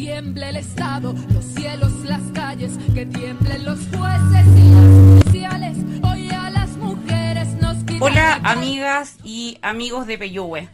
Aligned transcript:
tiemble 0.00 0.48
el 0.48 0.56
Estado, 0.56 1.14
los 1.30 1.44
cielos, 1.44 1.92
las 2.06 2.22
calles, 2.32 2.72
que 2.94 3.04
tiemblen 3.04 3.66
los 3.66 3.80
jueces 3.94 4.46
y 4.56 4.70
las 4.70 4.86
judiciales. 4.86 5.76
Hoy 6.02 6.30
a 6.30 6.48
las 6.48 6.70
mujeres 6.78 7.48
nos 7.60 7.76
quitan 7.84 8.02
Hola 8.02 8.40
la 8.42 8.50
amigas 8.50 9.18
y 9.22 9.58
amigos 9.60 10.06
de 10.06 10.16
Peyúgue. 10.16 10.70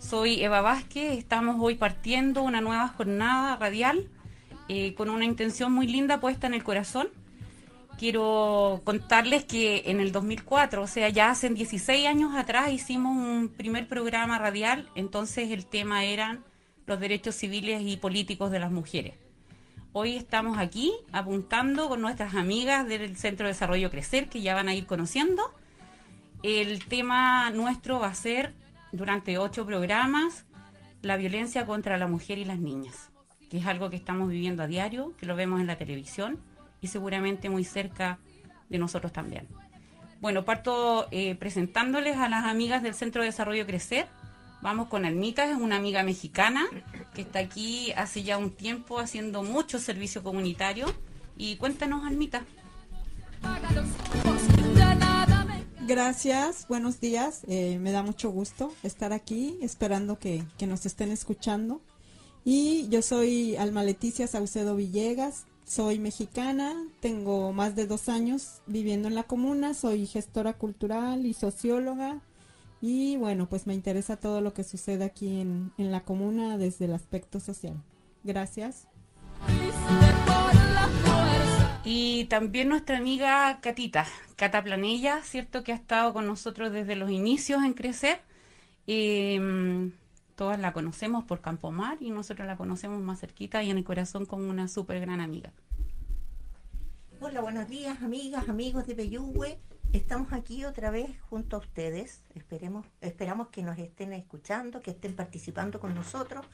Soy 0.00 0.42
Eva 0.42 0.60
Vázquez, 0.60 1.16
estamos 1.16 1.54
hoy 1.60 1.76
partiendo 1.76 2.42
una 2.42 2.60
nueva 2.60 2.88
jornada 2.88 3.54
radial 3.54 4.08
eh, 4.68 4.94
con 4.94 5.08
una 5.08 5.24
intención 5.24 5.70
muy 5.70 5.86
linda 5.86 6.18
puesta 6.18 6.48
en 6.48 6.54
el 6.54 6.64
corazón. 6.64 7.06
Quiero 7.96 8.80
contarles 8.82 9.44
que 9.44 9.84
en 9.86 10.00
el 10.00 10.10
2004, 10.10 10.82
o 10.82 10.88
sea, 10.88 11.08
ya 11.10 11.30
hace 11.30 11.48
16 11.48 12.08
años 12.08 12.34
atrás, 12.34 12.72
hicimos 12.72 13.16
un 13.16 13.50
primer 13.56 13.86
programa 13.86 14.36
radial, 14.40 14.90
entonces 14.96 15.52
el 15.52 15.64
tema 15.64 16.04
eran 16.04 16.42
los 16.86 17.00
derechos 17.00 17.34
civiles 17.34 17.82
y 17.82 17.96
políticos 17.96 18.50
de 18.50 18.58
las 18.58 18.70
mujeres. 18.70 19.14
Hoy 19.92 20.16
estamos 20.16 20.58
aquí 20.58 20.92
apuntando 21.12 21.88
con 21.88 22.00
nuestras 22.00 22.34
amigas 22.34 22.86
del 22.88 23.16
Centro 23.16 23.46
de 23.46 23.52
Desarrollo 23.52 23.90
Crecer, 23.90 24.28
que 24.28 24.42
ya 24.42 24.54
van 24.54 24.68
a 24.68 24.74
ir 24.74 24.86
conociendo. 24.86 25.42
El 26.42 26.84
tema 26.84 27.50
nuestro 27.50 28.00
va 28.00 28.08
a 28.08 28.14
ser, 28.14 28.54
durante 28.92 29.38
ocho 29.38 29.64
programas, 29.64 30.44
la 31.00 31.16
violencia 31.16 31.64
contra 31.64 31.96
la 31.96 32.06
mujer 32.06 32.38
y 32.38 32.44
las 32.44 32.58
niñas, 32.58 33.10
que 33.48 33.58
es 33.58 33.66
algo 33.66 33.88
que 33.88 33.96
estamos 33.96 34.28
viviendo 34.28 34.62
a 34.62 34.66
diario, 34.66 35.14
que 35.16 35.26
lo 35.26 35.36
vemos 35.36 35.60
en 35.60 35.66
la 35.66 35.76
televisión 35.76 36.38
y 36.80 36.88
seguramente 36.88 37.48
muy 37.48 37.64
cerca 37.64 38.18
de 38.68 38.78
nosotros 38.78 39.12
también. 39.12 39.46
Bueno, 40.20 40.44
parto 40.44 41.06
eh, 41.10 41.34
presentándoles 41.34 42.16
a 42.16 42.28
las 42.28 42.46
amigas 42.46 42.82
del 42.82 42.94
Centro 42.94 43.22
de 43.22 43.26
Desarrollo 43.28 43.66
Crecer. 43.66 44.06
Vamos 44.64 44.88
con 44.88 45.04
Almita, 45.04 45.44
es 45.44 45.58
una 45.58 45.76
amiga 45.76 46.02
mexicana 46.04 46.64
que 47.12 47.20
está 47.20 47.40
aquí 47.40 47.92
hace 47.98 48.22
ya 48.22 48.38
un 48.38 48.50
tiempo 48.50 48.98
haciendo 48.98 49.42
mucho 49.42 49.78
servicio 49.78 50.22
comunitario. 50.22 50.86
Y 51.36 51.56
cuéntanos, 51.56 52.02
Almita. 52.06 52.46
Gracias, 55.86 56.66
buenos 56.66 56.98
días. 56.98 57.42
Eh, 57.46 57.78
me 57.78 57.92
da 57.92 58.02
mucho 58.02 58.30
gusto 58.30 58.72
estar 58.82 59.12
aquí, 59.12 59.58
esperando 59.60 60.18
que, 60.18 60.42
que 60.56 60.66
nos 60.66 60.86
estén 60.86 61.12
escuchando. 61.12 61.82
Y 62.42 62.88
yo 62.88 63.02
soy 63.02 63.56
Alma 63.56 63.82
Leticia 63.82 64.26
Saucedo 64.26 64.76
Villegas, 64.76 65.44
soy 65.66 65.98
mexicana, 65.98 66.74
tengo 67.00 67.52
más 67.52 67.76
de 67.76 67.86
dos 67.86 68.08
años 68.08 68.62
viviendo 68.66 69.08
en 69.08 69.14
la 69.14 69.24
comuna, 69.24 69.74
soy 69.74 70.06
gestora 70.06 70.54
cultural 70.54 71.26
y 71.26 71.34
socióloga. 71.34 72.22
Y 72.86 73.16
bueno, 73.16 73.48
pues 73.48 73.66
me 73.66 73.72
interesa 73.72 74.18
todo 74.18 74.42
lo 74.42 74.52
que 74.52 74.62
sucede 74.62 75.04
aquí 75.04 75.40
en, 75.40 75.72
en 75.78 75.90
la 75.90 76.02
comuna 76.02 76.58
desde 76.58 76.84
el 76.84 76.92
aspecto 76.92 77.40
social. 77.40 77.82
Gracias. 78.24 78.88
Y 81.82 82.26
también 82.26 82.68
nuestra 82.68 82.98
amiga 82.98 83.58
Catita, 83.62 84.04
Cata 84.36 84.62
Planella, 84.62 85.22
¿cierto? 85.22 85.64
Que 85.64 85.72
ha 85.72 85.76
estado 85.76 86.12
con 86.12 86.26
nosotros 86.26 86.72
desde 86.72 86.94
los 86.94 87.10
inicios 87.10 87.64
en 87.64 87.72
Crecer. 87.72 88.20
Eh, 88.86 89.90
todas 90.36 90.60
la 90.60 90.74
conocemos 90.74 91.24
por 91.24 91.40
Campomar 91.40 91.96
y 92.00 92.10
nosotros 92.10 92.46
la 92.46 92.58
conocemos 92.58 93.00
más 93.00 93.18
cerquita 93.18 93.62
y 93.62 93.70
en 93.70 93.78
el 93.78 93.84
corazón 93.84 94.26
como 94.26 94.50
una 94.50 94.68
súper 94.68 95.00
gran 95.00 95.22
amiga. 95.22 95.54
Hola, 97.18 97.40
buenos 97.40 97.66
días, 97.66 98.02
amigas, 98.02 98.46
amigos 98.50 98.86
de 98.86 98.94
Peyúgue. 98.94 99.58
Estamos 99.94 100.32
aquí 100.32 100.64
otra 100.64 100.90
vez 100.90 101.08
junto 101.30 101.54
a 101.54 101.60
ustedes. 101.60 102.20
Esperemos, 102.34 102.84
esperamos 103.00 103.50
que 103.50 103.62
nos 103.62 103.78
estén 103.78 104.12
escuchando, 104.12 104.80
que 104.80 104.90
estén 104.90 105.14
participando 105.14 105.78
con 105.78 105.94
nosotros. 105.94 106.44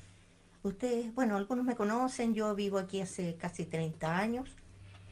Ustedes, 0.62 1.14
bueno, 1.14 1.38
algunos 1.38 1.64
me 1.64 1.74
conocen, 1.74 2.34
yo 2.34 2.54
vivo 2.54 2.76
aquí 2.76 3.00
hace 3.00 3.36
casi 3.36 3.64
30 3.64 4.14
años. 4.14 4.54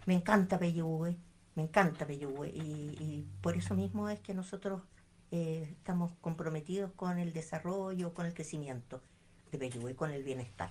Me 0.04 0.12
encanta 0.12 0.58
Peyúgue, 0.58 1.16
me 1.54 1.62
encanta 1.62 2.06
Peyúgue 2.06 2.50
y, 2.50 3.26
por 3.40 3.56
eso 3.56 3.74
mismo 3.74 4.10
es 4.10 4.20
que 4.20 4.34
nosotros 4.34 4.82
eh, 5.30 5.66
estamos 5.70 6.12
comprometidos 6.20 6.92
con 6.92 7.18
el 7.18 7.32
desarrollo, 7.32 8.12
con 8.12 8.26
el 8.26 8.34
crecimiento 8.34 9.00
de 9.50 9.56
Peyúgue, 9.56 9.96
con 9.96 10.10
el 10.10 10.22
bienestar. 10.22 10.68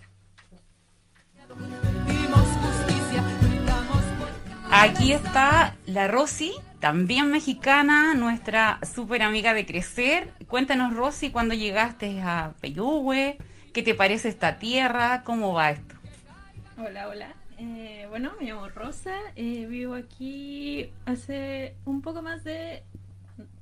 Aquí 4.79 5.11
está 5.11 5.75
la 5.88 6.07
Rosy, 6.07 6.53
también 6.79 7.31
mexicana, 7.31 8.13
nuestra 8.13 8.79
súper 8.85 9.23
amiga 9.23 9.55
de 9.55 9.65
Crecer. 9.65 10.31
Cuéntanos, 10.47 10.95
Rosy, 10.95 11.31
cuando 11.31 11.55
llegaste 11.55 12.21
a 12.21 12.53
Peyúgue, 12.61 13.39
¿qué 13.73 13.81
te 13.81 13.95
parece 13.95 14.29
esta 14.29 14.59
tierra? 14.59 15.23
¿Cómo 15.23 15.51
va 15.53 15.71
esto? 15.71 15.95
Hola, 16.77 17.07
hola. 17.07 17.33
Eh, 17.57 18.05
bueno, 18.09 18.33
me 18.39 18.45
llamo 18.45 18.69
Rosa, 18.69 19.15
eh, 19.35 19.65
vivo 19.65 19.95
aquí 19.95 20.91
hace 21.07 21.75
un 21.85 22.03
poco 22.03 22.21
más 22.21 22.44
de... 22.44 22.83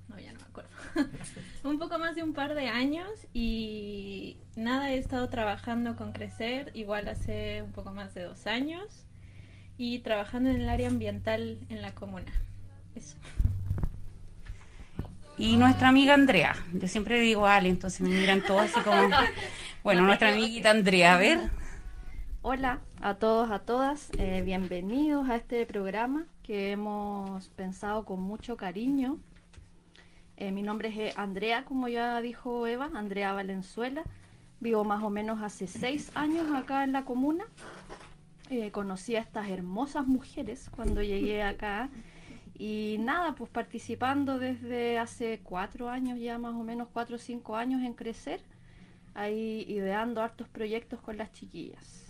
No, 0.10 0.20
ya 0.20 0.34
no 0.34 0.40
me 0.40 0.46
acuerdo. 0.46 0.70
un 1.64 1.80
poco 1.80 1.98
más 1.98 2.16
de 2.16 2.24
un 2.24 2.34
par 2.34 2.56
de 2.56 2.68
años 2.68 3.08
y 3.32 4.36
nada, 4.58 4.92
he 4.92 4.98
estado 4.98 5.30
trabajando 5.30 5.96
con 5.96 6.12
Crecer, 6.12 6.72
igual 6.74 7.08
hace 7.08 7.62
un 7.62 7.72
poco 7.72 7.94
más 7.94 8.14
de 8.14 8.24
dos 8.24 8.48
años 8.48 9.06
y 9.78 10.00
trabajando 10.00 10.50
en 10.50 10.62
el 10.62 10.70
área 10.70 10.88
ambiental 10.88 11.60
en 11.70 11.82
la 11.82 11.94
comuna. 11.94 12.32
Eso. 12.96 13.18
Y 15.38 15.58
nuestra 15.58 15.90
amiga 15.90 16.14
Andrea, 16.14 16.56
yo 16.74 16.88
siempre 16.88 17.20
digo 17.20 17.46
Ale, 17.46 17.70
entonces 17.70 18.02
me 18.02 18.10
miran 18.10 18.42
todos 18.42 18.62
así 18.64 18.80
como... 18.82 19.10
Bueno, 19.84 20.02
nuestra 20.02 20.30
amiguita 20.30 20.72
Andrea, 20.72 21.16
a 21.16 21.18
ver. 21.18 21.40
Hola 22.42 22.80
a 23.02 23.16
todos, 23.16 23.52
a 23.52 23.60
todas, 23.60 24.10
eh, 24.18 24.42
bienvenidos 24.44 25.30
a 25.30 25.36
este 25.36 25.66
programa 25.66 26.26
que 26.42 26.72
hemos 26.72 27.50
pensado 27.50 28.06
con 28.06 28.22
mucho 28.22 28.58
cariño. 28.58 29.20
Eh, 30.38 30.52
mi 30.52 30.64
nombre 30.64 30.92
es 31.08 31.18
Andrea, 31.18 31.66
como 31.66 31.88
ya 31.88 32.20
dijo 32.22 32.66
Eva, 32.66 32.90
Andrea 32.96 33.34
Valenzuela. 33.34 34.04
Vivo 34.60 34.84
más 34.84 35.04
o 35.04 35.10
menos 35.10 35.44
hace 35.44 35.68
seis 35.68 36.12
años 36.16 36.48
acá 36.56 36.84
en 36.84 36.94
la 36.94 37.06
comuna. 37.06 37.46
Eh, 38.50 38.70
conocí 38.72 39.16
a 39.16 39.22
estas 39.22 39.50
hermosas 39.50 40.06
mujeres 40.06 40.70
cuando 40.76 41.02
llegué 41.02 41.42
acá 41.54 41.90
y 42.58 42.98
nada, 43.00 43.36
pues 43.36 43.50
participando 43.50 44.40
desde 44.40 44.98
hace 44.98 45.42
cuatro 45.44 45.90
años 45.90 46.20
ya 46.20 46.38
más 46.38 46.54
o 46.54 46.64
menos, 46.64 46.88
cuatro 46.94 47.18
o 47.18 47.20
cinco 47.20 47.56
años 47.56 47.82
en 47.82 47.94
crecer, 47.94 48.40
ahí 49.14 49.66
ideando 49.68 50.22
hartos 50.22 50.48
proyectos 50.48 51.02
con 51.02 51.18
las 51.18 51.34
chiquillas. 51.34 52.06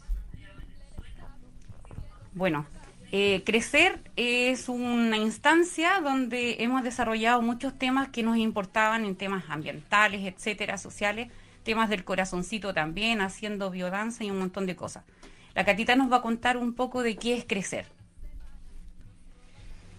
Bueno, 2.34 2.66
eh, 3.12 3.44
Crecer 3.46 4.02
es 4.17 4.67
una 4.67 5.17
instancia 5.17 6.02
donde 6.02 6.57
hemos 6.59 6.84
desarrollado 6.84 7.41
muchos 7.41 7.73
temas 7.78 8.09
que 8.09 8.23
nos 8.23 8.35
importaban 8.35 9.06
en 9.06 9.16
temas 9.16 9.46
ambientales, 9.47 10.22
etcétera, 10.25 10.78
sociales, 10.78 11.31
temas 11.63 11.90
del 11.90 12.03
corazoncito 12.03 12.73
también, 12.73 13.22
haciendo 13.22 13.72
biodanza 13.72 14.25
y 14.25 14.31
un 14.31 14.40
montón 14.40 14.66
de 14.66 14.75
cosas. 14.75 15.06
La 15.55 15.66
Catita 15.66 15.95
nos 15.95 16.11
va 16.11 16.17
a 16.17 16.21
contar 16.21 16.57
un 16.57 16.73
poco 16.73 17.01
de 17.01 17.16
qué 17.16 17.35
es 17.38 17.45
Crecer. 17.45 17.88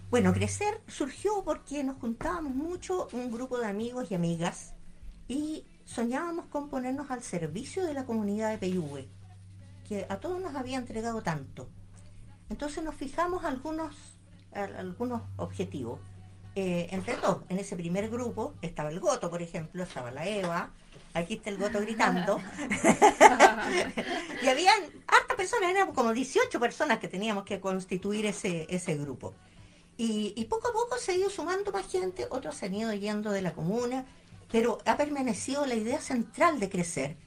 Bueno, 0.09 0.31
crecer 0.31 0.79
surgió 0.87 1.43
porque 1.43 1.83
nos 1.83 1.97
juntábamos 1.97 2.55
mucho, 2.55 3.09
un 3.11 3.29
grupo 3.29 3.57
de 3.59 3.65
amigos 3.67 4.09
y 4.09 4.15
amigas, 4.15 4.73
y 5.27 5.65
soñábamos 5.83 6.45
con 6.45 6.69
ponernos 6.69 7.11
al 7.11 7.21
servicio 7.23 7.83
de 7.85 7.93
la 7.93 8.05
comunidad 8.05 8.49
de 8.51 8.57
Peyúgue, 8.57 9.09
que 9.89 10.05
a 10.07 10.17
todos 10.21 10.39
nos 10.39 10.55
había 10.55 10.77
entregado 10.77 11.21
tanto. 11.23 11.67
Entonces 12.49 12.83
nos 12.85 12.95
fijamos 12.95 13.43
algunos, 13.43 13.93
al- 14.53 14.77
algunos 14.77 15.23
objetivos. 15.35 15.99
Eh, 16.55 16.87
entre 16.91 17.15
todos, 17.15 17.43
en 17.49 17.59
ese 17.59 17.75
primer 17.75 18.09
grupo 18.09 18.53
estaba 18.61 18.89
el 18.89 19.01
Goto, 19.01 19.29
por 19.29 19.41
ejemplo, 19.41 19.83
estaba 19.83 20.09
la 20.11 20.25
Eva, 20.25 20.71
aquí 21.17 21.35
está 21.35 21.49
el 21.49 21.57
Goto 21.57 21.79
gritando. 21.79 22.41
y 24.41 24.47
habían 24.47 24.81
hartas 25.07 25.37
personas, 25.37 25.71
eran 25.71 25.93
como 25.93 26.13
18 26.13 26.59
personas 26.59 26.99
que 26.99 27.07
teníamos 27.07 27.43
que 27.43 27.59
constituir 27.59 28.25
ese, 28.25 28.65
ese 28.69 28.95
grupo. 28.95 29.33
Y, 29.97 30.33
y 30.35 30.45
poco 30.45 30.69
a 30.69 30.73
poco 30.73 30.97
se 30.97 31.13
ha 31.13 31.15
ido 31.15 31.29
sumando 31.29 31.71
más 31.71 31.87
gente, 31.91 32.27
otros 32.29 32.55
se 32.55 32.67
han 32.67 32.75
ido 32.75 32.93
yendo 32.93 33.31
de 33.31 33.41
la 33.41 33.53
comuna, 33.53 34.05
pero 34.51 34.77
ha 34.85 34.95
permanecido 34.95 35.65
la 35.65 35.75
idea 35.75 35.99
central 35.99 36.59
de 36.59 36.69
crecer, 36.69 37.17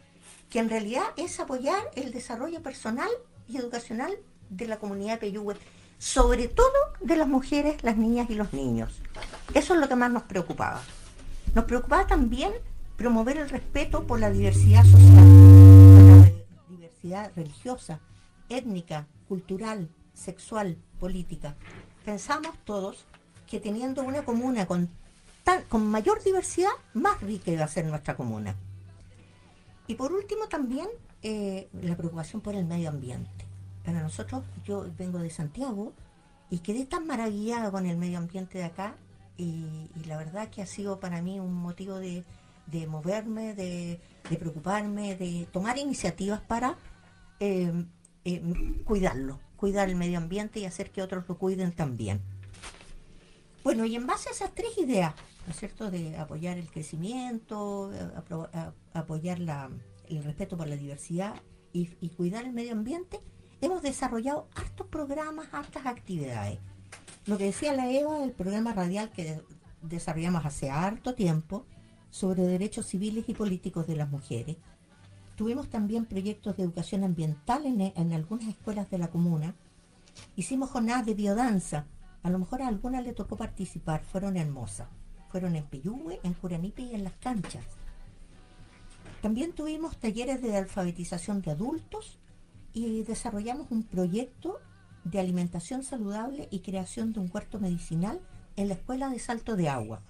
que 0.48 0.58
en 0.58 0.70
realidad 0.70 1.04
es 1.16 1.40
apoyar 1.40 1.82
el 1.94 2.12
desarrollo 2.12 2.62
personal 2.62 3.10
y 3.48 3.56
educacional 3.56 4.16
de 4.48 4.66
la 4.66 4.78
comunidad 4.78 5.14
de 5.14 5.18
Peyúgue, 5.18 5.56
sobre 5.98 6.48
todo 6.48 6.72
de 7.00 7.16
las 7.16 7.28
mujeres, 7.28 7.82
las 7.82 7.96
niñas 7.96 8.30
y 8.30 8.34
los 8.34 8.52
niños. 8.52 9.00
Eso 9.54 9.74
es 9.74 9.80
lo 9.80 9.88
que 9.88 9.96
más 9.96 10.10
nos 10.10 10.22
preocupaba. 10.24 10.82
Nos 11.54 11.64
preocupaba 11.64 12.06
también 12.06 12.52
promover 13.00 13.38
el 13.38 13.48
respeto 13.48 14.06
por 14.06 14.20
la 14.20 14.30
diversidad 14.30 14.84
social, 14.84 15.26
la 15.26 16.64
diversidad 16.68 17.32
religiosa, 17.34 17.98
étnica, 18.50 19.06
cultural, 19.26 19.88
sexual, 20.12 20.76
política. 20.98 21.56
Pensamos 22.04 22.52
todos 22.64 23.06
que 23.48 23.58
teniendo 23.58 24.02
una 24.02 24.22
comuna 24.22 24.66
con 24.66 24.90
mayor 25.86 26.22
diversidad, 26.22 26.72
más 26.92 27.18
rica 27.22 27.50
iba 27.50 27.64
a 27.64 27.68
ser 27.68 27.86
nuestra 27.86 28.16
comuna. 28.16 28.54
Y 29.86 29.94
por 29.94 30.12
último 30.12 30.46
también 30.48 30.88
eh, 31.22 31.70
la 31.80 31.96
preocupación 31.96 32.42
por 32.42 32.54
el 32.54 32.66
medio 32.66 32.90
ambiente. 32.90 33.46
Para 33.82 34.02
nosotros, 34.02 34.44
yo 34.66 34.84
vengo 34.98 35.20
de 35.20 35.30
Santiago 35.30 35.94
y 36.50 36.58
quedé 36.58 36.84
tan 36.84 37.06
maravillada 37.06 37.70
con 37.70 37.86
el 37.86 37.96
medio 37.96 38.18
ambiente 38.18 38.58
de 38.58 38.64
acá 38.64 38.94
y, 39.38 39.88
la 40.04 40.18
verdad 40.18 40.50
que 40.50 40.60
ha 40.60 40.66
sido 40.66 41.00
para 41.00 41.22
mí 41.22 41.40
un 41.40 41.54
motivo 41.54 41.98
de, 41.98 42.24
moverme, 42.86 43.54
de, 43.54 44.00
preocuparme, 44.38 45.16
de 45.16 45.46
tomar 45.52 45.78
iniciativas 45.78 46.40
para 46.40 46.76
eh, 47.40 47.72
eh, 48.24 48.82
cuidarlo, 48.84 49.40
cuidar 49.56 49.88
el 49.88 49.96
medio 49.96 50.18
ambiente 50.18 50.60
y 50.60 50.64
hacer 50.64 50.90
que 50.90 51.02
otros 51.02 51.24
lo 51.28 51.38
cuiden 51.38 51.72
también. 51.72 52.20
Bueno, 53.62 53.84
y 53.84 53.94
en 53.94 54.06
base 54.06 54.30
a 54.30 54.32
esas 54.32 54.54
tres 54.54 54.78
ideas, 54.78 55.14
¿no 55.46 55.52
es 55.52 55.58
cierto?, 55.58 55.90
de 55.90 56.16
apoyar 56.16 56.56
el 56.56 56.70
crecimiento, 56.70 57.90
apoyar 58.94 59.38
el 60.08 60.24
respeto 60.24 60.56
por 60.56 60.66
la 60.66 60.76
diversidad 60.76 61.34
y, 61.72 61.86
cuidar 62.16 62.44
el 62.44 62.52
medio 62.52 62.72
ambiente, 62.72 63.20
hemos 63.60 63.82
desarrollado 63.82 64.48
hartos 64.54 64.86
programas, 64.86 65.48
hartas 65.52 65.86
actividades. 65.86 66.58
Lo 67.26 67.36
que 67.36 67.44
decía 67.44 67.74
la 67.74 67.90
Eva, 67.90 68.24
el 68.24 68.32
programa 68.32 68.72
radial 68.72 69.10
que 69.10 69.42
desarrollamos 69.82 70.44
hace 70.44 70.70
harto 70.70 71.14
tiempo 71.14 71.66
sobre 72.10 72.46
derechos 72.46 72.86
civiles 72.86 73.28
y 73.28 73.34
políticos 73.34 73.86
de 73.86 73.96
las 73.96 74.10
mujeres. 74.10 74.56
Tuvimos 75.36 75.68
también 75.68 76.04
proyectos 76.04 76.56
de 76.56 76.64
educación 76.64 77.04
ambiental 77.04 77.64
en, 77.66 77.80
en 77.80 78.12
algunas 78.12 78.48
escuelas 78.48 78.90
de 78.90 78.98
la 78.98 79.08
comuna. 79.08 79.54
Hicimos 80.36 80.70
jornadas 80.70 81.06
de 81.06 81.14
biodanza. 81.14 81.86
A 82.22 82.30
lo 82.30 82.38
mejor 82.38 82.62
a 82.62 82.68
algunas 82.68 83.02
le 83.04 83.14
tocó 83.14 83.36
participar, 83.36 84.02
fueron 84.04 84.36
hermosas. 84.36 84.88
Fueron 85.30 85.56
en 85.56 85.64
Peyúgue, 85.64 86.20
en 86.22 86.34
Curanipe 86.34 86.82
y 86.82 86.94
en 86.94 87.04
las 87.04 87.14
canchas. 87.14 87.64
También 89.22 89.52
tuvimos 89.52 89.96
talleres 89.98 90.42
de 90.42 90.56
alfabetización 90.56 91.42
de 91.42 91.52
adultos 91.52 92.18
y 92.72 93.02
desarrollamos 93.02 93.70
un 93.70 93.82
proyecto 93.82 94.58
de 95.04 95.20
alimentación 95.20 95.82
saludable 95.82 96.48
y 96.50 96.60
creación 96.60 97.12
de 97.12 97.20
un 97.20 97.28
cuarto 97.28 97.58
medicinal 97.58 98.20
en 98.56 98.68
la 98.68 98.74
Escuela 98.74 99.08
de 99.08 99.18
Salto 99.18 99.56
de 99.56 99.68
Agua. 99.68 100.02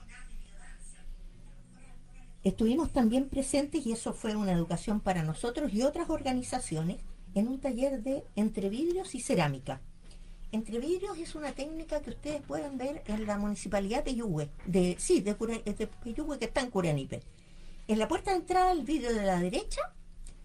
Estuvimos 2.42 2.92
también 2.92 3.28
presentes, 3.28 3.86
y 3.86 3.92
eso 3.92 4.12
fue 4.12 4.36
una 4.36 4.52
educación 4.52 5.00
para 5.00 5.22
nosotros 5.22 5.72
y 5.72 5.82
otras 5.82 6.08
organizaciones, 6.10 6.98
en 7.34 7.48
un 7.48 7.60
taller 7.60 8.02
de 8.02 8.24
entre 8.34 8.68
vidrios 8.68 9.14
y 9.14 9.20
cerámica. 9.20 9.80
Entre 10.52 10.78
vidrios 10.78 11.16
es 11.18 11.34
una 11.34 11.52
técnica 11.52 12.00
que 12.00 12.10
ustedes 12.10 12.42
pueden 12.42 12.76
ver 12.76 13.04
en 13.06 13.26
la 13.26 13.38
municipalidad 13.38 14.04
de 14.04 14.16
Yugüe, 14.16 14.50
de, 14.66 14.96
sí, 14.98 15.20
de, 15.20 15.34
de 15.34 15.88
que 16.38 16.44
está 16.44 16.60
en 16.60 16.70
Curanipe. 16.70 17.22
En 17.86 17.98
la 17.98 18.08
puerta 18.08 18.32
de 18.32 18.38
entrada, 18.38 18.72
el 18.72 18.82
vidrio 18.82 19.14
de 19.14 19.22
la 19.22 19.38
derecha 19.38 19.82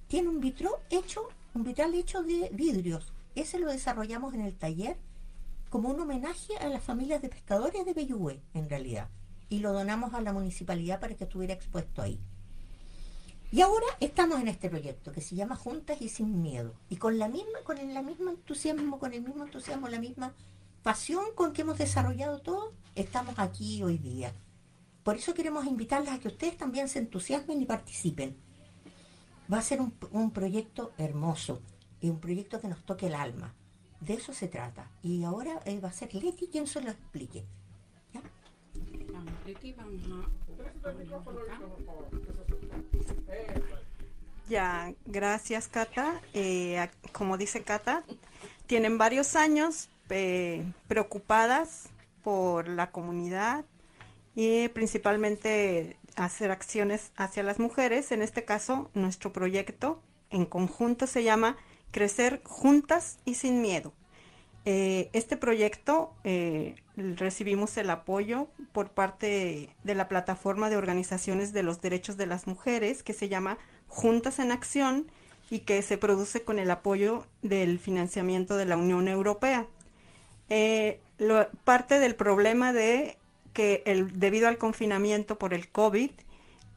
tiene 0.07 0.29
un 0.29 0.39
vitro 0.39 0.79
hecho 0.91 1.27
un 1.55 1.63
vitral 1.63 1.95
hecho 1.95 2.21
de 2.21 2.49
vidrios. 2.51 3.13
Ese 3.33 3.59
lo 3.59 3.71
desarrollamos 3.71 4.33
en 4.33 4.41
el 4.41 4.55
taller 4.55 4.97
como 5.69 5.89
un 5.89 5.99
homenaje 5.99 6.57
a 6.57 6.67
las 6.67 6.83
familias 6.83 7.21
de 7.21 7.29
pescadores 7.29 7.85
de 7.85 7.93
Bellué, 7.93 8.41
en 8.53 8.69
realidad. 8.69 9.09
Y 9.49 9.59
lo 9.59 9.73
donamos 9.73 10.13
a 10.13 10.21
la 10.21 10.33
municipalidad 10.33 10.99
para 10.99 11.15
que 11.15 11.25
estuviera 11.25 11.53
expuesto 11.53 12.01
ahí. 12.01 12.19
Y 13.51 13.61
ahora 13.61 13.85
estamos 13.99 14.39
en 14.39 14.47
este 14.47 14.69
proyecto 14.69 15.11
que 15.11 15.21
se 15.21 15.35
llama 15.35 15.55
Juntas 15.55 16.01
y 16.01 16.09
Sin 16.09 16.41
Miedo. 16.41 16.73
Y 16.89 16.97
con 16.97 17.19
la 17.19 17.27
misma, 17.27 17.59
con 17.63 17.77
el 17.77 18.03
mismo 18.03 18.31
entusiasmo, 18.31 18.99
con 18.99 19.13
el 19.13 19.21
mismo 19.21 19.45
entusiasmo, 19.45 19.87
la 19.87 19.99
misma 19.99 20.33
pasión 20.83 21.25
con 21.35 21.53
que 21.53 21.61
hemos 21.61 21.77
desarrollado 21.77 22.41
todo, 22.41 22.73
estamos 22.95 23.35
aquí 23.37 23.81
hoy 23.83 23.97
día. 23.97 24.33
Por 25.03 25.15
eso 25.15 25.33
queremos 25.33 25.65
invitarles 25.65 26.11
a 26.11 26.19
que 26.19 26.27
ustedes 26.27 26.57
también 26.57 26.89
se 26.89 26.99
entusiasmen 26.99 27.61
y 27.61 27.65
participen 27.65 28.35
va 29.51 29.59
a 29.59 29.61
ser 29.61 29.79
un, 29.81 30.31
proyecto 30.31 30.93
hermoso 30.97 31.61
y 32.01 32.09
un 32.09 32.19
proyecto 32.19 32.59
que 32.59 32.67
nos 32.67 32.83
toque 32.83 33.07
el 33.07 33.15
alma. 33.15 33.53
De 33.99 34.15
eso 34.15 34.33
se 34.33 34.47
trata. 34.47 34.91
Y 35.01 35.23
ahora 35.23 35.61
eh, 35.65 35.79
va 35.79 35.89
a 35.89 35.93
ser 35.93 36.13
Leti 36.13 36.47
quien 36.47 36.67
se 36.67 36.81
lo 36.81 36.89
explique. 36.89 37.45
¿Ya? 44.49 44.93
Gracias 45.05 45.67
Cata. 45.67 46.21
Eh, 46.33 46.89
como 47.11 47.37
dice 47.37 47.63
Cata, 47.63 48.03
tienen 48.67 48.97
varios 48.97 49.35
años 49.35 49.89
preocupadas 50.87 51.89
por 52.23 52.67
la 52.67 52.91
comunidad 52.91 53.65
y 54.35 54.67
principalmente 54.69 55.97
hacer 56.15 56.51
acciones 56.51 57.11
hacia 57.15 57.43
las 57.43 57.59
mujeres. 57.59 58.11
En 58.11 58.21
este 58.21 58.45
caso, 58.45 58.89
nuestro 58.93 59.31
proyecto 59.31 60.01
en 60.29 60.45
conjunto 60.45 61.07
se 61.07 61.23
llama 61.23 61.57
Crecer 61.91 62.41
Juntas 62.43 63.19
y 63.25 63.35
Sin 63.35 63.61
Miedo. 63.61 63.93
Eh, 64.65 65.09
este 65.13 65.37
proyecto 65.37 66.13
eh, 66.23 66.75
recibimos 66.95 67.77
el 67.77 67.89
apoyo 67.89 68.47
por 68.71 68.89
parte 68.89 69.69
de 69.83 69.95
la 69.95 70.07
plataforma 70.07 70.69
de 70.69 70.77
organizaciones 70.77 71.53
de 71.53 71.63
los 71.63 71.81
derechos 71.81 72.17
de 72.17 72.25
las 72.25 72.47
mujeres 72.47 73.03
que 73.03 73.13
se 73.13 73.29
llama 73.29 73.57
Juntas 73.87 74.39
en 74.39 74.51
Acción 74.51 75.05
y 75.51 75.59
que 75.59 75.81
se 75.83 75.97
produce 75.97 76.43
con 76.43 76.57
el 76.57 76.71
apoyo 76.71 77.25
del 77.43 77.77
financiamiento 77.77 78.57
de 78.57 78.65
la 78.65 78.77
Unión 78.77 79.07
Europea. 79.07 79.67
Eh, 80.49 80.99
parte 81.63 81.99
del 81.99 82.15
problema 82.15 82.73
de 82.73 83.17
que 83.53 83.83
debido 84.13 84.47
al 84.47 84.57
confinamiento 84.57 85.37
por 85.37 85.53
el 85.53 85.69
COVID, 85.69 86.11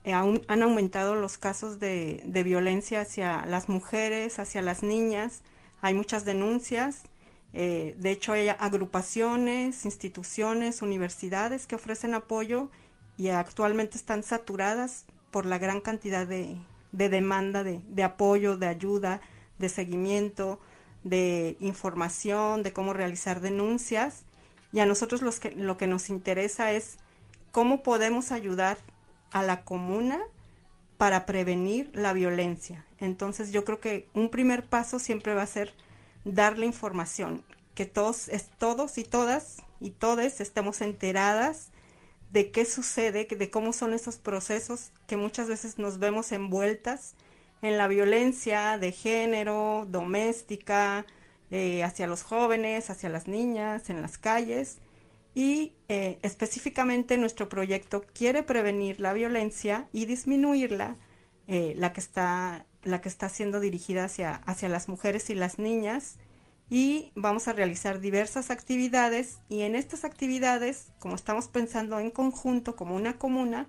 eh, 0.04 0.12
han 0.12 0.62
aumentado 0.62 1.16
los 1.16 1.38
casos 1.38 1.80
de, 1.80 2.22
violencia 2.44 3.00
hacia 3.00 3.44
las 3.46 3.68
mujeres, 3.68 4.38
hacia 4.38 4.62
las 4.62 4.82
niñas. 4.82 5.42
Hay 5.82 5.94
muchas 5.94 6.24
denuncias. 6.24 7.02
Eh, 7.52 7.94
de 7.98 8.10
hecho, 8.10 8.32
hay 8.32 8.48
agrupaciones, 8.48 9.84
instituciones, 9.84 10.82
universidades 10.82 11.66
que 11.66 11.76
ofrecen 11.76 12.14
apoyo 12.14 12.70
y 13.16 13.28
actualmente 13.28 13.96
están 13.96 14.22
saturadas 14.22 15.04
por 15.30 15.46
la 15.46 15.58
gran 15.58 15.80
cantidad 15.80 16.26
de, 16.26 16.56
demanda 16.92 17.64
de, 17.64 17.80
de, 17.88 18.04
apoyo, 18.04 18.56
de 18.56 18.66
ayuda, 18.66 19.20
de 19.58 19.68
seguimiento, 19.68 20.60
de 21.04 21.56
información, 21.60 22.62
de 22.62 22.72
cómo 22.72 22.92
realizar 22.92 23.40
denuncias. 23.40 24.24
Y 24.72 24.80
a 24.80 24.86
nosotros 24.86 25.22
los 25.22 25.40
que, 25.40 25.50
lo 25.52 25.76
que 25.78 25.86
nos 25.86 26.10
interesa 26.10 26.72
es 26.72 26.98
cómo 27.50 27.82
podemos 27.82 28.30
ayudar 28.30 28.78
a 29.30 29.42
la 29.42 29.64
comuna 29.64 30.20
para 30.96 31.26
prevenir 31.26 31.90
la 31.94 32.12
violencia. 32.12 32.84
Entonces 32.98 33.52
yo 33.52 33.64
creo 33.64 33.80
que 33.80 34.08
un 34.14 34.28
primer 34.28 34.64
paso 34.64 34.98
siempre 34.98 35.34
va 35.34 35.42
a 35.42 35.46
ser 35.46 35.72
darle 36.34 36.66
información, 36.66 37.44
que 37.74 37.86
todos, 37.86 38.28
es, 38.28 38.48
todos 38.58 38.98
y 38.98 39.04
todas 39.04 39.62
y 39.80 39.90
todes 39.90 40.40
estemos 40.40 40.80
enteradas 40.80 41.70
de 42.30 42.50
qué 42.50 42.64
sucede, 42.64 43.24
de 43.24 43.50
cómo 43.50 43.72
son 43.72 43.94
esos 43.94 44.16
procesos 44.16 44.90
que 45.06 45.16
muchas 45.16 45.48
veces 45.48 45.78
nos 45.78 45.98
vemos 45.98 46.32
envueltas 46.32 47.14
en 47.62 47.78
la 47.78 47.88
violencia 47.88 48.78
de 48.78 48.92
género, 48.92 49.86
doméstica, 49.88 51.06
eh, 51.50 51.82
hacia 51.82 52.06
los 52.06 52.22
jóvenes, 52.22 52.90
hacia 52.90 53.08
las 53.08 53.26
niñas, 53.26 53.88
en 53.90 54.02
las 54.02 54.18
calles. 54.18 54.78
Y 55.34 55.72
eh, 55.88 56.18
específicamente 56.22 57.16
nuestro 57.16 57.48
proyecto 57.48 58.04
quiere 58.12 58.42
prevenir 58.42 59.00
la 59.00 59.12
violencia 59.12 59.88
y 59.92 60.06
disminuirla, 60.06 60.96
eh, 61.48 61.74
la, 61.76 61.92
que 61.92 62.00
está, 62.00 62.66
la 62.84 63.00
que 63.00 63.08
está 63.08 63.28
siendo 63.28 63.58
dirigida 63.58 64.04
hacia, 64.04 64.36
hacia 64.36 64.68
las 64.68 64.88
mujeres 64.88 65.30
y 65.30 65.34
las 65.34 65.58
niñas. 65.58 66.16
Y 66.70 67.12
vamos 67.14 67.48
a 67.48 67.54
realizar 67.54 67.98
diversas 67.98 68.50
actividades 68.50 69.38
y 69.48 69.62
en 69.62 69.74
estas 69.74 70.04
actividades, 70.04 70.88
como 70.98 71.14
estamos 71.14 71.48
pensando 71.48 71.98
en 71.98 72.10
conjunto, 72.10 72.76
como 72.76 72.94
una 72.94 73.18
comuna, 73.18 73.66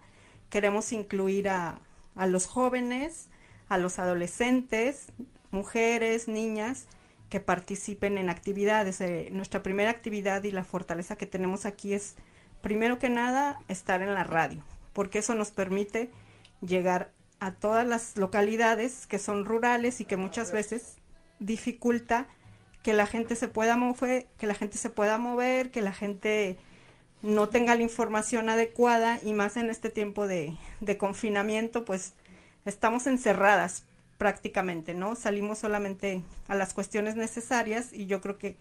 queremos 0.50 0.92
incluir 0.92 1.48
a, 1.48 1.80
a 2.16 2.28
los 2.28 2.46
jóvenes, 2.46 3.30
a 3.70 3.78
los 3.78 4.00
adolescentes, 4.00 5.08
mujeres, 5.52 6.28
niñas, 6.28 6.88
que 7.30 7.40
participen 7.40 8.18
en 8.18 8.30
actividades. 8.30 9.00
Eh, 9.02 9.30
nuestra 9.32 9.64
primera 9.64 9.92
actividad 9.92 10.44
y 10.44 10.52
la 10.52 10.64
fortaleza 10.64 11.16
que 11.16 11.26
tenemos 11.26 11.66
aquí 11.66 11.94
es, 11.94 12.16
primero 12.62 13.00
que 13.00 13.10
nada, 13.10 13.60
estar 13.68 14.02
en 14.02 14.14
la 14.14 14.24
radio, 14.24 14.64
porque 14.92 15.20
eso 15.20 15.36
nos 15.36 15.52
permite 15.52 16.10
llegar 16.62 17.12
a 17.40 17.52
todas 17.52 17.88
las 17.88 18.18
localidades 18.18 19.08
que 19.08 19.20
son 19.20 19.46
rurales 19.46 20.02
y 20.02 20.06
que 20.06 20.18
muchas 20.18 20.52
veces 20.52 20.98
dificulta 21.40 22.28
que 22.84 22.94
la 22.94 23.06
gente 23.06 23.36
se 23.36 23.48
pueda 23.48 23.78
mover, 23.78 24.28
que 24.38 24.48
la 24.48 24.56
gente 24.56 24.78
se 24.78 24.90
pueda 24.90 25.18
mover, 25.18 25.72
que 25.72 25.82
la 25.82 25.94
gente 25.94 26.58
no 27.22 27.50
tenga 27.50 27.76
la 27.76 27.84
información 27.84 28.50
adecuada 28.50 29.20
y 29.24 29.34
más 29.34 29.58
en 29.58 29.70
este 29.70 29.90
tiempo 29.90 30.28
de, 30.28 30.58
de 30.80 30.98
confinamiento, 30.98 31.84
pues 31.86 32.14
estamos 32.66 33.08
encerradas, 33.08 33.84
prácticamente, 34.20 34.94
¿no? 34.94 35.16
Salimos 35.16 35.60
solamente 35.60 36.22
a 36.50 36.56
las 36.56 36.74
cuestiones 36.74 37.16
necesarias 37.16 37.94
y 37.94 38.06
yo 38.06 38.20
creo 38.20 38.38
que 38.38 38.58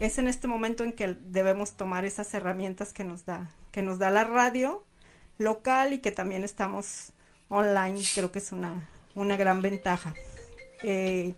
es 0.00 0.18
en 0.18 0.28
este 0.28 0.46
momento 0.46 0.84
en 0.84 0.92
que 0.92 1.16
debemos 1.18 1.72
tomar 1.72 2.04
esas 2.04 2.32
herramientas 2.34 2.92
que 2.92 3.04
nos 3.04 3.24
da, 3.24 3.50
que 3.72 3.82
nos 3.82 3.98
da 3.98 4.10
la 4.10 4.24
radio 4.24 4.84
local 5.38 5.94
y 5.94 5.98
que 5.98 6.12
también 6.12 6.44
estamos 6.44 7.12
online, 7.48 8.02
creo 8.14 8.30
que 8.32 8.38
es 8.38 8.52
una, 8.52 8.88
una 9.14 9.36
gran 9.36 9.62
ventaja. 9.62 10.14
Eh, 10.82 11.34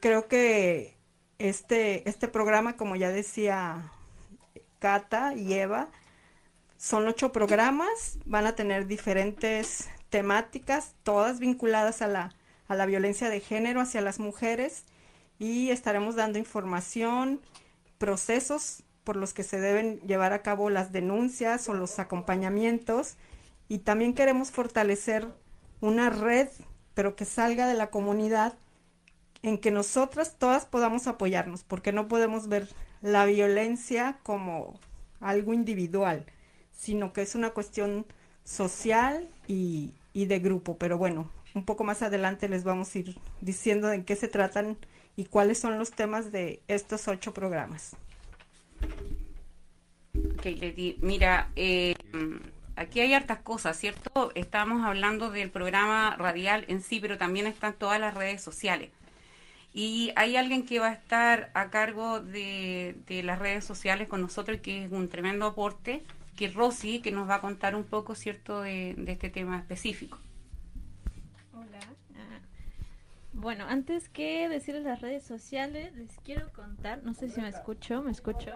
creo 0.00 0.28
que 0.28 0.96
este, 1.38 2.08
este 2.08 2.28
programa, 2.28 2.76
como 2.76 2.96
ya 2.96 3.10
decía 3.10 3.90
Cata 4.78 5.34
y 5.34 5.54
Eva, 5.54 5.88
son 6.76 7.08
ocho 7.08 7.32
programas, 7.32 8.18
van 8.26 8.46
a 8.46 8.54
tener 8.54 8.86
diferentes 8.86 9.88
temáticas, 10.10 10.94
todas 11.02 11.40
vinculadas 11.40 12.02
a 12.02 12.06
la, 12.06 12.34
a 12.68 12.74
la 12.74 12.86
violencia 12.86 13.30
de 13.30 13.40
género 13.40 13.80
hacia 13.80 14.00
las 14.00 14.18
mujeres 14.18 14.84
y 15.38 15.70
estaremos 15.70 16.14
dando 16.14 16.38
información, 16.38 17.40
procesos 17.98 18.82
por 19.02 19.16
los 19.16 19.34
que 19.34 19.42
se 19.42 19.60
deben 19.60 20.00
llevar 20.00 20.32
a 20.32 20.42
cabo 20.42 20.70
las 20.70 20.92
denuncias 20.92 21.68
o 21.68 21.74
los 21.74 21.98
acompañamientos 21.98 23.16
y 23.68 23.78
también 23.78 24.14
queremos 24.14 24.50
fortalecer 24.50 25.28
una 25.80 26.10
red, 26.10 26.48
pero 26.94 27.16
que 27.16 27.24
salga 27.24 27.66
de 27.66 27.74
la 27.74 27.90
comunidad 27.90 28.54
en 29.42 29.58
que 29.58 29.70
nosotras 29.70 30.36
todas 30.38 30.64
podamos 30.64 31.06
apoyarnos, 31.06 31.64
porque 31.64 31.92
no 31.92 32.08
podemos 32.08 32.48
ver 32.48 32.68
la 33.02 33.26
violencia 33.26 34.18
como 34.22 34.78
algo 35.20 35.52
individual, 35.52 36.24
sino 36.72 37.12
que 37.12 37.22
es 37.22 37.34
una 37.34 37.50
cuestión 37.50 38.06
social 38.44 39.28
y, 39.46 39.92
y 40.12 40.26
de 40.26 40.38
grupo. 40.38 40.78
Pero 40.78 40.96
bueno, 40.96 41.30
un 41.54 41.64
poco 41.64 41.84
más 41.84 42.02
adelante 42.02 42.48
les 42.48 42.64
vamos 42.64 42.94
a 42.94 42.98
ir 42.98 43.16
diciendo 43.40 43.92
en 43.92 44.04
qué 44.04 44.16
se 44.16 44.28
tratan 44.28 44.78
y 45.16 45.26
cuáles 45.26 45.58
son 45.58 45.78
los 45.78 45.92
temas 45.92 46.32
de 46.32 46.62
estos 46.68 47.06
ocho 47.08 47.32
programas. 47.32 47.96
Ok, 50.34 50.44
Leti, 50.44 50.98
mira, 51.00 51.50
eh, 51.56 51.94
aquí 52.76 53.00
hay 53.00 53.14
hartas 53.14 53.38
cosas, 53.40 53.76
¿cierto? 53.78 54.32
Estamos 54.34 54.84
hablando 54.84 55.30
del 55.30 55.50
programa 55.50 56.16
radial 56.16 56.64
en 56.68 56.82
sí, 56.82 57.00
pero 57.00 57.18
también 57.18 57.46
están 57.46 57.74
todas 57.74 58.00
las 58.00 58.14
redes 58.14 58.42
sociales. 58.42 58.90
Y 59.72 60.12
hay 60.16 60.36
alguien 60.36 60.66
que 60.66 60.78
va 60.80 60.88
a 60.88 60.92
estar 60.92 61.50
a 61.54 61.70
cargo 61.70 62.20
de, 62.20 62.96
de 63.06 63.22
las 63.22 63.38
redes 63.40 63.64
sociales 63.64 64.08
con 64.08 64.20
nosotros, 64.20 64.60
que 64.60 64.84
es 64.84 64.92
un 64.92 65.08
tremendo 65.08 65.46
aporte, 65.46 66.04
que 66.36 66.46
es 66.46 66.54
Rosy, 66.54 67.00
que 67.00 67.12
nos 67.12 67.28
va 67.28 67.36
a 67.36 67.40
contar 67.40 67.74
un 67.76 67.84
poco, 67.84 68.14
¿cierto?, 68.14 68.62
de, 68.62 68.94
de 68.96 69.12
este 69.12 69.30
tema 69.30 69.58
específico. 69.58 70.18
Hola. 71.52 71.96
Ah, 72.16 72.40
Bueno, 73.32 73.66
antes 73.68 74.08
que 74.08 74.48
decirles 74.48 74.84
las 74.84 75.00
redes 75.00 75.24
sociales, 75.24 75.94
les 75.96 76.18
quiero 76.20 76.52
contar, 76.52 77.02
no 77.02 77.14
sé 77.14 77.28
si 77.28 77.40
me 77.40 77.48
escucho, 77.48 78.02
¿me 78.02 78.10
escucho? 78.12 78.50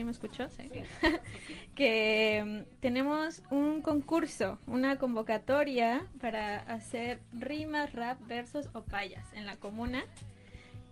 ¿Sí 0.00 0.04
me 0.04 0.12
escucho? 0.12 0.48
Sí. 0.48 0.70
que 1.74 2.42
mm, 2.42 2.80
tenemos 2.80 3.42
un 3.50 3.82
concurso, 3.82 4.58
una 4.66 4.96
convocatoria 4.96 6.06
para 6.22 6.60
hacer 6.60 7.20
rimas, 7.34 7.92
rap, 7.92 8.18
versos 8.26 8.70
o 8.72 8.80
payas 8.80 9.30
en 9.34 9.44
la 9.44 9.56
comuna, 9.56 10.02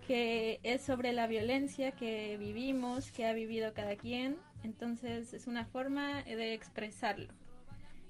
que 0.07 0.61
es 0.62 0.83
sobre 0.83 1.15
la 1.15 1.27
violencia 1.27 1.93
que 1.93 2.37
vivimos, 2.37 3.11
que 3.11 3.25
ha 3.25 3.33
vivido 3.33 3.73
cada 3.73 3.97
quien. 3.97 4.37
Entonces 4.62 5.33
es 5.33 5.47
una 5.47 5.65
forma 5.65 6.23
de 6.25 6.53
expresarlo. 6.53 7.33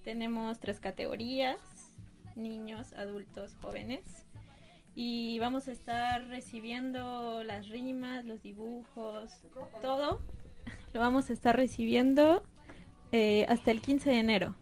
Tenemos 0.02 0.58
tres 0.58 0.80
categorías, 0.80 1.60
niños, 2.34 2.92
adultos, 2.94 3.54
jóvenes. 3.62 4.26
Y 4.96 5.38
vamos 5.38 5.68
a 5.68 5.70
estar 5.70 6.26
recibiendo 6.26 7.44
las 7.44 7.68
rimas, 7.68 8.24
los 8.24 8.42
dibujos, 8.42 9.30
todo. 9.80 10.20
Lo 10.92 11.00
vamos 11.00 11.30
a 11.30 11.32
estar 11.32 11.56
recibiendo 11.56 12.42
eh, 13.12 13.46
hasta 13.48 13.70
el 13.70 13.80
15 13.80 14.10
de 14.10 14.18
enero. 14.18 14.54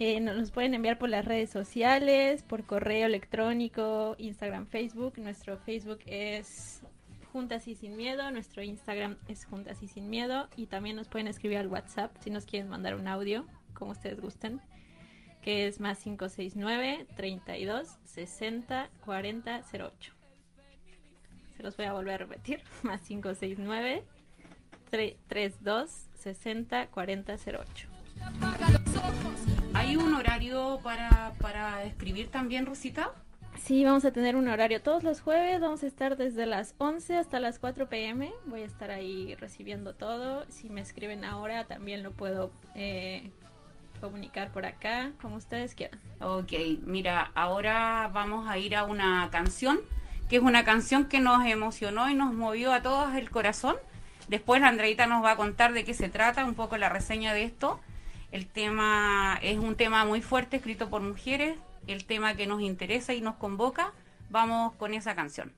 Eh, 0.00 0.20
nos 0.20 0.52
pueden 0.52 0.74
enviar 0.74 0.96
por 0.96 1.08
las 1.08 1.24
redes 1.24 1.50
sociales, 1.50 2.44
por 2.44 2.64
correo 2.64 3.06
electrónico, 3.06 4.14
Instagram, 4.18 4.66
Facebook. 4.66 5.18
Nuestro 5.18 5.56
Facebook 5.58 5.98
es 6.06 6.82
Juntas 7.32 7.66
y 7.68 7.74
Sin 7.74 7.96
Miedo, 7.96 8.30
nuestro 8.30 8.62
Instagram 8.62 9.16
es 9.28 9.44
Juntas 9.44 9.82
y 9.82 9.88
Sin 9.88 10.08
Miedo 10.08 10.48
y 10.56 10.66
también 10.66 10.96
nos 10.96 11.08
pueden 11.08 11.26
escribir 11.28 11.58
al 11.58 11.68
WhatsApp 11.68 12.16
si 12.20 12.30
nos 12.30 12.46
quieren 12.46 12.68
mandar 12.68 12.94
un 12.94 13.08
audio, 13.08 13.44
como 13.74 13.90
ustedes 13.92 14.20
gusten, 14.20 14.60
que 15.42 15.66
es 15.66 15.80
más 15.80 15.98
569 15.98 17.06
32 17.16 17.98
60 18.04 18.90
40 19.04 19.62
08. 19.72 20.17
Se 21.58 21.64
los 21.64 21.76
voy 21.76 21.86
a 21.86 21.92
volver 21.92 22.14
a 22.14 22.18
repetir, 22.18 22.62
más 22.84 23.00
569 23.00 24.04
32 24.90 26.06
60 26.14 26.86
40 26.86 27.34
08. 27.34 27.88
¿Hay 29.74 29.96
un 29.96 30.14
horario 30.14 30.78
para, 30.84 31.32
para 31.40 31.82
escribir 31.82 32.28
también, 32.28 32.64
Rosita? 32.64 33.10
Sí, 33.56 33.84
vamos 33.84 34.04
a 34.04 34.12
tener 34.12 34.36
un 34.36 34.46
horario 34.46 34.80
todos 34.80 35.02
los 35.02 35.20
jueves, 35.20 35.60
vamos 35.60 35.82
a 35.82 35.88
estar 35.88 36.16
desde 36.16 36.46
las 36.46 36.76
11 36.78 37.16
hasta 37.16 37.40
las 37.40 37.58
4 37.58 37.88
pm, 37.88 38.32
voy 38.46 38.62
a 38.62 38.66
estar 38.66 38.92
ahí 38.92 39.34
recibiendo 39.34 39.96
todo, 39.96 40.46
si 40.48 40.70
me 40.70 40.80
escriben 40.80 41.24
ahora 41.24 41.64
también 41.64 42.04
lo 42.04 42.12
puedo 42.12 42.52
eh, 42.76 43.32
comunicar 44.00 44.52
por 44.52 44.64
acá, 44.64 45.10
como 45.20 45.34
ustedes 45.34 45.74
quieran. 45.74 45.98
Ok, 46.20 46.52
mira, 46.84 47.32
ahora 47.34 48.08
vamos 48.14 48.48
a 48.48 48.58
ir 48.58 48.76
a 48.76 48.84
una 48.84 49.28
canción, 49.32 49.80
que 50.28 50.36
es 50.36 50.42
una 50.42 50.64
canción 50.64 51.06
que 51.06 51.20
nos 51.20 51.44
emocionó 51.46 52.08
y 52.10 52.14
nos 52.14 52.34
movió 52.34 52.72
a 52.72 52.82
todos 52.82 53.14
el 53.14 53.30
corazón. 53.30 53.76
Después 54.28 54.62
Andreita 54.62 55.06
nos 55.06 55.24
va 55.24 55.32
a 55.32 55.36
contar 55.36 55.72
de 55.72 55.84
qué 55.84 55.94
se 55.94 56.08
trata, 56.08 56.44
un 56.44 56.54
poco 56.54 56.76
la 56.76 56.88
reseña 56.88 57.32
de 57.32 57.44
esto. 57.44 57.80
El 58.30 58.46
tema 58.46 59.38
es 59.42 59.58
un 59.58 59.74
tema 59.74 60.04
muy 60.04 60.20
fuerte, 60.20 60.58
escrito 60.58 60.90
por 60.90 61.00
mujeres, 61.00 61.56
el 61.86 62.04
tema 62.04 62.34
que 62.34 62.46
nos 62.46 62.60
interesa 62.60 63.14
y 63.14 63.22
nos 63.22 63.36
convoca. 63.36 63.92
Vamos 64.28 64.74
con 64.74 64.92
esa 64.92 65.14
canción. 65.14 65.57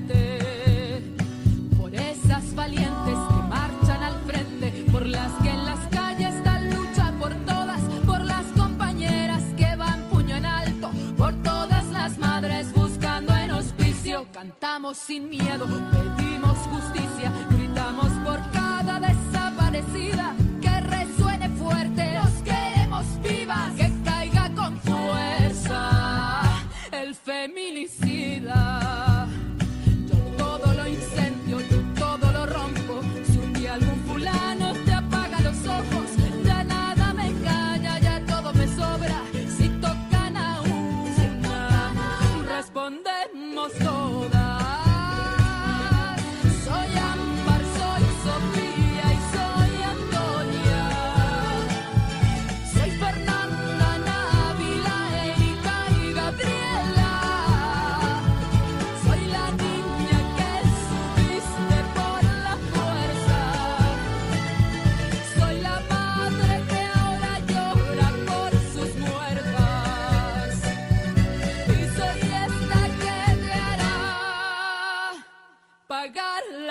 Cantamos 14.61 14.97
sin 14.99 15.27
miedo, 15.27 15.65
pedimos 15.89 16.55
justicia, 16.55 17.33
gritamos 17.49 18.09
por 18.23 18.39
cada 18.51 18.99
desaparecida. 18.99 20.35
Que 20.61 20.79
resuene 20.81 21.49
fuerte, 21.49 22.13
los 22.13 22.31
queremos 22.43 23.03
vivas, 23.23 23.71
que 23.75 23.91
caiga 24.05 24.53
con 24.53 24.79
fuerza 24.81 26.43
el 26.91 27.15
feminicida. 27.15 29.10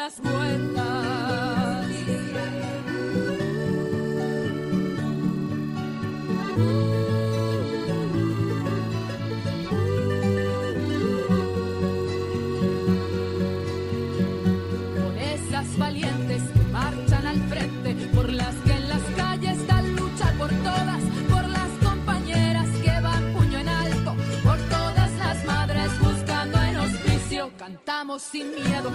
Das 0.00 0.18
vueltas. 0.20 1.86
Por 14.96 15.18
esas 15.18 15.78
valientes 15.78 16.42
que 16.54 16.62
marchan 16.72 17.26
al 17.26 17.40
frente, 17.50 17.94
por 18.14 18.32
las 18.32 18.54
que 18.64 18.72
en 18.72 18.88
las 18.88 19.02
calles 19.18 19.66
dan 19.66 19.96
lucha 19.96 20.32
por 20.38 20.48
todas, 20.48 21.02
por 21.28 21.46
las 21.46 21.70
compañeras 21.86 22.68
que 22.82 23.00
van 23.02 23.34
puño 23.34 23.58
en 23.58 23.68
alto, 23.68 24.14
por 24.42 24.58
todas 24.76 25.12
las 25.18 25.44
madres 25.44 25.90
buscando 26.00 26.58
en 26.62 26.76
hospicio, 26.78 27.50
cantamos 27.58 28.22
sin 28.22 28.46
miedo, 28.54 28.90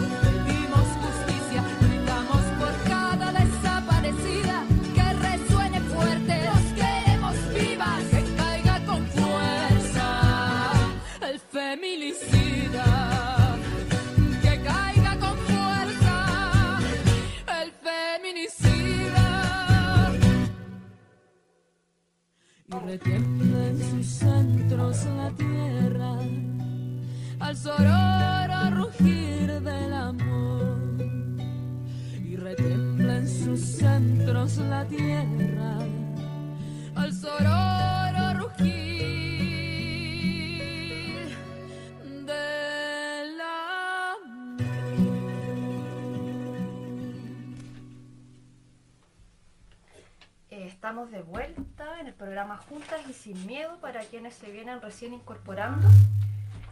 Juntas 52.57 53.01
y 53.09 53.13
Sin 53.13 53.45
Miedo 53.45 53.77
para 53.79 54.01
quienes 54.01 54.35
se 54.35 54.51
vienen 54.51 54.81
recién 54.81 55.13
incorporando. 55.13 55.88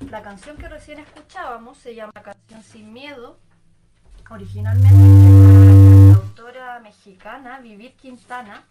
La 0.09 0.21
canción 0.21 0.57
que 0.57 0.67
recién 0.67 0.99
escuchábamos 0.99 1.77
se 1.77 1.95
llama 1.95 2.11
Canción 2.13 2.63
Sin 2.63 2.93
Miedo, 2.93 3.39
originalmente 4.29 4.95
de 4.95 6.07
la 6.07 6.15
autora 6.15 6.79
mexicana 6.79 7.59
Vivir 7.59 7.93
Quintana. 7.95 8.63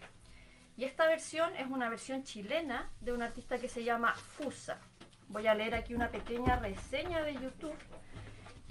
Y 0.77 0.85
esta 0.85 1.07
versión 1.07 1.55
es 1.55 1.67
una 1.67 1.89
versión 1.89 2.23
chilena 2.23 2.89
de 3.01 3.13
un 3.13 3.21
artista 3.21 3.57
que 3.57 3.69
se 3.69 3.83
llama 3.83 4.13
Fusa. 4.13 4.77
Voy 5.27 5.47
a 5.47 5.55
leer 5.55 5.75
aquí 5.75 5.93
una 5.93 6.09
pequeña 6.09 6.57
reseña 6.57 7.23
de 7.23 7.33
YouTube 7.35 7.77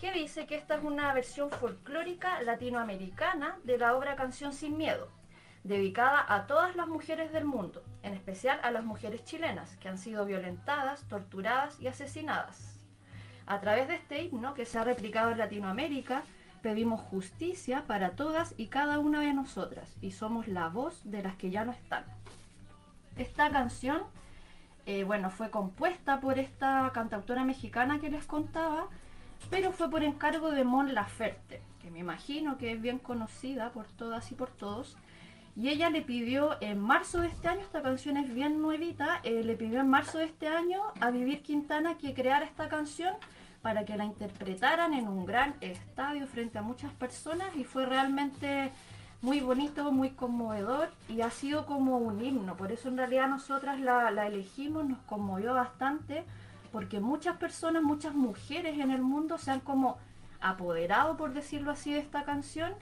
que 0.01 0.13
dice 0.13 0.47
que 0.47 0.57
esta 0.57 0.77
es 0.77 0.83
una 0.83 1.13
versión 1.15 1.51
folclórica 1.51 2.43
latinoamericana 2.43 3.59
de 3.65 3.79
la 3.79 3.95
obra 3.95 4.17
Canción 4.17 4.53
Sin 4.53 4.77
Miedo 4.77 5.09
dedicada 5.65 6.25
a 6.29 6.47
todas 6.47 6.75
las 6.77 6.89
mujeres 6.89 7.33
del 7.33 7.45
mundo, 7.45 7.83
en 8.03 8.15
especial 8.15 8.59
a 8.63 8.71
las 8.71 8.85
mujeres 8.85 9.25
chilenas, 9.25 9.77
que 9.77 9.89
han 9.89 9.99
sido 9.99 10.25
violentadas, 10.25 11.05
torturadas 11.09 11.81
y 11.81 11.87
asesinadas. 11.87 12.81
A 13.47 13.61
través 13.61 13.89
de 13.89 13.95
este 13.95 14.23
himno, 14.23 14.55
que 14.55 14.65
se 14.65 14.79
ha 14.79 14.85
replicado 14.85 15.31
en 15.31 15.39
Latinoamérica, 15.39 16.23
pedimos 16.63 17.01
justicia 17.01 17.85
para 17.87 18.11
todas 18.11 18.55
y 18.57 18.69
cada 18.69 18.99
una 18.99 19.21
de 19.21 19.35
nosotras, 19.35 19.97
y 20.01 20.13
somos 20.13 20.49
la 20.49 20.69
voz 20.69 21.01
de 21.05 21.23
las 21.23 21.37
que 21.37 21.51
ya 21.51 21.65
no 21.65 21.73
están. 21.73 22.05
Esta 23.17 23.51
canción, 23.51 24.03
eh, 24.87 25.05
bueno, 25.05 25.31
fue 25.31 25.51
compuesta 25.51 26.21
por 26.21 26.39
esta 26.39 26.91
cantautora 26.95 27.45
mexicana 27.45 28.01
que 28.01 28.11
les 28.11 28.27
contaba, 28.27 28.89
pero 29.51 29.73
fue 29.73 29.91
por 29.91 30.03
encargo 30.03 30.51
de 30.51 30.65
Mon 30.65 30.95
Laferte, 30.95 31.61
que 31.81 31.91
me 31.91 31.99
imagino 31.99 32.59
que 32.59 32.73
es 32.73 32.81
bien 32.81 32.99
conocida 32.99 33.71
por 33.71 33.87
todas 33.87 34.31
y 34.31 34.35
por 34.35 34.51
todos, 34.51 34.97
y 35.55 35.69
ella 35.69 35.91
le 35.91 36.03
pidió 36.03 36.57
en 36.61 36.81
marzo 36.81 37.21
de 37.21 37.29
este 37.29 37.49
año, 37.49 37.61
esta 37.61 37.83
canción 37.83 38.17
es 38.17 38.33
bien 38.33 38.63
nuevita, 38.63 39.21
eh, 39.23 39.43
le 39.45 39.55
pidió 39.55 39.81
en 39.81 39.89
marzo 39.89 40.19
de 40.19 40.25
este 40.25 40.49
año 40.49 40.81
a 41.01 41.11
Vivir 41.11 41.43
Quintana 41.43 41.99
que 41.99 42.15
creara 42.15 42.47
esta 42.47 42.69
canción 42.69 43.15
para 43.61 43.85
que 43.85 43.97
la 43.97 44.05
interpretaran 44.05 44.95
en 44.95 45.09
un 45.09 45.27
gran 45.27 45.55
estadio 45.61 46.27
frente 46.27 46.59
a 46.59 46.63
muchas 46.63 46.93
personas 46.93 47.55
y 47.55 47.65
fue 47.65 47.85
realmente 47.87 48.73
muy 49.21 49.41
bonito, 49.41 49.93
muy 49.93 50.11
conmovedor 50.11 50.91
y 51.09 51.21
ha 51.21 51.31
sido 51.31 51.67
como 51.67 51.99
un 51.99 52.25
himno. 52.25 52.57
Por 52.57 52.73
eso 52.73 52.89
en 52.89 52.97
realidad 52.97 53.29
nosotras 53.29 53.79
la, 53.79 54.11
la 54.11 54.27
elegimos, 54.27 54.89
nos 54.89 54.99
conmovió 55.01 55.55
bastante 55.55 56.25
porque 56.73 56.99
muchas 56.99 57.37
personas, 57.37 57.83
muchas 57.83 58.15
mujeres 58.15 58.79
en 58.79 58.91
el 58.91 59.03
mundo 59.03 59.37
se 59.37 59.51
han 59.51 59.61
como 59.61 59.99
apoderado, 60.41 61.17
por 61.17 61.35
decirlo 61.35 61.71
así, 61.71 61.93
de 61.93 62.01
esta 62.01 62.25
canción 62.25 62.73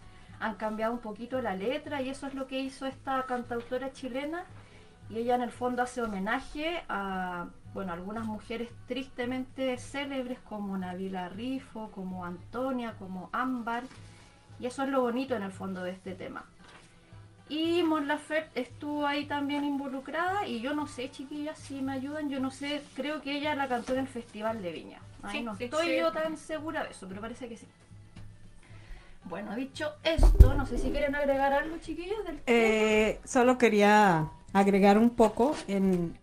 han 0.41 0.55
cambiado 0.57 0.93
un 0.93 1.01
poquito 1.01 1.41
la 1.41 1.55
letra 1.55 2.03
y 2.03 2.09
eso 2.09 2.27
es 2.27 2.35
lo 2.35 2.47
que 2.47 2.59
hizo 2.59 2.87
esta 2.87 3.25
cantautora 3.27 3.93
chilena 3.93 4.45
y 5.09 5.19
ella 5.19 5.35
en 5.35 5.43
el 5.43 5.51
fondo 5.51 5.83
hace 5.83 6.03
homenaje 6.03 6.83
a 6.89 7.47
bueno, 7.75 7.93
algunas 7.93 8.25
mujeres 8.27 8.69
tristemente 8.89 9.77
célebres 9.79 10.41
como 10.41 10.77
Navila 10.77 11.29
Rifo, 11.29 11.91
como 11.93 12.25
Antonia, 12.25 12.95
como 12.99 13.29
Ámbar 13.33 13.85
y 14.59 14.67
eso 14.67 14.83
es 14.83 14.89
lo 14.89 15.03
bonito 15.03 15.37
en 15.37 15.43
el 15.43 15.53
fondo 15.53 15.83
de 15.83 15.93
este 15.93 16.15
tema. 16.15 16.45
Y 17.49 17.83
Mon 17.83 18.07
Laferte 18.07 18.61
estuvo 18.61 19.07
ahí 19.07 19.27
también 19.27 19.65
involucrada 19.65 20.47
y 20.47 20.61
yo 20.61 20.73
no 20.75 20.87
sé, 20.87 21.11
chiquillas, 21.11 21.59
si 21.59 21.83
me 21.83 21.93
ayudan, 21.93 22.31
yo 22.31 22.39
no 22.39 22.51
sé, 22.51 22.83
creo 22.95 23.21
que 23.23 23.37
ella 23.37 23.57
la 23.57 23.67
cantó 23.69 23.93
en 23.93 24.01
el 24.01 24.09
Festival 24.09 24.63
de 24.63 24.71
Viña. 24.73 25.01
Ahí 25.23 25.39
Sí, 25.39 25.43
no 25.43 25.57
sí, 25.57 25.65
estoy 25.65 25.87
sí. 25.89 25.97
yo 25.99 26.13
tan 26.13 26.37
segura 26.37 26.85
de 26.85 26.91
eso, 26.91 27.09
pero 27.09 27.21
parece 27.21 27.49
que 27.49 27.57
sí. 27.57 27.67
Bueno, 29.25 29.55
dicho 29.55 29.93
esto, 30.03 30.55
no 30.55 30.67
sé 30.67 30.79
si 30.79 30.91
quieren 30.91 31.15
agregar 31.15 31.53
algo, 31.53 31.77
chiquillos, 31.79 32.25
del 32.25 32.41
Eh, 32.47 33.21
solo 33.25 33.59
quería 33.59 34.31
agregar 34.53 34.99
un 34.99 35.11
poco 35.11 35.55
en, 35.69 36.19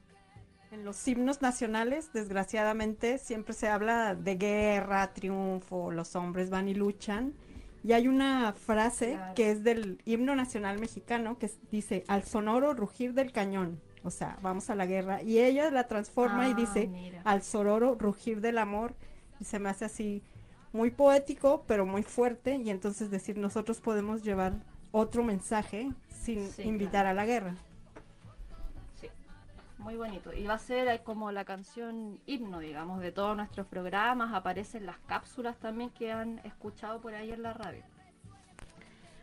en 0.71 0.83
los 0.83 1.07
himnos 1.07 1.41
nacionales, 1.41 2.11
desgraciadamente 2.11 3.17
siempre 3.17 3.53
se 3.53 3.69
habla 3.69 4.13
de 4.15 4.35
guerra, 4.35 5.13
triunfo, 5.13 5.91
los 5.91 6.15
hombres 6.15 6.49
van 6.49 6.67
y 6.67 6.73
luchan. 6.73 7.33
Y 7.83 7.93
hay 7.93 8.07
una 8.09 8.51
frase 8.53 9.13
Claro. 9.13 9.33
que 9.35 9.51
es 9.51 9.63
del 9.63 10.01
himno 10.03 10.35
nacional 10.35 10.77
mexicano 10.79 11.37
que 11.37 11.49
dice 11.71 12.03
al 12.09 12.23
sonoro 12.23 12.73
rugir 12.73 13.13
del 13.13 13.31
cañón. 13.31 13.79
O 14.03 14.09
sea, 14.09 14.37
vamos 14.41 14.69
a 14.69 14.75
la 14.75 14.85
guerra. 14.85 15.21
Y 15.21 15.39
ella 15.39 15.69
la 15.71 15.87
transforma 15.87 16.49
y 16.49 16.51
Ah, 16.51 16.55
dice 16.55 16.87
mira. 16.87 17.21
al 17.23 17.43
sonoro 17.43 17.95
rugir 17.95 18.41
del 18.41 18.57
amor. 18.57 18.93
Y 19.39 19.45
se 19.45 19.59
me 19.59 19.69
hace 19.69 19.85
así 19.85 20.21
muy 20.77 20.91
poético, 20.91 21.63
pero 21.67 21.85
muy 21.85 22.03
fuerte. 22.03 22.55
Y 22.55 22.69
entonces 22.69 23.09
decir, 23.09 23.37
nosotros 23.37 23.81
podemos 23.81 24.23
llevar 24.23 24.53
otro 24.91 25.23
mensaje 25.23 25.91
sin 26.09 26.49
Sí, 26.51 26.63
invitar 26.63 27.03
claro. 27.03 27.09
a 27.09 27.13
la 27.13 27.25
guerra. 27.25 27.55
Sí, 29.01 29.09
muy 29.79 29.95
bonito. 29.95 30.31
Y 30.33 30.45
va 30.45 30.53
a 30.53 30.59
ser 30.59 30.87
ahí 30.87 30.99
como 30.99 31.31
la 31.31 31.43
canción 31.45 32.19
himno, 32.27 32.59
digamos, 32.59 33.01
de 33.01 33.11
todos 33.11 33.35
nuestros 33.35 33.65
programas. 33.67 34.33
Aparecen 34.33 34.85
las 34.85 34.97
cápsulas 35.07 35.57
también 35.57 35.89
que 35.89 36.11
han 36.11 36.39
escuchado 36.45 37.01
por 37.01 37.13
ahí 37.15 37.31
en 37.31 37.41
la 37.41 37.53
radio. 37.53 37.83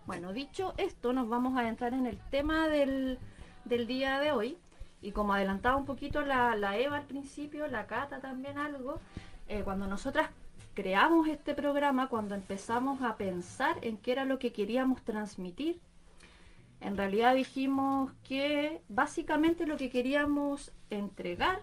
Bueno, 0.07 0.33
dicho 0.33 0.75
esto, 0.77 1.13
nos 1.13 1.29
vamos 1.29 1.57
a 1.57 1.67
entrar 1.69 1.95
en 1.95 2.07
el 2.07 2.19
tema 2.31 2.69
del, 2.69 3.19
del 3.65 3.87
día 3.87 4.19
de 4.21 4.33
hoy. 4.33 4.59
Y 5.01 5.13
como 5.13 5.35
adelantaba 5.35 5.77
un 5.77 5.85
poquito 5.87 6.23
la, 6.23 6.57
la 6.57 6.77
Eva 6.79 6.97
al 6.97 7.05
principio, 7.07 7.67
la 7.69 7.87
Cata 7.87 8.21
también 8.21 8.59
algo, 8.59 8.99
eh, 9.49 9.63
cuando 9.63 9.87
nosotras 9.87 10.31
creamos 10.75 11.29
este 11.29 11.55
programa, 11.55 12.09
cuando 12.09 12.35
empezamos 12.35 13.01
a 13.03 13.17
pensar 13.17 13.79
en 13.83 13.97
qué 13.97 14.13
era 14.13 14.25
lo 14.25 14.39
que 14.39 14.53
queríamos 14.53 15.03
transmitir, 15.03 15.81
en 16.81 16.97
realidad 16.97 17.35
dijimos 17.35 18.13
que 18.25 18.83
básicamente 18.89 19.67
lo 19.67 19.77
que 19.77 19.89
queríamos 19.89 20.73
entregar 20.91 21.61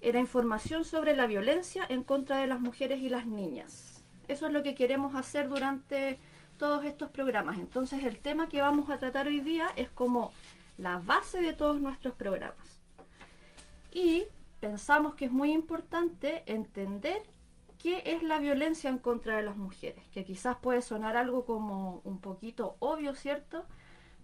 era 0.00 0.20
información 0.20 0.84
sobre 0.84 1.16
la 1.16 1.26
violencia 1.26 1.84
en 1.88 2.04
contra 2.04 2.38
de 2.38 2.46
las 2.46 2.60
mujeres 2.60 3.00
y 3.00 3.08
las 3.08 3.26
niñas. 3.26 4.04
Eso 4.28 4.46
es 4.46 4.52
lo 4.52 4.62
que 4.62 4.74
queremos 4.74 5.14
hacer 5.14 5.48
durante 5.48 6.18
todos 6.58 6.84
estos 6.84 7.10
programas. 7.10 7.58
Entonces 7.58 8.04
el 8.04 8.18
tema 8.18 8.48
que 8.48 8.60
vamos 8.60 8.90
a 8.90 8.98
tratar 8.98 9.26
hoy 9.26 9.40
día 9.40 9.68
es 9.76 9.90
como 9.90 10.32
la 10.78 10.98
base 10.98 11.40
de 11.40 11.52
todos 11.52 11.80
nuestros 11.80 12.14
programas. 12.14 12.80
Y 13.92 14.24
pensamos 14.60 15.14
que 15.14 15.24
es 15.24 15.32
muy 15.32 15.52
importante 15.52 16.42
entender 16.46 17.22
qué 17.86 18.02
es 18.04 18.24
la 18.24 18.40
violencia 18.40 18.90
en 18.90 18.98
contra 18.98 19.36
de 19.36 19.44
las 19.44 19.56
mujeres, 19.56 20.02
que 20.08 20.24
quizás 20.24 20.56
puede 20.56 20.82
sonar 20.82 21.16
algo 21.16 21.44
como 21.44 22.00
un 22.02 22.18
poquito 22.18 22.74
obvio, 22.80 23.14
¿cierto? 23.14 23.64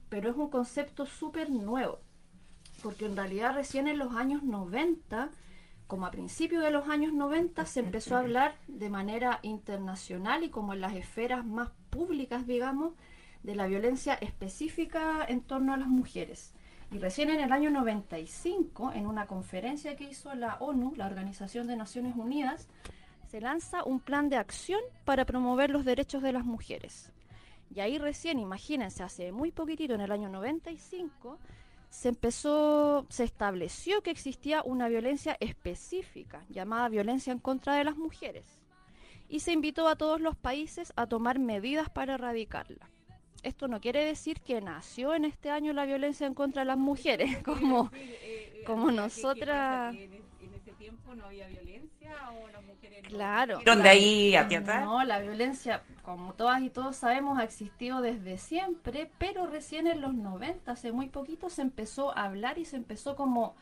Pero 0.08 0.30
es 0.30 0.36
un 0.36 0.50
concepto 0.50 1.06
súper 1.06 1.48
nuevo, 1.48 2.00
porque 2.82 3.06
en 3.06 3.14
realidad 3.14 3.54
recién 3.54 3.86
en 3.86 3.98
los 3.98 4.16
años 4.16 4.42
90 4.42 5.30
como 5.86 6.06
a 6.06 6.10
principios 6.10 6.64
de 6.64 6.72
los 6.72 6.88
años 6.88 7.12
90 7.12 7.64
se 7.66 7.78
empezó 7.78 8.16
a 8.16 8.18
hablar 8.18 8.56
de 8.66 8.90
manera 8.90 9.38
internacional 9.42 10.42
y 10.42 10.50
como 10.50 10.72
en 10.72 10.80
las 10.80 10.96
esferas 10.96 11.46
más 11.46 11.70
públicas, 11.88 12.48
digamos, 12.48 12.94
de 13.44 13.54
la 13.54 13.68
violencia 13.68 14.14
específica 14.14 15.24
en 15.28 15.40
torno 15.40 15.72
a 15.72 15.76
las 15.76 15.86
mujeres. 15.86 16.52
Y 16.90 16.98
recién 16.98 17.30
en 17.30 17.38
el 17.38 17.52
año 17.52 17.70
95, 17.70 18.90
en 18.92 19.06
una 19.06 19.28
conferencia 19.28 19.94
que 19.94 20.10
hizo 20.10 20.34
la 20.34 20.56
ONU, 20.56 20.94
la 20.96 21.06
Organización 21.06 21.68
de 21.68 21.76
Naciones 21.76 22.16
Unidas, 22.16 22.68
se 23.32 23.40
lanza 23.40 23.82
un 23.84 23.98
plan 23.98 24.28
de 24.28 24.36
acción 24.36 24.82
para 25.06 25.24
promover 25.24 25.70
los 25.70 25.86
derechos 25.86 26.22
de 26.22 26.34
las 26.34 26.44
mujeres. 26.44 27.10
Y 27.74 27.80
ahí 27.80 27.96
recién, 27.96 28.38
imagínense, 28.38 29.02
hace 29.02 29.32
muy 29.32 29.50
poquitito, 29.50 29.94
en 29.94 30.02
el 30.02 30.12
año 30.12 30.28
95, 30.28 31.38
se 31.88 32.10
empezó, 32.10 33.06
se 33.08 33.24
estableció 33.24 34.02
que 34.02 34.10
existía 34.10 34.60
una 34.62 34.86
violencia 34.88 35.38
específica, 35.40 36.44
llamada 36.50 36.90
violencia 36.90 37.32
en 37.32 37.38
contra 37.38 37.74
de 37.74 37.84
las 37.84 37.96
mujeres. 37.96 38.44
Y 39.30 39.40
se 39.40 39.52
invitó 39.52 39.88
a 39.88 39.96
todos 39.96 40.20
los 40.20 40.36
países 40.36 40.92
a 40.96 41.06
tomar 41.06 41.38
medidas 41.38 41.88
para 41.88 42.16
erradicarla 42.16 42.90
esto 43.42 43.68
no 43.68 43.80
quiere 43.80 44.04
decir 44.04 44.40
que 44.40 44.60
nació 44.60 45.14
en 45.14 45.24
este 45.24 45.50
año 45.50 45.72
la 45.72 45.84
violencia 45.84 46.26
en 46.26 46.34
contra 46.34 46.62
de 46.62 46.66
las 46.66 46.78
mujeres, 46.78 47.38
como, 47.44 47.90
eh, 47.92 48.62
como 48.66 48.90
nosotras. 48.90 49.94
¿En 49.94 50.54
ese 50.54 50.72
tiempo 50.72 51.14
no 51.14 51.26
había 51.26 51.48
violencia 51.48 52.30
o 52.30 52.48
las 52.48 52.62
mujeres 52.62 52.71
Claro. 53.02 53.60
¿Dónde 53.64 53.88
ahí 53.88 54.34
hacia 54.34 54.60
atrás? 54.60 54.84
No, 54.84 55.04
la 55.04 55.20
violencia, 55.20 55.82
como 56.02 56.34
todas 56.34 56.62
y 56.62 56.70
todos 56.70 56.96
sabemos, 56.96 57.38
ha 57.38 57.44
existido 57.44 58.00
desde 58.00 58.38
siempre, 58.38 59.10
pero 59.18 59.46
recién 59.46 59.86
en 59.86 60.00
los 60.00 60.14
90, 60.14 60.72
hace 60.72 60.92
muy 60.92 61.08
poquito, 61.08 61.50
se 61.50 61.62
empezó 61.62 62.16
a 62.16 62.24
hablar 62.24 62.58
y 62.58 62.64
se 62.64 62.76
empezó 62.76 63.16
como 63.16 63.54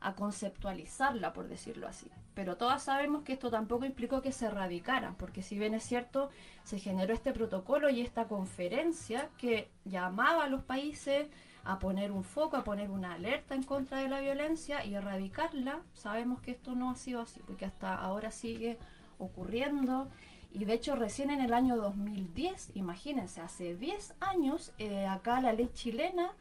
a 0.00 0.14
conceptualizarla, 0.14 1.32
por 1.32 1.48
decirlo 1.48 1.88
así. 1.88 2.10
Pero 2.34 2.56
todas 2.56 2.82
sabemos 2.82 3.22
que 3.22 3.32
esto 3.32 3.50
tampoco 3.50 3.84
implicó 3.84 4.20
que 4.20 4.32
se 4.32 4.46
erradicara, 4.46 5.14
porque 5.18 5.42
si 5.42 5.58
bien 5.58 5.72
es 5.74 5.84
cierto, 5.84 6.30
se 6.64 6.78
generó 6.78 7.14
este 7.14 7.32
protocolo 7.32 7.88
y 7.88 8.02
esta 8.02 8.26
conferencia 8.26 9.28
que 9.38 9.70
llamaba 9.84 10.44
a 10.44 10.48
los 10.48 10.62
países 10.62 11.28
a 11.64 11.78
poner 11.78 12.12
un 12.12 12.24
foco, 12.24 12.56
a 12.56 12.64
poner 12.64 12.90
una 12.90 13.14
alerta 13.14 13.54
en 13.54 13.62
contra 13.62 13.98
de 13.98 14.08
la 14.08 14.20
violencia 14.20 14.84
y 14.84 14.94
erradicarla, 14.94 15.80
sabemos 15.94 16.40
que 16.40 16.50
esto 16.50 16.74
no 16.74 16.90
ha 16.90 16.94
sido 16.94 17.22
así, 17.22 17.40
porque 17.46 17.64
hasta 17.64 17.94
ahora 17.94 18.30
sigue 18.30 18.78
ocurriendo. 19.18 20.08
Y 20.52 20.66
de 20.66 20.74
hecho 20.74 20.94
recién 20.94 21.30
en 21.30 21.40
el 21.40 21.52
año 21.52 21.76
2010, 21.76 22.76
imagínense, 22.76 23.40
hace 23.40 23.74
10 23.76 24.14
años, 24.20 24.72
eh, 24.78 25.06
acá 25.06 25.40
la 25.40 25.52
ley 25.52 25.70
chilena 25.74 26.32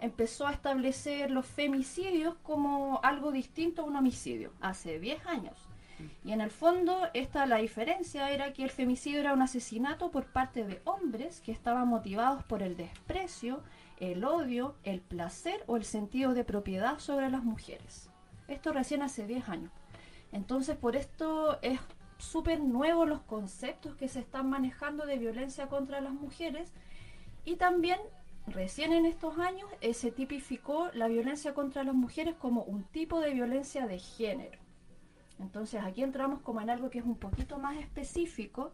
empezó 0.00 0.46
a 0.46 0.52
establecer 0.52 1.30
los 1.30 1.46
femicidios 1.46 2.34
como 2.42 3.00
algo 3.02 3.32
distinto 3.32 3.82
a 3.82 3.84
un 3.86 3.96
homicidio, 3.96 4.52
hace 4.60 4.98
10 4.98 5.24
años. 5.26 5.56
Y 6.24 6.32
en 6.32 6.42
el 6.42 6.50
fondo, 6.50 7.08
esta 7.14 7.46
la 7.46 7.56
diferencia 7.56 8.30
era 8.30 8.52
que 8.52 8.62
el 8.62 8.70
femicidio 8.70 9.20
era 9.20 9.32
un 9.32 9.40
asesinato 9.40 10.10
por 10.10 10.26
parte 10.26 10.64
de 10.64 10.82
hombres 10.84 11.40
que 11.40 11.52
estaban 11.52 11.88
motivados 11.88 12.44
por 12.44 12.62
el 12.62 12.76
desprecio, 12.76 13.62
el 13.98 14.24
odio, 14.24 14.74
el 14.84 15.00
placer 15.00 15.62
o 15.66 15.76
el 15.76 15.84
sentido 15.84 16.34
de 16.34 16.44
propiedad 16.44 16.98
sobre 16.98 17.30
las 17.30 17.44
mujeres. 17.44 18.10
Esto 18.48 18.72
recién 18.72 19.02
hace 19.02 19.26
10 19.26 19.48
años. 19.48 19.72
Entonces, 20.32 20.76
por 20.76 20.96
esto 20.96 21.58
es 21.62 21.80
súper 22.18 22.60
nuevo 22.60 23.06
los 23.06 23.22
conceptos 23.22 23.94
que 23.96 24.08
se 24.08 24.20
están 24.20 24.48
manejando 24.48 25.06
de 25.06 25.18
violencia 25.18 25.68
contra 25.68 26.00
las 26.00 26.12
mujeres 26.12 26.72
y 27.44 27.56
también 27.56 27.98
recién 28.46 28.92
en 28.92 29.06
estos 29.06 29.38
años 29.38 29.68
eh, 29.80 29.92
se 29.94 30.10
tipificó 30.10 30.88
la 30.94 31.08
violencia 31.08 31.52
contra 31.54 31.84
las 31.84 31.94
mujeres 31.94 32.34
como 32.36 32.62
un 32.62 32.84
tipo 32.84 33.20
de 33.20 33.32
violencia 33.32 33.86
de 33.86 33.98
género. 33.98 34.58
Entonces 35.38 35.82
aquí 35.82 36.02
entramos 36.02 36.40
como 36.40 36.60
en 36.60 36.70
algo 36.70 36.90
que 36.90 36.98
es 36.98 37.04
un 37.04 37.16
poquito 37.16 37.58
más 37.58 37.76
específico 37.76 38.72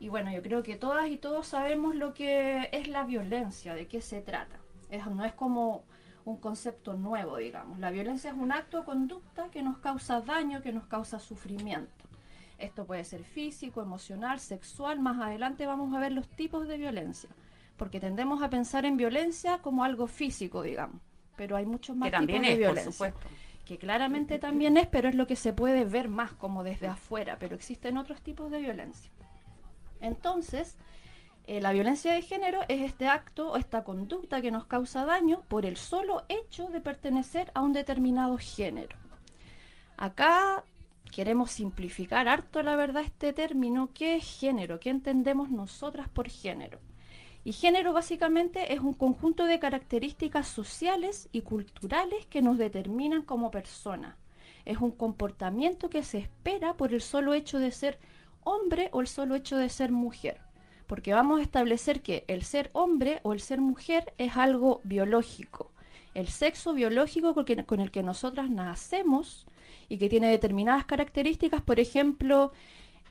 y 0.00 0.08
bueno, 0.08 0.32
yo 0.32 0.42
creo 0.42 0.62
que 0.62 0.76
todas 0.76 1.08
y 1.08 1.16
todos 1.16 1.46
sabemos 1.46 1.94
lo 1.94 2.14
que 2.14 2.68
es 2.72 2.88
la 2.88 3.04
violencia, 3.04 3.74
de 3.74 3.86
qué 3.86 4.00
se 4.00 4.20
trata. 4.20 4.56
Es, 4.88 5.06
no 5.06 5.24
es 5.24 5.34
como 5.34 5.84
un 6.24 6.38
concepto 6.38 6.94
nuevo, 6.94 7.36
digamos. 7.36 7.78
La 7.78 7.90
violencia 7.90 8.30
es 8.30 8.36
un 8.36 8.50
acto 8.50 8.80
o 8.80 8.84
conducta 8.84 9.50
que 9.50 9.62
nos 9.62 9.78
causa 9.78 10.20
daño, 10.20 10.62
que 10.62 10.72
nos 10.72 10.86
causa 10.86 11.20
sufrimiento. 11.20 12.04
Esto 12.58 12.84
puede 12.84 13.04
ser 13.04 13.22
físico, 13.22 13.80
emocional, 13.80 14.40
sexual. 14.40 15.00
Más 15.00 15.20
adelante 15.20 15.66
vamos 15.66 15.94
a 15.94 16.00
ver 16.00 16.12
los 16.12 16.28
tipos 16.28 16.66
de 16.66 16.76
violencia 16.76 17.30
porque 17.80 17.98
tendemos 17.98 18.42
a 18.42 18.50
pensar 18.50 18.84
en 18.84 18.98
violencia 18.98 19.56
como 19.62 19.84
algo 19.84 20.06
físico, 20.06 20.60
digamos, 20.60 21.00
pero 21.34 21.56
hay 21.56 21.64
muchos 21.64 21.96
más 21.96 22.10
que 22.10 22.10
también 22.10 22.42
tipos 22.42 22.46
de 22.46 22.52
es, 22.52 22.58
violencia. 22.58 22.84
Por 22.84 22.92
supuesto. 22.92 23.28
Que 23.64 23.78
claramente 23.78 24.38
también 24.38 24.76
es, 24.76 24.86
pero 24.86 25.08
es 25.08 25.14
lo 25.14 25.26
que 25.26 25.34
se 25.34 25.54
puede 25.54 25.86
ver 25.86 26.10
más 26.10 26.30
como 26.32 26.62
desde 26.62 26.88
afuera, 26.88 27.38
pero 27.40 27.54
existen 27.54 27.96
otros 27.96 28.20
tipos 28.20 28.50
de 28.50 28.60
violencia. 28.60 29.10
Entonces, 30.00 30.76
eh, 31.46 31.60
la 31.60 31.72
violencia 31.72 32.12
de 32.12 32.22
género 32.22 32.60
es 32.68 32.80
este 32.82 33.08
acto 33.08 33.52
o 33.52 33.56
esta 33.56 33.82
conducta 33.82 34.40
que 34.40 34.50
nos 34.50 34.66
causa 34.66 35.04
daño 35.04 35.42
por 35.48 35.66
el 35.66 35.76
solo 35.76 36.22
hecho 36.28 36.68
de 36.68 36.80
pertenecer 36.80 37.50
a 37.54 37.62
un 37.62 37.72
determinado 37.72 38.38
género. 38.38 38.96
Acá 39.96 40.64
queremos 41.10 41.50
simplificar 41.50 42.28
harto, 42.28 42.62
la 42.62 42.76
verdad, 42.76 43.02
este 43.02 43.32
término. 43.32 43.90
¿Qué 43.92 44.16
es 44.16 44.38
género? 44.38 44.80
¿Qué 44.80 44.90
entendemos 44.90 45.50
nosotras 45.50 46.08
por 46.08 46.28
género? 46.28 46.78
Y 47.42 47.52
género 47.52 47.92
básicamente 47.92 48.72
es 48.72 48.80
un 48.80 48.92
conjunto 48.92 49.46
de 49.46 49.58
características 49.58 50.46
sociales 50.46 51.28
y 51.32 51.40
culturales 51.40 52.26
que 52.26 52.42
nos 52.42 52.58
determinan 52.58 53.22
como 53.22 53.50
personas. 53.50 54.14
Es 54.66 54.78
un 54.78 54.90
comportamiento 54.90 55.88
que 55.88 56.02
se 56.02 56.18
espera 56.18 56.74
por 56.74 56.92
el 56.92 57.00
solo 57.00 57.32
hecho 57.32 57.58
de 57.58 57.72
ser 57.72 57.98
hombre 58.44 58.88
o 58.92 59.00
el 59.00 59.06
solo 59.06 59.34
hecho 59.34 59.56
de 59.56 59.68
ser 59.68 59.92
mujer. 59.92 60.40
Porque 60.86 61.12
vamos 61.12 61.40
a 61.40 61.42
establecer 61.42 62.02
que 62.02 62.24
el 62.26 62.42
ser 62.42 62.70
hombre 62.72 63.20
o 63.22 63.32
el 63.32 63.40
ser 63.40 63.60
mujer 63.60 64.12
es 64.18 64.36
algo 64.36 64.80
biológico. 64.84 65.70
El 66.14 66.28
sexo 66.28 66.74
biológico 66.74 67.34
con 67.66 67.80
el 67.80 67.90
que 67.90 68.02
nosotras 68.02 68.50
nacemos 68.50 69.46
y 69.88 69.98
que 69.98 70.08
tiene 70.08 70.28
determinadas 70.28 70.84
características, 70.84 71.62
por 71.62 71.78
ejemplo, 71.78 72.52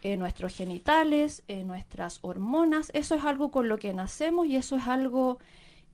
en 0.02 0.20
nuestros 0.20 0.56
genitales, 0.56 1.44
en 1.48 1.68
nuestras 1.68 2.20
hormonas. 2.22 2.92
Eso 2.94 3.16
es 3.16 3.24
algo 3.24 3.52
con 3.52 3.70
lo 3.70 3.78
que 3.78 3.94
nacemos 3.94 4.48
y 4.48 4.56
eso 4.56 4.76
es 4.76 4.88
algo 4.88 5.40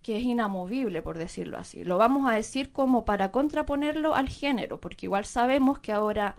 que 0.02 0.18
es 0.18 0.24
inamovible, 0.24 1.02
por 1.02 1.18
decirlo 1.18 1.58
así. 1.58 1.84
Lo 1.84 1.98
vamos 1.98 2.30
a 2.30 2.36
decir 2.36 2.72
como 2.72 3.06
para 3.06 3.32
contraponerlo 3.32 4.14
al 4.14 4.30
género, 4.30 4.80
porque 4.80 5.08
igual 5.08 5.26
sabemos 5.26 5.80
que 5.80 5.92
ahora 5.92 6.36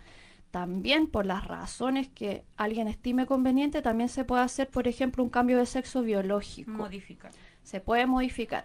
también 0.57 1.07
por 1.07 1.27
las 1.27 1.47
razones 1.47 2.09
que 2.09 2.43
alguien 2.57 2.89
estime 2.89 3.27
conveniente, 3.27 3.83
también 3.83 4.09
se 4.09 4.25
puede 4.25 4.41
hacer, 4.41 4.71
por 4.71 4.89
ejemplo, 4.89 5.23
un 5.23 5.29
cambio 5.29 5.59
de 5.59 5.67
sexo 5.67 6.01
biológico. 6.01 6.71
Modificar. 6.71 7.31
Se 7.63 7.79
puede 7.81 8.07
modificar. 8.07 8.65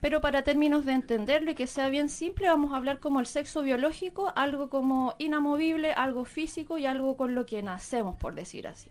Pero 0.00 0.20
para 0.20 0.42
términos 0.42 0.84
de 0.84 0.92
entenderlo 0.92 1.50
y 1.50 1.56
que 1.56 1.66
sea 1.66 1.88
bien 1.88 2.08
simple, 2.08 2.46
vamos 2.46 2.72
a 2.72 2.76
hablar 2.76 3.00
como 3.00 3.18
el 3.18 3.26
sexo 3.26 3.62
biológico, 3.62 4.32
algo 4.36 4.70
como 4.70 5.16
inamovible, 5.18 5.90
algo 5.90 6.24
físico 6.24 6.78
y 6.78 6.86
algo 6.86 7.16
con 7.16 7.34
lo 7.34 7.46
que 7.46 7.64
nacemos, 7.64 8.14
por 8.14 8.36
decir 8.36 8.68
así. 8.68 8.88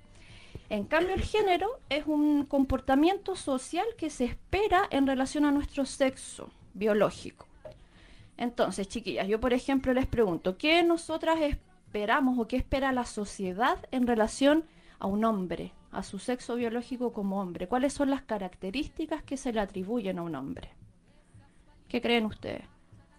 En 0.69 0.83
cambio, 0.83 1.13
el 1.13 1.21
género 1.21 1.79
es 1.87 2.05
un 2.07 2.43
comportamiento 2.43 3.37
social 3.37 3.85
que 3.97 4.09
se 4.09 4.25
espera 4.25 4.81
en 4.91 5.07
relación 5.07 5.45
a 5.45 5.51
nuestro 5.51 5.85
sexo 5.85 6.51
biológico. 6.73 7.47
Entonces, 8.35 8.89
chiquillas, 8.89 9.29
yo 9.29 9.39
por 9.39 9.53
ejemplo 9.53 9.93
les 9.93 10.07
pregunto, 10.07 10.57
¿qué 10.57 10.83
nosotras 10.83 11.37
esperamos 11.39 11.72
o 12.37 12.47
qué 12.47 12.55
espera 12.57 12.91
la 12.91 13.05
sociedad 13.05 13.77
en 13.91 14.07
relación 14.07 14.65
a 14.99 15.07
un 15.07 15.23
hombre, 15.25 15.73
a 15.91 16.01
su 16.01 16.17
sexo 16.17 16.55
biológico 16.55 17.13
como 17.13 17.39
hombre? 17.39 17.67
¿Cuáles 17.67 17.93
son 17.93 18.09
las 18.09 18.23
características 18.23 19.23
que 19.23 19.37
se 19.37 19.53
le 19.53 19.59
atribuyen 19.59 20.17
a 20.17 20.23
un 20.23 20.35
hombre? 20.35 20.69
¿Qué 21.87 22.01
creen 22.01 22.25
ustedes? 22.25 22.63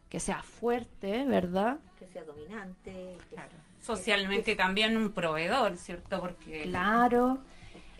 Que 0.08 0.18
sea 0.18 0.42
fuerte, 0.42 1.24
¿verdad? 1.24 1.78
Que 1.98 2.06
sea 2.06 2.24
dominante. 2.24 3.16
Que 3.30 3.34
Claro. 3.34 3.52
Socialmente 3.80 4.56
también 4.56 4.96
un 4.96 5.12
proveedor, 5.12 5.76
¿cierto? 5.76 6.20
Porque 6.20 6.62
Claro. 6.62 7.38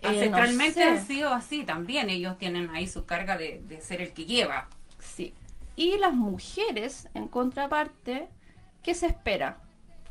Eh, 0.03 0.09
ancestralmente 0.09 0.93
no 0.93 1.01
sido 1.01 1.33
así 1.33 1.65
también. 1.65 2.11
Ellos 2.11 2.37
tienen 2.39 2.71
ahí 2.71 2.87
su 2.89 3.05
carga 3.05 3.37
de, 3.37 3.63
de 3.69 3.81
ser 3.81 4.01
el 4.01 4.13
que 4.13 4.25
lleva. 4.25 4.69
Sí. 4.99 5.35
Y 5.77 5.99
las 5.99 6.15
mujeres, 6.15 7.09
en 7.15 7.29
contraparte, 7.29 8.29
¿qué 8.83 8.95
se 8.95 9.07
espera? 9.07 9.59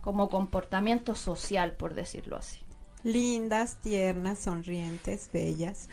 Como 0.04 0.30
comportamiento 0.30 1.16
social, 1.16 1.72
por 1.72 1.94
decirlo 1.96 2.36
así. 2.38 2.60
Lindas, 3.06 3.76
tiernas, 3.82 4.40
sonrientes, 4.40 5.30
bellas. 5.34 5.90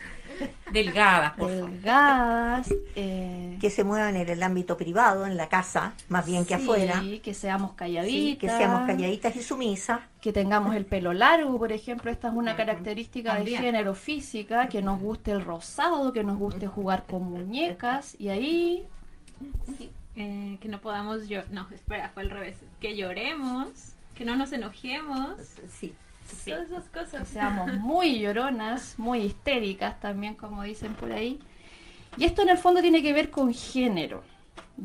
Delgadas, 0.71 1.33
por 1.33 1.49
favor. 1.49 1.69
Delgadas. 1.71 2.73
eh, 2.95 3.57
que 3.59 3.69
se 3.69 3.83
muevan 3.83 4.15
en 4.15 4.29
el 4.29 4.41
ámbito 4.41 4.77
privado, 4.77 5.25
en 5.25 5.35
la 5.35 5.49
casa, 5.49 5.93
más 6.07 6.25
bien 6.25 6.45
que 6.45 6.55
sí, 6.55 6.63
afuera. 6.63 7.03
que 7.21 7.33
seamos 7.33 7.73
calladitas. 7.73 8.11
Sí, 8.13 8.35
que 8.37 8.47
seamos 8.47 8.87
calladitas 8.87 9.35
y 9.35 9.43
sumisas. 9.43 9.99
que 10.21 10.31
tengamos 10.31 10.73
el 10.75 10.85
pelo 10.85 11.11
largo, 11.13 11.57
por 11.57 11.73
ejemplo, 11.73 12.11
esta 12.11 12.29
es 12.29 12.33
una 12.33 12.55
característica 12.55 13.31
de 13.31 13.37
También. 13.39 13.61
género 13.61 13.93
física, 13.93 14.69
que 14.69 14.81
nos 14.81 15.01
guste 15.01 15.31
el 15.31 15.43
rosado, 15.43 16.13
que 16.13 16.23
nos 16.23 16.37
guste 16.37 16.67
jugar 16.67 17.05
con 17.07 17.23
muñecas, 17.23 18.15
y 18.19 18.29
ahí 18.29 18.87
Sí, 19.77 19.89
eh, 20.15 20.57
que 20.61 20.69
no 20.69 20.79
podamos 20.79 21.27
llorar. 21.27 21.49
No, 21.51 21.67
espera, 21.73 22.09
fue 22.13 22.23
al 22.23 22.29
revés. 22.29 22.55
Que 22.79 22.95
lloremos, 22.95 23.95
que 24.21 24.25
no 24.25 24.35
nos 24.35 24.53
enojemos. 24.53 25.31
Sí. 25.67 25.95
Todas 26.45 26.69
esas 26.69 26.85
cosas. 26.89 27.27
Que 27.27 27.33
seamos 27.33 27.73
muy 27.79 28.19
lloronas, 28.19 28.93
muy 28.99 29.21
histéricas 29.21 29.99
también, 29.99 30.35
como 30.35 30.61
dicen 30.61 30.93
por 30.93 31.11
ahí. 31.11 31.39
Y 32.17 32.25
esto 32.25 32.43
en 32.43 32.49
el 32.49 32.59
fondo 32.59 32.81
tiene 32.81 33.01
que 33.01 33.13
ver 33.13 33.31
con 33.31 33.51
género. 33.51 34.23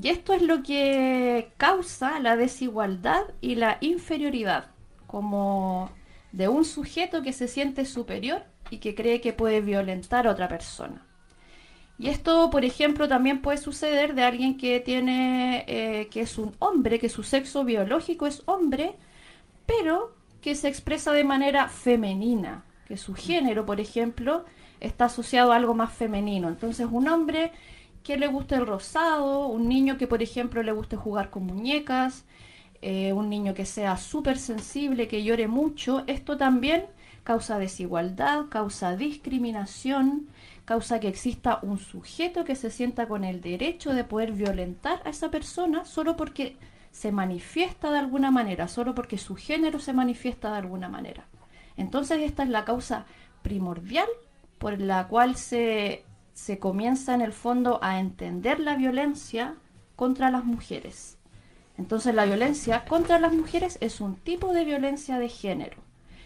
Y 0.03 0.09
esto 0.09 0.33
es 0.33 0.41
lo 0.41 0.63
que 0.63 1.53
causa 1.59 2.19
la 2.19 2.39
desigualdad 2.39 3.25
y 3.43 3.57
la 3.57 3.77
inferioridad, 3.83 4.71
como 5.07 5.91
de 6.33 6.49
un 6.49 6.65
sujeto 6.65 7.21
que 7.21 7.35
se 7.35 7.47
siente 7.47 7.85
superior 7.85 8.43
y 8.71 8.79
que 8.79 8.95
cree 8.95 9.21
que 9.21 9.35
puede 9.35 9.61
violentar 9.61 10.27
a 10.27 10.31
otra 10.31 10.49
persona. 10.49 11.05
Y 11.99 12.09
esto, 12.09 12.49
por 12.49 12.65
ejemplo, 12.65 13.07
también 13.07 13.43
puede 13.43 13.59
suceder 13.59 14.15
de 14.15 14.23
alguien 14.23 14.57
que 14.57 14.81
tiene, 14.81 15.65
eh, 15.67 16.09
que 16.09 16.23
es 16.23 16.39
un 16.39 16.55
hombre, 16.59 16.99
que 16.99 17.11
su 17.11 17.23
sexo 17.23 17.65
biológico 17.65 18.27
es 18.27 18.43
hombre, 18.47 18.97
pero 19.67 20.15
que 20.41 20.55
se 20.55 20.69
expresa 20.69 21.13
de 21.13 21.25
manera 21.25 21.69
femenina, 21.69 22.65
que 22.87 22.97
su 22.97 23.15
género, 23.15 23.67
por 23.67 23.81
ejemplo, 23.81 24.45
está 24.81 25.07
asociado 25.07 25.53
a 25.53 25.57
algo 25.57 25.75
más 25.75 25.93
femenino. 25.93 26.49
Entonces, 26.49 26.87
un 26.91 27.09
hombre 27.09 27.53
que 28.03 28.17
le 28.17 28.29
guste 28.29 28.55
el 28.55 28.67
rosado, 28.67 29.49
un 29.49 29.69
niño 29.69 29.99
que, 29.99 30.07
por 30.07 30.23
ejemplo, 30.23 30.63
le 30.63 30.73
guste 30.73 30.97
jugar 30.97 31.31
con 31.31 31.45
muñecas, 31.45 32.25
eh, 32.83 33.13
un 33.13 33.29
niño 33.29 33.55
que 33.55 33.65
sea 33.65 33.97
súper 33.97 34.39
sensible, 34.39 35.09
que 35.09 35.25
llore 35.25 35.49
mucho, 35.49 36.05
esto 36.07 36.37
también 36.37 36.85
causa 37.25 37.59
desigualdad, 37.59 38.47
causa 38.49 38.95
discriminación, 38.95 40.29
causa 40.65 41.01
que 41.01 41.09
exista 41.09 41.59
un 41.63 41.79
sujeto 41.79 42.45
que 42.45 42.55
se 42.55 42.71
sienta 42.71 43.09
con 43.09 43.25
el 43.25 43.41
derecho 43.41 43.93
de 43.95 44.05
poder 44.05 44.31
violentar 44.31 45.03
a 45.05 45.11
esa 45.11 45.31
persona 45.31 45.85
solo 45.85 46.17
porque 46.17 46.57
se 46.97 47.13
manifiesta 47.13 47.91
de 47.91 47.99
alguna 47.99 48.31
manera, 48.31 48.69
solo 48.69 48.95
porque 48.95 49.19
su 49.19 49.37
género 49.37 49.81
se 49.81 49.93
manifiesta 49.93 50.51
de 50.51 50.57
alguna 50.57 50.89
manera. 50.89 51.27
Entonces 51.77 52.23
esta 52.23 52.43
es 52.43 52.49
la 52.49 52.65
causa 52.65 53.05
primordial 53.43 54.09
por 54.57 54.81
la 54.81 55.07
cual 55.07 55.37
se, 55.37 56.07
se 56.33 56.59
comienza 56.59 57.13
en 57.13 57.21
el 57.21 57.35
fondo 57.35 57.79
a 57.83 58.01
entender 58.01 58.61
la 58.61 58.77
violencia 58.77 59.57
contra 59.95 60.31
las 60.31 60.47
mujeres. 60.47 61.19
Entonces 61.77 62.15
la 62.15 62.25
violencia 62.25 62.87
contra 62.87 63.19
las 63.21 63.35
mujeres 63.35 63.77
es 63.83 64.01
un 64.01 64.17
tipo 64.17 64.55
de 64.55 64.65
violencia 64.65 65.19
de 65.19 65.29
género. 65.29 65.77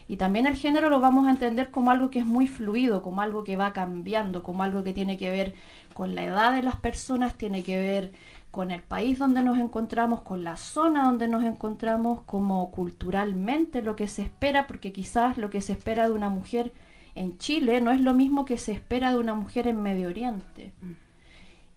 Y 0.07 0.19
también 0.19 0.47
el 0.47 0.55
género 0.55 0.89
lo 0.89 1.01
vamos 1.01 1.27
a 1.27 1.31
entender 1.31 1.73
como 1.73 1.91
algo 1.91 2.11
que 2.11 2.21
es 2.21 2.27
muy 2.27 2.47
fluido, 2.47 3.03
como 3.03 3.23
algo 3.23 3.43
que 3.43 3.57
va 3.57 3.73
cambiando, 3.73 4.45
como 4.45 4.63
algo 4.63 4.85
que 4.85 4.93
tiene 4.93 5.19
que 5.19 5.33
ver 5.33 5.55
con 5.95 6.15
la 6.15 6.23
edad 6.23 6.53
de 6.53 6.63
las 6.63 6.77
personas, 6.77 7.35
tiene 7.35 7.65
que 7.65 7.77
ver 7.77 8.13
con 8.51 8.71
el 8.71 8.83
país 8.83 9.19
donde 9.19 9.43
nos 9.43 9.59
encontramos, 9.59 10.23
con 10.23 10.43
la 10.43 10.57
zona 10.57 11.05
donde 11.05 11.29
nos 11.29 11.45
encontramos, 11.45 12.23
como 12.23 12.71
culturalmente 12.71 13.83
lo 13.83 13.97
que 13.97 14.09
se 14.09 14.23
espera, 14.23 14.67
porque 14.67 14.93
quizás 14.93 15.39
lo 15.39 15.51
que 15.51 15.61
se 15.61 15.73
espera 15.73 16.09
de 16.09 16.15
una 16.15 16.29
mujer 16.29 16.73
en 17.15 17.39
Chile 17.39 17.81
no 17.81 17.91
es 17.91 18.01
lo 18.01 18.15
mismo 18.15 18.45
que 18.45 18.59
se 18.59 18.73
espera 18.73 19.13
de 19.13 19.19
una 19.19 19.35
mujer 19.35 19.69
en 19.69 19.83
Medio 19.83 20.09
Oriente. 20.09 20.73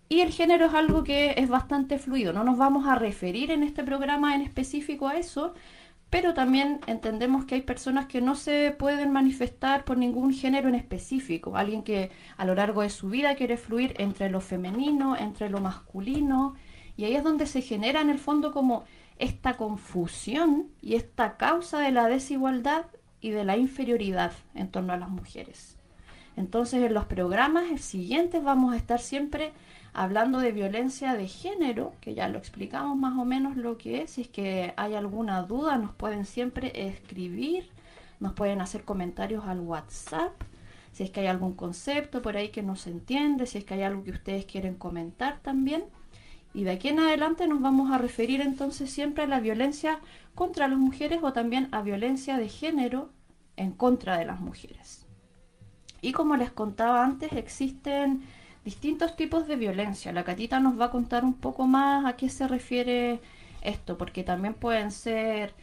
Y 0.08 0.20
el 0.20 0.30
género 0.30 0.66
es 0.66 0.74
algo 0.74 1.02
que 1.02 1.34
es 1.36 1.48
bastante 1.48 1.98
fluido. 1.98 2.32
No 2.32 2.44
nos 2.44 2.58
vamos 2.58 2.86
a 2.86 2.94
referir 2.94 3.50
en 3.50 3.62
este 3.62 3.82
programa 3.82 4.34
en 4.34 4.42
específico 4.42 5.08
a 5.08 5.16
eso, 5.16 5.54
pero 6.14 6.32
también 6.32 6.78
entendemos 6.86 7.44
que 7.44 7.56
hay 7.56 7.62
personas 7.62 8.06
que 8.06 8.20
no 8.20 8.36
se 8.36 8.70
pueden 8.70 9.10
manifestar 9.10 9.84
por 9.84 9.98
ningún 9.98 10.32
género 10.32 10.68
en 10.68 10.76
específico. 10.76 11.56
Alguien 11.56 11.82
que 11.82 12.12
a 12.36 12.44
lo 12.44 12.54
largo 12.54 12.82
de 12.82 12.90
su 12.90 13.08
vida 13.08 13.34
quiere 13.34 13.56
fluir 13.56 13.94
entre 13.98 14.30
lo 14.30 14.40
femenino, 14.40 15.16
entre 15.16 15.50
lo 15.50 15.60
masculino, 15.60 16.54
y 16.96 17.02
ahí 17.02 17.16
es 17.16 17.24
donde 17.24 17.46
se 17.46 17.62
genera 17.62 18.00
en 18.00 18.10
el 18.10 18.20
fondo 18.20 18.52
como 18.52 18.84
esta 19.18 19.56
confusión 19.56 20.68
y 20.80 20.94
esta 20.94 21.36
causa 21.36 21.80
de 21.80 21.90
la 21.90 22.06
desigualdad 22.06 22.84
y 23.20 23.30
de 23.30 23.42
la 23.44 23.56
inferioridad 23.56 24.30
en 24.54 24.68
torno 24.68 24.92
a 24.92 24.98
las 24.98 25.08
mujeres. 25.08 25.78
Entonces 26.36 26.80
en 26.80 26.94
los 26.94 27.06
programas 27.06 27.80
siguientes 27.80 28.40
vamos 28.44 28.72
a 28.72 28.76
estar 28.76 29.00
siempre 29.00 29.52
hablando 29.94 30.40
de 30.40 30.50
violencia 30.52 31.14
de 31.14 31.28
género, 31.28 31.94
que 32.00 32.14
ya 32.14 32.28
lo 32.28 32.38
explicamos 32.38 32.96
más 32.96 33.16
o 33.16 33.24
menos 33.24 33.56
lo 33.56 33.78
que 33.78 34.02
es, 34.02 34.10
si 34.10 34.22
es 34.22 34.28
que 34.28 34.74
hay 34.76 34.94
alguna 34.94 35.42
duda 35.42 35.78
nos 35.78 35.94
pueden 35.94 36.26
siempre 36.26 36.88
escribir, 36.88 37.70
nos 38.18 38.32
pueden 38.32 38.60
hacer 38.60 38.84
comentarios 38.84 39.44
al 39.46 39.60
WhatsApp, 39.60 40.32
si 40.92 41.04
es 41.04 41.10
que 41.10 41.20
hay 41.20 41.28
algún 41.28 41.54
concepto 41.54 42.22
por 42.22 42.36
ahí 42.36 42.48
que 42.48 42.62
no 42.62 42.74
se 42.74 42.90
entiende, 42.90 43.46
si 43.46 43.58
es 43.58 43.64
que 43.64 43.74
hay 43.74 43.82
algo 43.82 44.02
que 44.02 44.10
ustedes 44.10 44.46
quieren 44.46 44.74
comentar 44.74 45.38
también. 45.40 45.84
Y 46.52 46.64
de 46.64 46.72
aquí 46.72 46.88
en 46.88 47.00
adelante 47.00 47.48
nos 47.48 47.60
vamos 47.60 47.92
a 47.92 47.98
referir 47.98 48.40
entonces 48.40 48.90
siempre 48.90 49.24
a 49.24 49.28
la 49.28 49.40
violencia 49.40 50.00
contra 50.34 50.68
las 50.68 50.78
mujeres 50.78 51.20
o 51.22 51.32
también 51.32 51.68
a 51.72 51.82
violencia 51.82 52.36
de 52.36 52.48
género 52.48 53.10
en 53.56 53.72
contra 53.72 54.18
de 54.18 54.24
las 54.24 54.40
mujeres. 54.40 55.06
Y 56.00 56.12
como 56.12 56.36
les 56.36 56.50
contaba 56.50 57.04
antes, 57.04 57.32
existen 57.32 58.22
distintos 58.64 59.16
tipos 59.16 59.46
de 59.46 59.56
violencia. 59.56 60.12
La 60.12 60.24
Catita 60.24 60.60
nos 60.60 60.80
va 60.80 60.86
a 60.86 60.90
contar 60.90 61.24
un 61.24 61.34
poco 61.34 61.66
más 61.66 62.06
a 62.06 62.16
qué 62.16 62.28
se 62.28 62.48
refiere 62.48 63.20
esto, 63.62 63.98
porque 63.98 64.24
también 64.24 64.54
pueden 64.54 64.90
ser 64.90 65.54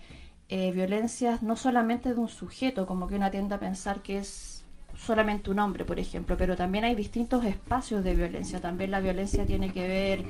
eh, 0.49 0.71
violencias 0.71 1.41
no 1.41 1.55
solamente 1.55 2.13
de 2.13 2.19
un 2.19 2.29
sujeto, 2.29 2.85
como 2.85 3.07
que 3.07 3.15
una 3.15 3.31
tiende 3.31 3.55
a 3.55 3.59
pensar 3.59 4.01
que 4.01 4.17
es 4.17 4.63
solamente 4.97 5.49
un 5.49 5.59
hombre, 5.59 5.83
por 5.85 5.99
ejemplo, 5.99 6.37
pero 6.37 6.55
también 6.55 6.83
hay 6.83 6.93
distintos 6.93 7.43
espacios 7.45 8.03
de 8.03 8.13
violencia. 8.13 8.61
También 8.61 8.91
la 8.91 8.99
violencia 8.99 9.45
tiene 9.45 9.71
que 9.71 9.87
ver 9.87 10.23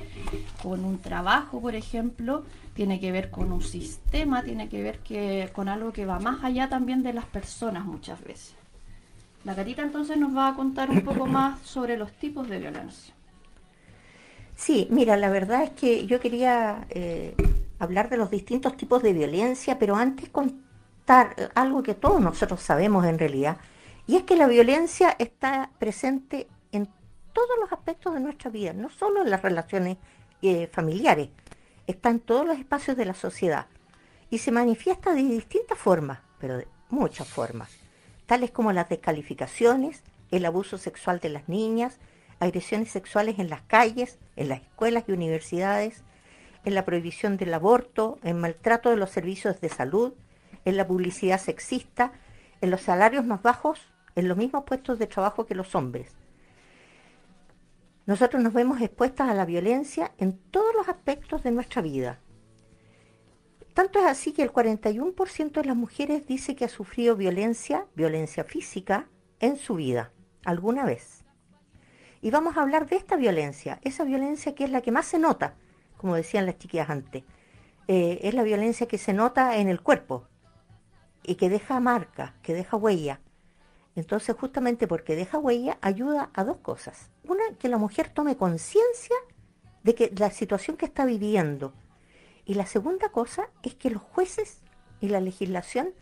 con 0.63 0.86
un 0.86 0.99
trabajo, 0.99 1.60
por 1.60 1.75
ejemplo, 1.75 2.43
tiene 2.73 2.99
que 2.99 3.12
ver 3.12 3.29
con 3.31 3.51
un 3.51 3.62
sistema, 3.62 4.43
tiene 4.43 4.69
que 4.69 4.81
ver 4.81 4.99
que, 4.99 5.49
con 5.53 5.67
algo 5.67 5.91
que 5.91 6.05
va 6.05 6.19
más 6.19 6.43
allá 6.43 6.69
también 6.69 7.03
de 7.03 7.13
las 7.13 7.25
personas 7.25 7.86
muchas 7.86 8.23
veces. 8.23 8.61
La 9.43 9.56
Catita 9.56 9.82
entonces 9.82 10.17
nos 10.17 10.36
va 10.36 10.49
a 10.49 10.56
contar 10.56 10.89
un 10.89 11.01
poco 11.01 11.25
más 11.27 11.60
sobre 11.62 11.97
los 11.97 12.12
tipos 12.13 12.47
de 12.47 12.60
violencia. 12.60 13.13
Sí, 14.56 14.88
mira, 14.91 15.17
la 15.17 15.30
verdad 15.30 15.63
es 15.63 15.71
que 15.71 16.06
yo 16.06 16.19
quería 16.19 16.86
eh, 16.89 17.36
hablar 17.80 18.10
de 18.10 18.17
los 18.17 18.30
distintos 18.30 18.77
tipos 18.77 19.01
de 19.01 19.13
violencia, 19.13 19.80
pero 19.80 19.95
antes 19.95 20.30
contar 20.30 21.51
algo 21.56 21.82
que 21.82 21.95
todos 21.95 22.21
nosotros 22.21 22.62
sabemos 22.62 23.06
en 23.06 23.17
realidad, 23.17 23.58
y 24.06 24.17
es 24.17 24.23
que 24.23 24.36
la 24.36 24.47
violencia 24.47 25.15
está 25.17 25.71
presente 25.80 26.47
en 26.71 26.88
todos 27.34 27.58
los 27.60 27.71
aspectos 27.71 28.13
de 28.13 28.19
nuestra 28.19 28.51
vida, 28.51 28.73
no 28.73 28.89
solo 28.89 29.23
en 29.23 29.32
las 29.32 29.41
relaciones 29.41 29.97
eh, 30.43 30.67
familiares, 30.71 31.30
está 31.88 32.10
en 32.10 32.19
todos 32.19 32.45
los 32.45 32.60
espacios 32.60 32.95
de 32.97 33.06
la 33.06 33.15
sociedad 33.15 33.65
y 34.30 34.38
se 34.38 34.51
manifiesta 34.51 35.13
de 35.13 35.23
distintas 35.23 35.77
formas, 35.77 36.19
pero 36.39 36.58
de 36.58 36.67
muchas 36.89 37.27
formas 37.27 37.81
tales 38.32 38.52
como 38.52 38.72
las 38.72 38.88
descalificaciones, 38.88 40.04
el 40.32 40.46
abuso 40.46 40.78
sexual 40.78 41.20
de 41.20 41.28
las 41.28 41.50
niñas, 41.50 42.00
agresiones 42.39 42.89
sexuales 42.89 43.39
en 43.39 43.50
las 43.50 43.62
calles, 43.63 44.20
en 44.38 44.48
las 44.48 44.62
escuelas 44.62 45.04
y 45.06 45.12
universidades, 45.12 46.06
en 46.63 46.74
la 46.74 46.86
prohibición 46.86 47.36
del 47.36 47.54
aborto, 47.54 48.20
en 48.24 48.39
maltrato 48.39 48.89
de 48.89 48.96
los 48.96 49.10
servicios 49.10 49.60
de 49.60 49.67
salud, 49.67 50.13
en 50.63 50.78
la 50.78 50.88
publicidad 50.88 51.41
sexista, 51.41 52.13
en 52.62 52.72
los 52.72 52.80
salarios 52.80 53.26
más 53.26 53.41
bajos, 53.41 53.82
en 54.15 54.30
los 54.30 54.38
mismos 54.38 54.63
puestos 54.63 54.98
de 54.98 55.08
trabajo 55.08 55.46
que 55.46 55.54
los 55.54 55.76
hombres. 55.76 56.13
Nosotros 58.06 58.41
nos 58.41 58.54
vemos 58.54 58.80
expuestas 58.80 59.30
a 59.30 59.34
la 59.34 59.44
violencia 59.44 60.13
en 60.20 60.38
todos 60.52 60.74
los 60.74 60.88
aspectos 60.88 61.44
de 61.44 61.52
nuestra 61.52 61.82
vida, 61.82 62.22
tanto 63.82 63.98
es 63.98 64.06
así 64.06 64.32
que 64.32 64.44
el 64.44 64.54
41% 64.54 65.54
de 65.54 65.65
las 65.65 65.76
mujeres 65.76 66.28
dice 66.28 66.56
que 66.56 66.65
ha 66.65 66.70
sufrido 66.70 67.15
violencia, 67.15 67.88
violencia 67.96 68.44
física, 68.44 69.08
en 69.39 69.58
su 69.58 69.74
vida, 69.74 70.12
alguna 70.46 70.86
vez. 70.86 71.26
Y 72.22 72.30
vamos 72.30 72.56
a 72.56 72.62
hablar 72.62 72.88
de 72.88 72.98
esta 72.98 73.15
violencia, 73.15 73.80
esa 73.82 74.04
violencia 74.04 74.54
que 74.54 74.65
es 74.65 74.70
la 74.70 74.82
que 74.82 74.91
más 74.91 75.08
se 75.08 75.17
nota, 75.17 75.56
como 75.98 76.13
decían 76.13 76.46
las 76.46 76.60
chiquillas 76.60 76.91
antes. 76.91 77.24
Eh, 77.88 78.20
es 78.22 78.36
la 78.36 78.44
violencia 78.44 78.88
que 78.88 79.00
se 79.00 79.13
nota 79.13 79.58
en 79.58 79.67
el 79.67 79.82
cuerpo 79.82 80.28
y 81.24 81.34
que 81.34 81.50
deja 81.50 81.80
marca, 81.80 82.36
que 82.44 82.54
deja 82.54 82.78
huella. 82.78 83.20
Entonces, 83.96 84.36
justamente 84.36 84.88
porque 84.88 85.15
deja 85.15 85.39
huella, 85.39 85.80
ayuda 85.82 86.30
a 86.36 86.44
dos 86.44 86.58
cosas. 86.58 87.10
Una, 87.24 87.41
que 87.58 87.67
la 87.67 87.80
mujer 87.80 88.10
tome 88.10 88.38
conciencia 88.38 89.15
de 89.82 89.96
que 89.96 90.13
la 90.15 90.30
situación 90.30 90.78
que 90.78 90.86
está 90.86 91.04
viviendo, 91.04 91.74
y 92.45 92.56
la 92.56 92.65
segunda 92.65 93.10
cosa 93.10 93.49
es 93.63 93.75
que 93.75 93.89
los 93.89 94.01
jueces 94.01 94.62
y 94.99 95.10
la 95.10 95.19
legislación 95.19 95.93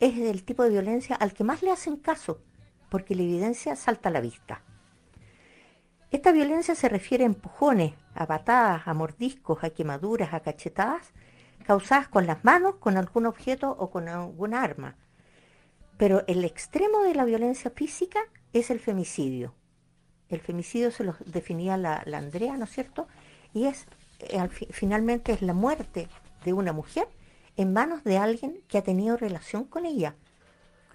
es 0.00 0.16
del 0.16 0.44
tipo 0.44 0.62
de 0.62 0.70
violencia 0.70 1.16
al 1.16 1.32
que 1.32 1.44
más 1.44 1.62
le 1.62 1.70
hacen 1.70 1.96
caso, 1.96 2.40
porque 2.88 3.14
la 3.14 3.22
evidencia 3.22 3.76
salta 3.76 4.08
a 4.08 4.12
la 4.12 4.20
vista. 4.20 4.62
Esta 6.10 6.32
violencia 6.32 6.74
se 6.74 6.88
refiere 6.88 7.24
a 7.24 7.26
empujones, 7.26 7.94
a 8.14 8.26
patadas, 8.26 8.86
a 8.86 8.94
mordiscos, 8.94 9.62
a 9.62 9.70
quemaduras, 9.70 10.32
a 10.32 10.40
cachetadas, 10.40 11.12
causadas 11.64 12.08
con 12.08 12.26
las 12.26 12.44
manos, 12.44 12.76
con 12.76 12.96
algún 12.96 13.26
objeto 13.26 13.76
o 13.78 13.90
con 13.90 14.08
alguna 14.08 14.62
arma. 14.62 14.96
Pero 15.98 16.24
el 16.26 16.44
extremo 16.44 17.02
de 17.02 17.14
la 17.14 17.26
violencia 17.26 17.70
física 17.70 18.20
es 18.54 18.70
el 18.70 18.80
femicidio. 18.80 19.54
El 20.30 20.40
femicidio 20.40 20.90
se 20.90 21.04
lo 21.04 21.14
definía 21.26 21.76
la, 21.76 22.02
la 22.06 22.18
Andrea, 22.18 22.56
¿no 22.56 22.64
es 22.64 22.70
cierto? 22.70 23.06
Y 23.52 23.66
es 23.66 23.86
finalmente 24.70 25.32
es 25.32 25.42
la 25.42 25.54
muerte 25.54 26.08
de 26.44 26.52
una 26.52 26.72
mujer 26.72 27.08
en 27.56 27.72
manos 27.72 28.04
de 28.04 28.18
alguien 28.18 28.60
que 28.68 28.78
ha 28.78 28.82
tenido 28.82 29.16
relación 29.16 29.64
con 29.64 29.84
ella, 29.84 30.14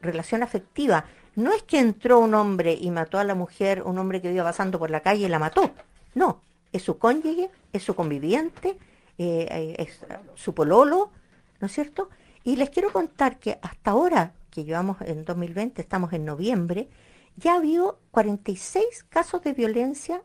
relación 0.02 0.44
afectiva. 0.44 1.06
No 1.36 1.52
es 1.52 1.64
que 1.64 1.80
entró 1.80 2.20
un 2.20 2.34
hombre 2.36 2.78
y 2.80 2.92
mató 2.92 3.20
a 3.20 3.24
la 3.24 3.36
mujer, 3.36 3.84
un 3.84 3.98
hombre 3.98 4.22
que 4.22 4.32
iba 4.32 4.44
pasando 4.44 4.80
por 4.80 4.90
la 4.90 5.02
calle 5.02 5.26
y 5.26 5.30
la 5.30 5.40
mató. 5.40 5.72
No, 6.16 6.42
es 6.72 6.84
su 6.84 6.98
cónyuge, 6.98 7.50
es 7.74 7.84
su 7.84 7.96
conviviente, 7.96 8.78
eh, 9.18 9.48
eh, 9.50 9.76
es 9.78 10.06
su 10.36 10.54
pololo, 10.54 11.12
¿no 11.60 11.68
es 11.68 11.74
cierto? 11.74 12.10
Y 12.44 12.56
les 12.56 12.70
quiero 12.70 12.92
contar 12.92 13.40
que 13.40 13.60
hasta 13.62 13.92
ahora, 13.92 14.34
que 14.50 14.64
llevamos 14.64 15.02
en 15.02 15.26
2020, 15.26 15.82
estamos 15.82 16.14
en 16.14 16.26
noviembre, 16.26 16.90
ya 17.36 17.54
ha 17.54 17.58
habido 17.58 18.00
46 18.12 19.06
casos 19.10 19.42
de 19.44 19.54
violencia 19.54 20.22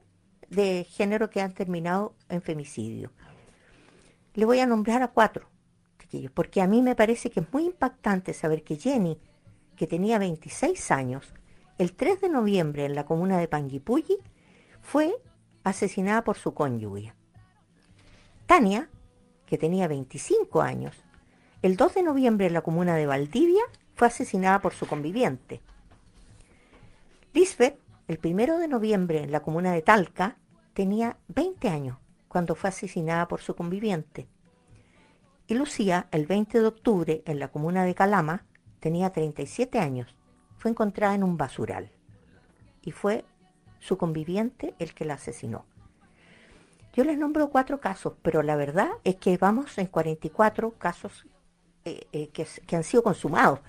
de 0.51 0.85
género 0.85 1.31
que 1.31 1.41
han 1.41 1.53
terminado 1.53 2.15
en 2.29 2.43
femicidio. 2.43 3.13
Le 4.35 4.45
voy 4.45 4.61
a 4.61 4.67
nombrar 4.67 5.03
a 5.03 5.09
cuatro, 5.09 5.49
porque 6.35 6.63
a 6.63 6.67
mí 6.67 6.83
me 6.83 6.95
parece 6.95 7.31
que 7.31 7.41
es 7.41 7.53
muy 7.53 7.67
impactante 7.67 8.33
saber 8.33 8.63
que 8.63 8.77
Jenny, 8.77 9.19
que 9.77 9.87
tenía 9.87 10.19
26 10.19 10.91
años, 10.91 11.35
el 11.77 11.93
3 11.93 12.21
de 12.21 12.29
noviembre 12.29 12.85
en 12.85 12.95
la 12.95 13.05
comuna 13.05 13.39
de 13.39 13.49
Panguipulli, 13.49 14.19
fue 14.81 15.15
asesinada 15.65 16.25
por 16.25 16.37
su 16.37 16.55
cónyuge. 16.55 17.13
Tania, 18.47 18.89
que 19.47 19.59
tenía 19.59 19.87
25 19.87 20.63
años, 20.63 20.97
el 21.63 21.77
2 21.77 21.95
de 21.95 22.03
noviembre 22.03 22.47
en 22.47 22.55
la 22.55 22.63
comuna 22.63 22.97
de 22.97 23.07
Valdivia, 23.07 23.63
fue 23.95 24.07
asesinada 24.07 24.61
por 24.61 24.73
su 24.73 24.87
conviviente. 24.87 25.61
Lisbeth, 27.35 27.79
el 28.09 28.19
1 28.23 28.59
de 28.59 28.69
noviembre 28.69 29.23
en 29.23 29.31
la 29.31 29.41
comuna 29.41 29.73
de 29.73 29.83
Talca, 29.83 30.39
tenía 30.73 31.19
20 31.29 31.69
años 31.69 31.99
cuando 32.27 32.55
fue 32.55 32.71
asesinada 32.71 33.29
por 33.29 33.41
su 33.41 33.55
conviviente. 33.55 34.29
Y 35.47 35.55
Lucía, 35.55 36.09
el 36.11 36.27
20 36.27 36.61
de 36.61 36.67
octubre, 36.67 37.23
en 37.27 37.39
la 37.39 37.49
comuna 37.49 37.85
de 37.85 37.95
Calama, 37.95 38.45
tenía 38.81 39.11
37 39.11 39.79
años. 39.79 40.15
Fue 40.57 40.71
encontrada 40.71 41.15
en 41.15 41.23
un 41.23 41.37
basural. 41.37 41.91
Y 42.83 42.93
fue 42.93 43.25
su 43.79 43.99
conviviente 43.99 44.75
el 44.79 44.95
que 44.95 45.05
la 45.05 45.15
asesinó. 45.15 45.65
Yo 46.95 47.05
les 47.05 47.19
nombro 47.19 47.51
cuatro 47.51 47.81
casos, 47.81 48.15
pero 48.23 48.43
la 48.43 48.57
verdad 48.57 48.89
es 49.05 49.17
que 49.17 49.37
vamos 49.37 49.77
en 49.79 49.87
44 49.87 50.73
casos 50.73 51.27
eh, 51.85 52.07
eh, 52.13 52.29
que, 52.29 52.77
han 52.77 52.85
sido 52.85 53.03
consumados. 53.03 53.61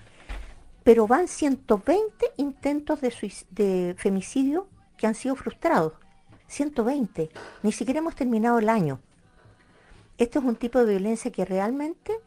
Pero 0.90 1.06
van 1.06 1.28
120 1.28 2.32
intentos 2.38 3.00
de, 3.00 3.94
femicidio 3.96 4.66
que 4.96 5.06
han 5.06 5.14
sido 5.14 5.36
frustrados. 5.36 5.92
120. 6.48 7.30
Ni 7.62 7.70
siquiera 7.70 8.00
hemos 8.00 8.16
terminado 8.16 8.58
el 8.58 8.68
año. 8.68 8.98
Esto 10.18 10.40
es 10.40 10.44
un 10.44 10.56
tipo 10.56 10.80
de 10.80 10.94
violencia 10.94 11.30
que 11.30 11.44
realmente 11.44 12.18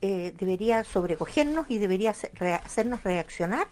eh, 0.00 0.32
debería 0.38 0.82
sobrecogernos 0.82 1.66
y 1.68 1.76
debería 1.76 2.14
hacernos 2.64 3.04
reaccionar 3.04 3.68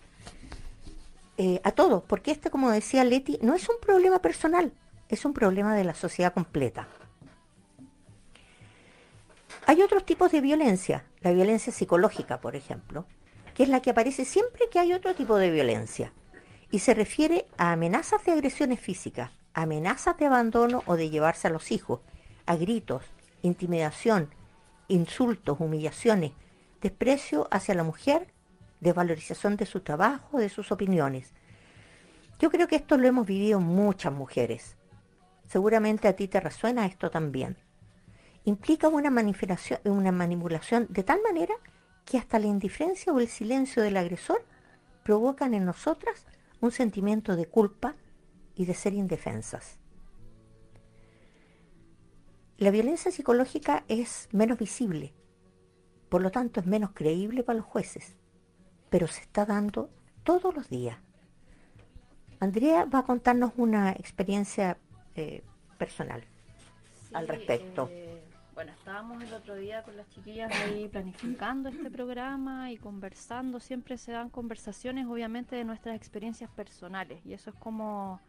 eh, 1.38 1.62
a 1.64 1.72
todos, 1.72 2.02
porque 2.02 2.30
este, 2.30 2.50
como 2.50 2.70
decía 2.70 3.04
Leti, 3.04 3.38
no 3.40 3.54
es 3.54 3.66
un 3.70 3.80
problema 3.80 4.20
personal, 4.20 4.74
es 5.08 5.24
un 5.24 5.32
problema 5.32 5.74
de 5.74 5.84
la 5.84 5.94
sociedad 5.94 6.34
completa. 6.34 6.86
Hay 9.64 9.80
otros 9.80 10.04
tipos 10.04 10.30
de 10.32 10.42
violencia, 10.42 11.06
la 11.22 11.32
violencia 11.32 11.72
psicológica, 11.72 12.42
por 12.42 12.56
ejemplo, 12.56 13.06
que 13.58 13.64
es 13.64 13.70
la 13.70 13.82
que 13.82 13.90
aparece 13.90 14.24
siempre 14.24 14.68
que 14.70 14.78
hay 14.78 14.92
otro 14.92 15.16
tipo 15.16 15.36
de 15.36 15.50
violencia, 15.50 16.12
y 16.70 16.78
se 16.78 16.94
refiere 16.94 17.44
a 17.56 17.72
amenazas 17.72 18.24
de 18.24 18.30
agresiones 18.30 18.78
físicas, 18.78 19.32
amenazas 19.52 20.16
de 20.16 20.26
abandono 20.26 20.84
o 20.86 20.94
de 20.94 21.10
llevarse 21.10 21.48
a 21.48 21.50
los 21.50 21.72
hijos, 21.72 21.98
a 22.46 22.54
gritos, 22.54 23.02
intimidación, 23.42 24.32
insultos, 24.86 25.58
humillaciones, 25.58 26.34
desprecio 26.80 27.48
hacia 27.50 27.74
la 27.74 27.82
mujer, 27.82 28.28
desvalorización 28.78 29.56
de 29.56 29.66
su 29.66 29.80
trabajo, 29.80 30.38
de 30.38 30.50
sus 30.50 30.70
opiniones. 30.70 31.34
Yo 32.38 32.50
creo 32.52 32.68
que 32.68 32.76
esto 32.76 32.96
lo 32.96 33.08
hemos 33.08 33.26
vivido 33.26 33.58
muchas 33.58 34.12
mujeres. 34.12 34.76
Seguramente 35.48 36.06
a 36.06 36.12
ti 36.14 36.28
te 36.28 36.38
resuena 36.38 36.86
esto 36.86 37.10
también. 37.10 37.56
Implica 38.44 38.86
una 38.86 39.10
una 39.82 40.12
manipulación 40.12 40.86
de 40.90 41.02
tal 41.02 41.20
manera 41.22 41.56
que 42.08 42.16
hasta 42.16 42.38
la 42.38 42.46
indiferencia 42.46 43.12
o 43.12 43.20
el 43.20 43.28
silencio 43.28 43.82
del 43.82 43.98
agresor 43.98 44.44
provocan 45.02 45.52
en 45.52 45.64
nosotras 45.64 46.24
un 46.60 46.70
sentimiento 46.70 47.36
de 47.36 47.46
culpa, 47.46 47.94
y 48.58 48.66
de 48.66 48.74
ser 48.74 48.92
indefensas. 48.92 49.78
La 52.58 52.72
violencia 52.72 53.12
psicológica 53.12 53.84
es 53.86 54.28
menos 54.32 54.58
visible, 54.58 55.14
por 56.08 56.22
lo 56.22 56.32
tanto 56.32 56.58
es 56.58 56.66
menos 56.66 56.90
creíble 56.92 57.44
para 57.44 57.58
los 57.58 57.66
jueces, 57.66 58.16
pero 58.90 59.06
se 59.06 59.20
está 59.20 59.46
dando 59.46 59.90
todos 60.24 60.52
los 60.54 60.68
días. 60.68 60.98
Andrea 62.40 62.84
va 62.84 63.00
a 63.00 63.04
contarnos 63.04 63.52
una 63.56 63.92
experiencia 63.92 64.76
eh, 65.14 65.44
personal 65.78 66.24
al 67.12 67.28
respecto. 67.28 67.88
Eh, 67.92 68.07
bueno, 68.58 68.72
estábamos 68.72 69.22
el 69.22 69.32
otro 69.32 69.54
día 69.54 69.84
con 69.84 69.96
las 69.96 70.08
chiquillas 70.08 70.50
ahí 70.52 70.88
planificando 70.88 71.68
este 71.68 71.92
programa 71.92 72.72
y 72.72 72.76
conversando. 72.76 73.60
Siempre 73.60 73.96
se 73.98 74.10
dan 74.10 74.30
conversaciones, 74.30 75.06
obviamente, 75.06 75.54
de 75.54 75.62
nuestras 75.62 75.94
experiencias 75.94 76.50
personales. 76.50 77.24
Y 77.24 77.34
eso 77.34 77.50
es 77.50 77.56
como 77.56 78.20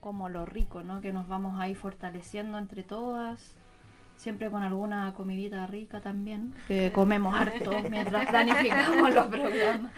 como 0.00 0.28
lo 0.28 0.46
rico, 0.46 0.82
¿no? 0.82 1.00
Que 1.00 1.12
nos 1.12 1.28
vamos 1.28 1.60
ahí 1.60 1.76
fortaleciendo 1.76 2.58
entre 2.58 2.82
todas, 2.82 3.54
siempre 4.16 4.50
con 4.50 4.64
alguna 4.64 5.14
comidita 5.14 5.64
rica 5.68 6.00
también, 6.00 6.52
que 6.66 6.90
comemos 6.90 7.32
harto 7.32 7.70
mientras 7.88 8.26
planificamos 8.26 9.14
los 9.14 9.26
programas. 9.28 9.92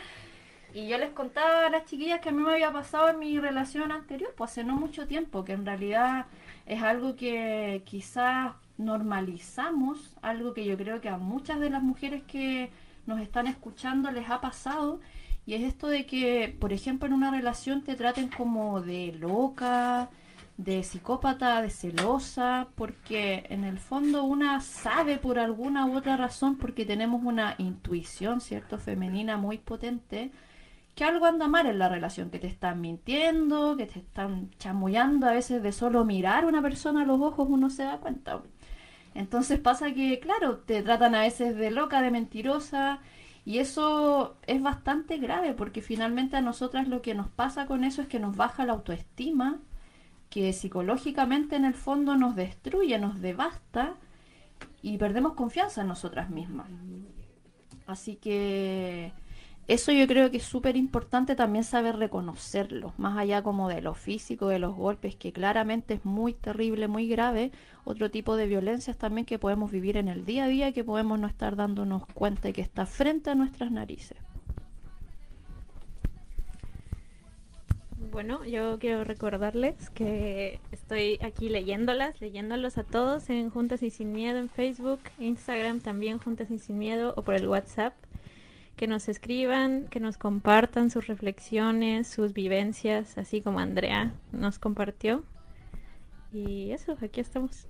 Y 0.74 0.88
yo 0.88 0.98
les 0.98 1.12
contaba 1.12 1.68
a 1.68 1.70
las 1.70 1.86
chiquillas 1.86 2.20
que 2.20 2.28
a 2.28 2.32
mí 2.32 2.42
me 2.42 2.52
había 2.52 2.70
pasado 2.70 3.08
en 3.08 3.18
mi 3.18 3.40
relación 3.40 3.92
anterior, 3.92 4.34
pues 4.36 4.50
hace 4.50 4.62
no 4.62 4.76
mucho 4.76 5.06
tiempo, 5.06 5.42
que 5.42 5.52
en 5.52 5.64
realidad 5.64 6.26
es 6.66 6.82
algo 6.82 7.16
que 7.16 7.80
quizás 7.86 8.52
normalizamos, 8.78 10.16
algo 10.22 10.54
que 10.54 10.64
yo 10.64 10.76
creo 10.76 11.00
que 11.00 11.08
a 11.08 11.18
muchas 11.18 11.60
de 11.60 11.70
las 11.70 11.82
mujeres 11.82 12.22
que 12.24 12.70
nos 13.06 13.20
están 13.20 13.46
escuchando 13.46 14.10
les 14.10 14.28
ha 14.30 14.40
pasado 14.40 15.00
y 15.46 15.54
es 15.54 15.62
esto 15.62 15.88
de 15.88 16.06
que, 16.06 16.56
por 16.58 16.72
ejemplo, 16.72 17.06
en 17.06 17.12
una 17.12 17.30
relación 17.30 17.82
te 17.82 17.96
traten 17.96 18.28
como 18.28 18.80
de 18.80 19.12
loca, 19.18 20.08
de 20.56 20.82
psicópata, 20.82 21.60
de 21.60 21.70
celosa, 21.70 22.68
porque 22.76 23.44
en 23.50 23.64
el 23.64 23.78
fondo 23.78 24.24
una 24.24 24.60
sabe 24.60 25.18
por 25.18 25.38
alguna 25.38 25.86
u 25.86 25.96
otra 25.96 26.16
razón, 26.16 26.56
porque 26.56 26.86
tenemos 26.86 27.22
una 27.24 27.56
intuición, 27.58 28.40
¿cierto? 28.40 28.78
Femenina 28.78 29.36
muy 29.36 29.58
potente, 29.58 30.30
que 30.94 31.04
algo 31.04 31.26
anda 31.26 31.48
mal 31.48 31.66
en 31.66 31.78
la 31.78 31.88
relación, 31.88 32.30
que 32.30 32.38
te 32.38 32.46
están 32.46 32.80
mintiendo, 32.80 33.76
que 33.76 33.86
te 33.86 33.98
están 33.98 34.50
chamullando, 34.58 35.26
a 35.26 35.32
veces 35.32 35.62
de 35.62 35.72
solo 35.72 36.04
mirar 36.04 36.44
a 36.44 36.46
una 36.46 36.62
persona 36.62 37.02
a 37.02 37.06
los 37.06 37.20
ojos 37.20 37.48
uno 37.50 37.68
se 37.68 37.82
da 37.84 37.98
cuenta. 37.98 38.42
Entonces 39.14 39.60
pasa 39.60 39.92
que, 39.92 40.18
claro, 40.20 40.58
te 40.58 40.82
tratan 40.82 41.14
a 41.14 41.20
veces 41.20 41.56
de 41.56 41.70
loca, 41.70 42.02
de 42.02 42.10
mentirosa, 42.10 43.00
y 43.44 43.58
eso 43.58 44.36
es 44.46 44.62
bastante 44.62 45.18
grave 45.18 45.52
porque 45.52 45.82
finalmente 45.82 46.36
a 46.36 46.40
nosotras 46.40 46.88
lo 46.88 47.02
que 47.02 47.14
nos 47.14 47.28
pasa 47.28 47.66
con 47.66 47.84
eso 47.84 48.00
es 48.02 48.08
que 48.08 48.18
nos 48.18 48.36
baja 48.36 48.64
la 48.64 48.72
autoestima, 48.72 49.60
que 50.30 50.52
psicológicamente 50.52 51.54
en 51.56 51.64
el 51.64 51.74
fondo 51.74 52.16
nos 52.16 52.34
destruye, 52.36 52.98
nos 52.98 53.20
devasta 53.20 53.94
y 54.82 54.96
perdemos 54.98 55.34
confianza 55.34 55.82
en 55.82 55.88
nosotras 55.88 56.30
mismas. 56.30 56.68
Así 57.86 58.16
que 58.16 59.12
eso 59.66 59.92
yo 59.92 60.06
creo 60.06 60.30
que 60.30 60.36
es 60.36 60.42
súper 60.42 60.76
importante 60.76 61.34
también 61.34 61.64
saber 61.64 61.96
reconocerlo, 61.96 62.92
más 62.98 63.16
allá 63.16 63.42
como 63.42 63.68
de 63.68 63.80
lo 63.80 63.94
físico, 63.94 64.48
de 64.48 64.58
los 64.58 64.74
golpes, 64.74 65.16
que 65.16 65.32
claramente 65.32 65.94
es 65.94 66.04
muy 66.04 66.34
terrible, 66.34 66.86
muy 66.86 67.08
grave, 67.08 67.50
otro 67.84 68.10
tipo 68.10 68.36
de 68.36 68.46
violencias 68.46 68.98
también 68.98 69.24
que 69.24 69.38
podemos 69.38 69.70
vivir 69.70 69.96
en 69.96 70.08
el 70.08 70.26
día 70.26 70.44
a 70.44 70.48
día, 70.48 70.72
que 70.72 70.84
podemos 70.84 71.18
no 71.18 71.26
estar 71.26 71.56
dándonos 71.56 72.06
cuenta 72.06 72.50
y 72.50 72.52
que 72.52 72.60
está 72.60 72.84
frente 72.84 73.30
a 73.30 73.34
nuestras 73.34 73.70
narices. 73.70 74.18
Bueno, 78.12 78.44
yo 78.44 78.78
quiero 78.78 79.02
recordarles 79.02 79.90
que 79.90 80.60
estoy 80.72 81.18
aquí 81.22 81.48
leyéndolas, 81.48 82.20
leyéndolos 82.20 82.76
a 82.78 82.84
todos 82.84 83.30
en 83.30 83.50
Juntas 83.50 83.82
y 83.82 83.90
Sin 83.90 84.12
Miedo 84.12 84.38
en 84.38 84.48
Facebook, 84.48 85.00
Instagram 85.18 85.80
también 85.80 86.18
Juntas 86.18 86.50
y 86.50 86.58
Sin 86.58 86.78
Miedo 86.78 87.14
o 87.16 87.22
por 87.22 87.34
el 87.34 87.48
WhatsApp 87.48 87.94
que 88.76 88.86
nos 88.86 89.08
escriban, 89.08 89.86
que 89.88 90.00
nos 90.00 90.18
compartan 90.18 90.90
sus 90.90 91.06
reflexiones, 91.06 92.08
sus 92.08 92.32
vivencias, 92.32 93.16
así 93.18 93.40
como 93.40 93.60
Andrea 93.60 94.14
nos 94.32 94.58
compartió. 94.58 95.22
Y 96.32 96.72
eso, 96.72 96.96
aquí 97.00 97.20
estamos. 97.20 97.68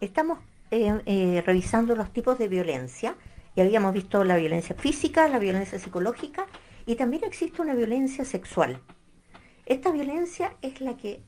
Estamos 0.00 0.38
eh, 0.70 1.00
eh, 1.06 1.42
revisando 1.44 1.94
los 1.94 2.12
tipos 2.12 2.38
de 2.38 2.48
violencia 2.48 3.16
y 3.54 3.60
habíamos 3.60 3.92
visto 3.92 4.24
la 4.24 4.36
violencia 4.36 4.74
física, 4.74 5.28
la 5.28 5.38
violencia 5.38 5.78
psicológica 5.78 6.46
y 6.86 6.96
también 6.96 7.24
existe 7.24 7.60
una 7.60 7.74
violencia 7.74 8.24
sexual. 8.24 8.80
Esta 9.66 9.90
violencia 9.90 10.56
es 10.62 10.80
la 10.80 10.96
que 10.96 11.22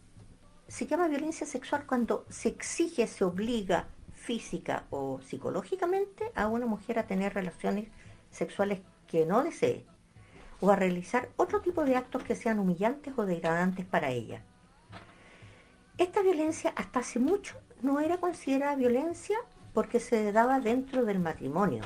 se 0.68 0.86
llama 0.86 1.08
violencia 1.08 1.46
sexual 1.46 1.86
cuando 1.86 2.24
se 2.28 2.48
exige, 2.48 3.06
se 3.06 3.24
obliga 3.24 3.88
física 4.28 4.84
o 4.90 5.22
psicológicamente 5.22 6.30
a 6.34 6.48
una 6.48 6.66
mujer 6.66 6.98
a 6.98 7.06
tener 7.06 7.32
relaciones 7.32 7.88
sexuales 8.30 8.80
que 9.06 9.24
no 9.24 9.42
desee 9.42 9.86
o 10.60 10.70
a 10.70 10.76
realizar 10.76 11.30
otro 11.36 11.62
tipo 11.62 11.82
de 11.86 11.96
actos 11.96 12.24
que 12.24 12.36
sean 12.36 12.58
humillantes 12.58 13.14
o 13.16 13.24
degradantes 13.24 13.86
para 13.86 14.10
ella. 14.10 14.42
Esta 15.96 16.20
violencia 16.20 16.74
hasta 16.76 17.00
hace 17.00 17.18
mucho 17.18 17.56
no 17.80 18.00
era 18.00 18.18
considerada 18.18 18.76
violencia 18.76 19.38
porque 19.72 19.98
se 19.98 20.30
daba 20.30 20.60
dentro 20.60 21.06
del 21.06 21.20
matrimonio. 21.20 21.84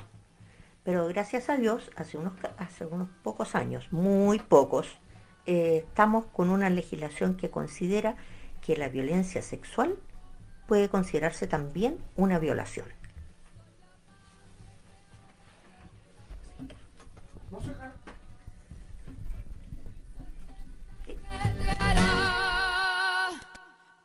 Pero 0.82 1.06
gracias 1.06 1.48
a 1.48 1.56
Dios, 1.56 1.92
hace 1.94 2.18
unos, 2.18 2.32
hace 2.58 2.86
unos 2.86 3.08
pocos 3.22 3.54
años, 3.54 3.86
muy 3.92 4.40
pocos, 4.40 4.98
eh, 5.46 5.84
estamos 5.86 6.26
con 6.26 6.50
una 6.50 6.70
legislación 6.70 7.36
que 7.36 7.50
considera 7.50 8.16
que 8.60 8.76
la 8.76 8.88
violencia 8.88 9.42
sexual 9.42 9.96
puede 10.72 10.88
considerarse 10.88 11.46
también 11.46 11.98
una 12.16 12.38
violación. 12.38 12.86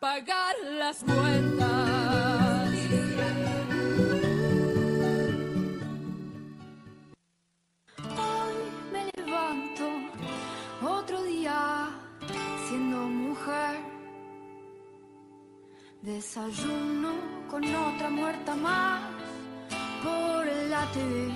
pagar 0.02 0.56
las. 0.78 1.77
Desayuno 16.08 17.16
con 17.52 17.66
otra 17.66 18.10
muerta 18.10 18.56
más 18.56 19.02
por 20.02 20.46
la 20.70 20.90
TV. 20.94 21.34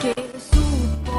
Que 0.00 0.14
su 0.38 1.10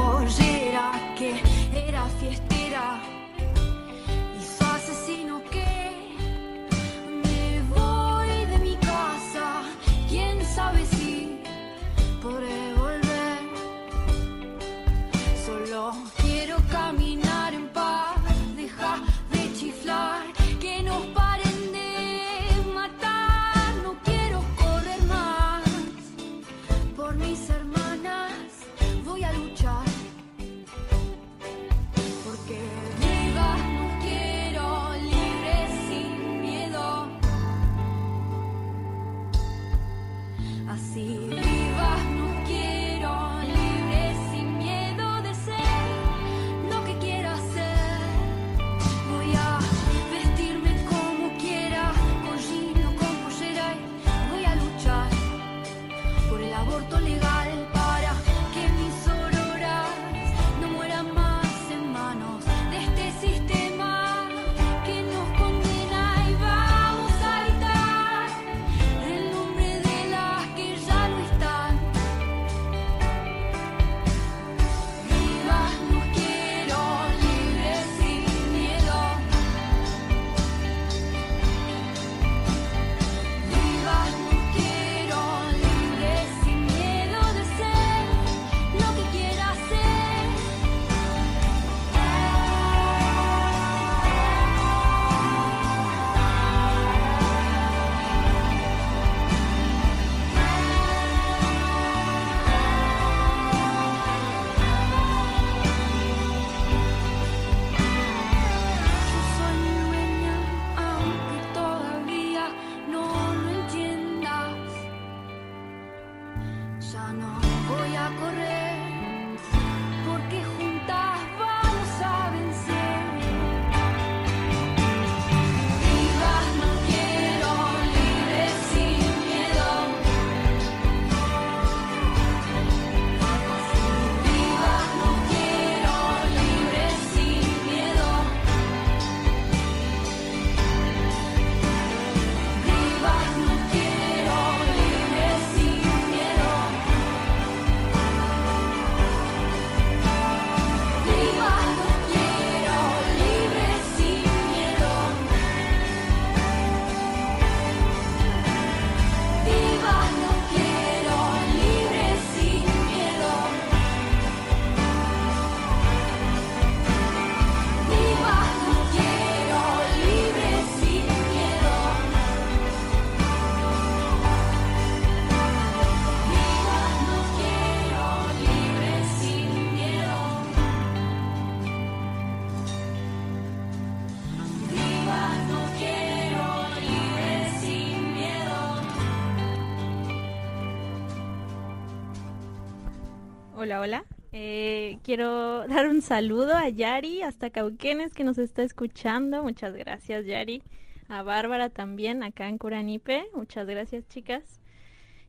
quiero 195.10 195.66
dar 195.66 195.88
un 195.88 196.02
saludo 196.02 196.54
a 196.54 196.68
Yari 196.68 197.22
hasta 197.22 197.50
Cauquenes 197.50 198.14
que 198.14 198.22
nos 198.22 198.38
está 198.38 198.62
escuchando. 198.62 199.42
Muchas 199.42 199.74
gracias, 199.74 200.24
Yari. 200.24 200.62
A 201.08 201.24
Bárbara 201.24 201.68
también 201.68 202.22
acá 202.22 202.48
en 202.48 202.58
Curanipe. 202.58 203.24
Muchas 203.34 203.66
gracias, 203.66 204.06
chicas. 204.06 204.60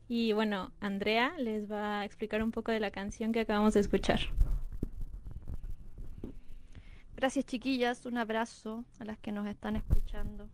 Y 0.08 0.34
bueno, 0.34 0.70
Andrea 0.78 1.34
les 1.36 1.68
va 1.68 2.02
a 2.02 2.04
explicar 2.04 2.44
un 2.44 2.52
poco 2.52 2.70
de 2.70 2.78
la 2.78 2.92
canción 2.92 3.32
que 3.32 3.40
acabamos 3.40 3.74
de 3.74 3.80
escuchar. 3.80 4.20
Gracias 7.16 7.44
chiquillas, 7.44 8.06
un 8.06 8.18
abrazo 8.18 8.84
a 9.00 9.04
las 9.04 9.18
que 9.18 9.32
nos 9.32 9.48
están 9.48 9.74
escuchando. 9.74 10.48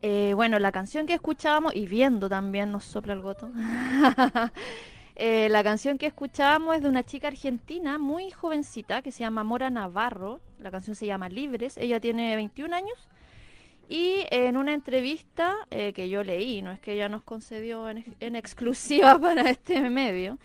Eh, 0.00 0.32
bueno, 0.34 0.58
la 0.58 0.72
canción 0.72 1.06
que 1.06 1.12
escuchábamos 1.12 1.76
y 1.76 1.86
viendo 1.86 2.30
también 2.30 2.72
nos 2.72 2.84
sopla 2.84 3.12
el 3.12 3.20
goto. 3.20 3.50
Eh, 5.20 5.48
la 5.48 5.64
canción 5.64 5.98
que 5.98 6.06
escuchábamos 6.06 6.76
es 6.76 6.82
de 6.82 6.88
una 6.88 7.02
chica 7.02 7.26
argentina 7.26 7.98
muy 7.98 8.30
jovencita 8.30 9.02
que 9.02 9.10
se 9.10 9.24
llama 9.24 9.42
Mora 9.42 9.68
Navarro. 9.68 10.38
La 10.60 10.70
canción 10.70 10.94
se 10.94 11.06
llama 11.06 11.28
Libres. 11.28 11.76
Ella 11.76 11.98
tiene 11.98 12.36
21 12.36 12.74
años. 12.74 13.08
Y 13.88 14.26
en 14.30 14.56
una 14.56 14.74
entrevista 14.74 15.56
eh, 15.70 15.92
que 15.92 16.08
yo 16.08 16.22
leí, 16.22 16.62
no 16.62 16.70
es 16.70 16.78
que 16.78 16.92
ella 16.92 17.08
nos 17.08 17.24
concedió 17.24 17.88
en, 17.88 18.36
exclusiva 18.36 19.18
para 19.20 19.50
este 19.50 19.80
medio, 19.90 20.38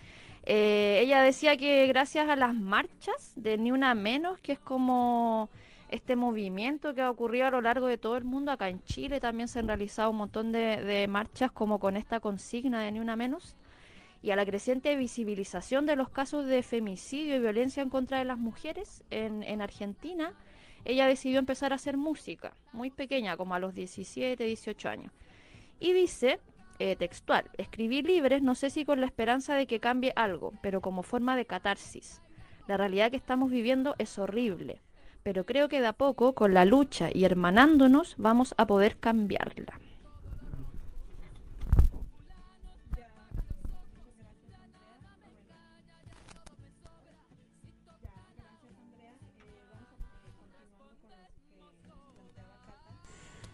eh, 0.44 1.02
ella 1.04 1.22
decía 1.22 1.56
que 1.56 1.86
gracias 1.86 2.28
a 2.28 2.36
las 2.36 2.56
marchas 2.56 3.34
de 3.36 3.60
Ni 3.60 3.72
Una 3.72 3.94
Menos, 3.94 4.40
que 4.40 4.54
es 4.54 4.60
como 4.60 5.50
este 5.90 6.16
movimiento 6.16 6.96
que 6.96 7.02
ha 7.02 7.12
ocurrido 7.12 7.46
a 7.46 7.52
lo 7.52 7.62
largo 7.62 7.86
de 7.86 8.00
todo 8.00 8.18
el 8.18 8.24
mundo, 8.24 8.52
acá 8.52 8.70
en 8.70 8.82
Chile 8.86 9.20
también 9.20 9.48
se 9.48 9.60
han 9.60 9.68
realizado 9.68 10.10
un 10.10 10.18
montón 10.18 10.52
de, 10.52 10.82
de 10.82 11.08
marchas 11.08 11.52
como 11.52 11.80
con 11.80 11.96
esta 11.96 12.20
consigna 12.20 12.82
de 12.82 12.92
Ni 12.92 13.00
Una 13.00 13.16
Menos, 13.16 13.56
y 14.24 14.32
a 14.32 14.36
la 14.36 14.46
creciente 14.46 14.96
visibilización 14.96 15.86
de 15.86 15.98
los 15.98 16.10
casos 16.10 16.48
de 16.48 16.64
femicidio 16.64 17.36
y 17.36 17.40
violencia 17.40 17.84
en 17.84 17.90
contra 17.90 18.18
de 18.18 18.26
las 18.26 18.40
mujeres 18.40 19.04
en, 19.12 19.44
en 19.44 19.62
Argentina, 19.62 20.34
ella 20.86 21.08
decidió 21.08 21.40
empezar 21.40 21.74
a 21.74 21.76
hacer 21.76 21.98
música, 21.98 22.56
muy 22.72 22.90
pequeña, 22.90 23.38
como 23.38 23.54
a 23.54 23.60
los 23.60 23.76
17, 23.76 24.42
18 24.44 24.90
años. 24.90 25.12
Y 25.80 25.92
dice, 25.92 26.40
eh, 26.80 26.96
textual, 26.96 27.52
escribí 27.58 28.02
libres, 28.02 28.42
no 28.42 28.56
sé 28.56 28.70
si 28.70 28.86
con 28.86 29.02
la 29.02 29.06
esperanza 29.06 29.56
de 29.56 29.68
que 29.68 29.82
cambie 29.82 30.14
algo, 30.16 30.54
pero 30.62 30.82
como 30.82 31.04
forma 31.04 31.36
de 31.36 31.46
catarsis. 31.46 32.22
La 32.66 32.78
realidad 32.78 33.12
que 33.12 33.18
estamos 33.18 33.52
viviendo 33.52 33.94
es 33.98 34.18
horrible, 34.18 34.82
pero 35.22 35.46
creo 35.46 35.68
que 35.68 35.82
de 35.82 35.88
a 35.88 35.94
poco, 35.94 36.34
con 36.34 36.54
la 36.54 36.64
lucha 36.64 37.10
y 37.14 37.26
hermanándonos, 37.26 38.16
vamos 38.18 38.56
a 38.58 38.68
poder 38.68 38.98
cambiarla. 38.98 39.80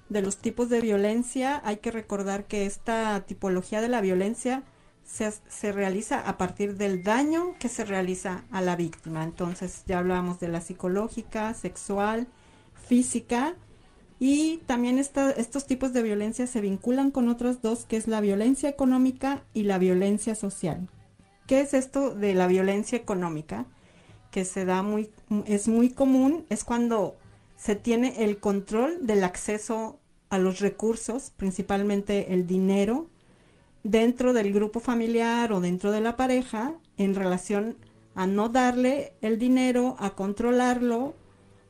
De 0.10 0.22
los 0.22 0.38
tipos 0.38 0.70
de 0.70 0.82
violencia, 0.82 1.62
hay 1.64 1.78
que 1.78 1.92
recordar 1.92 2.46
que 2.46 2.66
esta 2.66 3.22
tipología 3.22 3.82
de 3.82 3.90
la 3.90 4.02
violencia 4.02 4.64
se, 5.04 5.32
se, 5.48 5.72
realiza 5.72 6.20
a 6.20 6.38
partir 6.38 6.76
del 6.76 7.04
daño 7.04 7.56
que 7.60 7.70
se 7.70 7.86
realiza 7.86 8.44
a 8.52 8.62
la 8.62 8.76
víctima. 8.76 9.24
Entonces 9.24 9.84
ya 9.88 10.00
hablábamos 10.00 10.40
de 10.40 10.50
la 10.50 10.62
psicológica, 10.62 11.54
sexual, 11.54 12.28
física 12.88 13.56
y 14.20 14.58
también 14.66 15.00
esta, 15.00 15.32
estos 15.32 15.66
tipos 15.66 15.94
de 15.94 16.04
violencia 16.04 16.46
se 16.46 16.60
vinculan 16.60 17.10
con 17.10 17.30
otras 17.30 17.62
dos, 17.62 17.86
que 17.86 17.96
es 17.96 18.08
la 18.08 18.20
violencia 18.20 18.70
económica 18.70 19.44
y 19.54 19.64
la 19.64 19.78
violencia 19.78 20.36
social. 20.36 20.90
¿Qué 21.48 21.62
es 21.62 21.74
esto 21.74 22.14
de 22.14 22.34
la 22.34 22.48
violencia 22.48 22.98
económica? 22.98 23.66
Que 24.30 24.44
se 24.44 24.66
da 24.66 24.84
muy, 24.84 25.10
es 25.46 25.68
muy 25.68 25.90
común, 25.90 26.46
es 26.50 26.66
cuando 26.66 27.16
se 27.60 27.76
tiene 27.76 28.24
el 28.24 28.40
control 28.40 29.06
del 29.06 29.26
acceso 29.26 30.00
a 30.30 30.38
los 30.40 30.60
recursos, 30.60 31.34
principalmente 31.36 32.34
el 32.34 32.48
dinero, 32.48 33.10
dentro 33.84 34.32
del 34.32 34.54
grupo 34.54 34.80
familiar 34.80 35.52
o 35.52 35.60
dentro 35.60 35.92
de 35.92 36.00
la 36.00 36.16
pareja 36.16 36.74
en 36.96 37.16
relación 37.16 37.76
a 38.16 38.28
no 38.28 38.48
darle 38.48 39.12
el 39.20 39.38
dinero, 39.38 39.98
a 40.00 40.12
controlarlo 40.12 41.16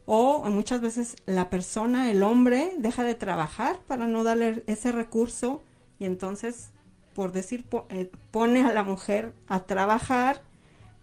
o 0.06 0.48
muchas 0.52 0.80
veces 0.80 1.16
la 1.26 1.50
persona, 1.50 2.12
el 2.12 2.22
hombre, 2.22 2.72
deja 2.78 3.04
de 3.04 3.16
trabajar 3.16 3.80
para 3.88 4.06
no 4.06 4.24
darle 4.24 4.64
ese 4.68 4.92
recurso 4.92 5.64
y 5.98 6.06
entonces, 6.06 6.70
por 7.16 7.32
decir, 7.32 7.66
eh, 7.90 8.12
pone 8.30 8.64
a 8.64 8.74
la 8.74 8.84
mujer 8.84 9.34
a 9.48 9.64
trabajar, 9.66 10.44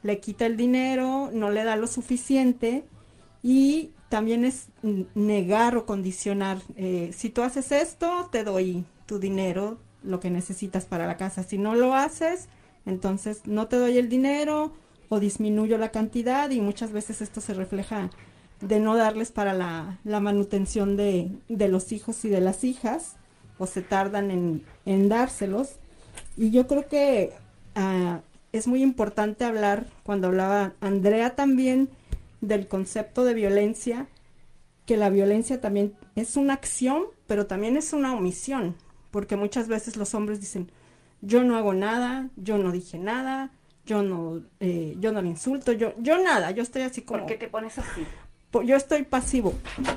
le 0.04 0.20
quita 0.20 0.46
el 0.46 0.56
dinero, 0.56 1.30
no 1.32 1.50
le 1.50 1.64
da 1.64 1.74
lo 1.74 1.88
suficiente 1.88 2.84
y 3.42 3.90
también 4.08 4.44
es 4.44 4.68
negar 5.14 5.76
o 5.76 5.86
condicionar. 5.86 6.58
Eh, 6.76 7.10
si 7.16 7.30
tú 7.30 7.42
haces 7.42 7.72
esto, 7.72 8.28
te 8.30 8.44
doy 8.44 8.84
tu 9.06 9.18
dinero, 9.18 9.78
lo 10.02 10.20
que 10.20 10.30
necesitas 10.30 10.84
para 10.84 11.06
la 11.06 11.16
casa. 11.16 11.42
Si 11.42 11.58
no 11.58 11.74
lo 11.74 11.94
haces, 11.94 12.48
entonces 12.84 13.42
no 13.46 13.66
te 13.66 13.76
doy 13.76 13.98
el 13.98 14.08
dinero 14.08 14.72
o 15.08 15.20
disminuyo 15.20 15.78
la 15.78 15.90
cantidad 15.90 16.50
y 16.50 16.60
muchas 16.60 16.92
veces 16.92 17.20
esto 17.20 17.40
se 17.40 17.54
refleja 17.54 18.10
de 18.60 18.80
no 18.80 18.96
darles 18.96 19.32
para 19.32 19.52
la, 19.52 19.98
la 20.04 20.20
manutención 20.20 20.96
de, 20.96 21.30
de, 21.48 21.68
los 21.68 21.92
hijos 21.92 22.24
y 22.24 22.28
de 22.28 22.40
las 22.40 22.64
hijas 22.64 23.16
o 23.58 23.66
se 23.66 23.82
tardan 23.82 24.30
en, 24.30 24.64
en 24.84 25.08
dárselos. 25.08 25.76
Y 26.36 26.50
yo 26.50 26.66
creo 26.66 26.88
que 26.88 27.32
uh, 27.76 28.20
es 28.52 28.66
muy 28.66 28.82
importante 28.82 29.44
hablar, 29.44 29.86
cuando 30.02 30.28
hablaba 30.28 30.72
Andrea 30.80 31.34
también, 31.34 31.90
del 32.40 32.68
concepto 32.68 33.24
de 33.24 33.34
violencia, 33.34 34.06
que 34.84 34.96
la 34.96 35.10
violencia 35.10 35.60
también 35.60 35.94
es 36.14 36.36
una 36.36 36.54
acción, 36.54 37.04
pero 37.26 37.46
también 37.46 37.76
es 37.76 37.92
una 37.92 38.14
omisión, 38.14 38.76
porque 39.10 39.36
muchas 39.36 39.68
veces 39.68 39.96
los 39.96 40.14
hombres 40.14 40.40
dicen, 40.40 40.70
yo 41.20 41.42
no 41.42 41.56
hago 41.56 41.74
nada, 41.74 42.28
yo 42.36 42.58
no 42.58 42.72
dije 42.72 42.98
nada, 42.98 43.50
yo 43.84 44.02
no, 44.02 44.42
eh, 44.60 44.96
yo 44.98 45.12
no 45.12 45.22
le 45.22 45.28
insulto, 45.28 45.72
yo, 45.72 45.94
yo 45.98 46.22
nada, 46.22 46.50
yo 46.50 46.62
estoy 46.62 46.82
así 46.82 47.02
como... 47.02 47.20
¿Por 47.20 47.28
qué 47.28 47.36
te 47.36 47.48
pones 47.48 47.78
así? 47.78 48.04
Yo 48.64 48.76
estoy 48.76 49.02
pasivo. 49.02 49.54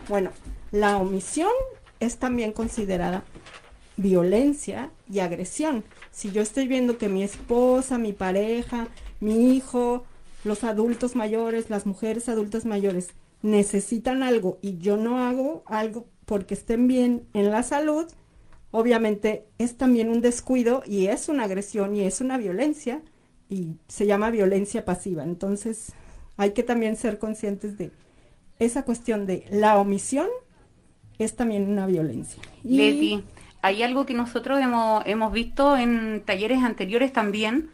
Bueno, 0.10 0.32
la 0.72 0.98
omisión 0.98 1.52
es 2.00 2.18
también 2.18 2.52
considerada 2.52 3.24
violencia 3.98 4.92
y 5.12 5.20
agresión. 5.20 5.84
Si 6.12 6.32
yo 6.32 6.42
estoy 6.42 6.68
viendo 6.68 6.98
que 6.98 7.10
mi 7.10 7.24
esposa, 7.24 7.98
mi 7.98 8.14
pareja, 8.14 8.88
mi 9.20 9.56
hijo, 9.56 10.06
los 10.44 10.64
adultos 10.64 11.16
mayores, 11.16 11.70
las 11.70 11.86
mujeres 11.86 12.30
adultas 12.30 12.66
mayores 12.66 13.10
necesitan 13.42 14.24
algo 14.24 14.58
y 14.62 14.78
yo 14.78 14.98
no 14.98 15.20
hago 15.20 15.64
algo 15.66 16.06
porque 16.26 16.54
estén 16.54 16.88
bien 16.88 17.24
en 17.34 17.52
la 17.52 17.64
salud, 17.64 18.06
obviamente 18.72 19.46
es 19.58 19.78
también 19.78 20.10
un 20.10 20.22
descuido 20.22 20.84
y 20.86 21.08
es 21.08 21.30
una 21.30 21.46
agresión 21.46 21.96
y 21.96 22.02
es 22.02 22.22
una 22.22 22.38
violencia 22.38 23.02
y 23.50 23.76
se 23.88 24.06
llama 24.06 24.30
violencia 24.30 24.86
pasiva. 24.86 25.24
Entonces 25.24 25.94
hay 26.38 26.52
que 26.52 26.64
también 26.64 26.96
ser 26.96 27.18
conscientes 27.20 27.78
de 27.78 27.92
esa 28.60 28.84
cuestión 28.84 29.26
de 29.26 29.46
la 29.50 29.78
omisión 29.78 30.28
es 31.18 31.36
también 31.36 31.70
una 31.70 31.86
violencia. 31.86 32.42
Y... 32.64 32.78
Leti, 32.78 33.24
hay 33.62 33.84
algo 33.84 34.06
que 34.06 34.14
nosotros 34.14 34.60
hemos, 34.60 35.04
hemos 35.06 35.34
visto 35.34 35.78
en 35.78 36.24
talleres 36.26 36.64
anteriores 36.64 37.12
también, 37.12 37.70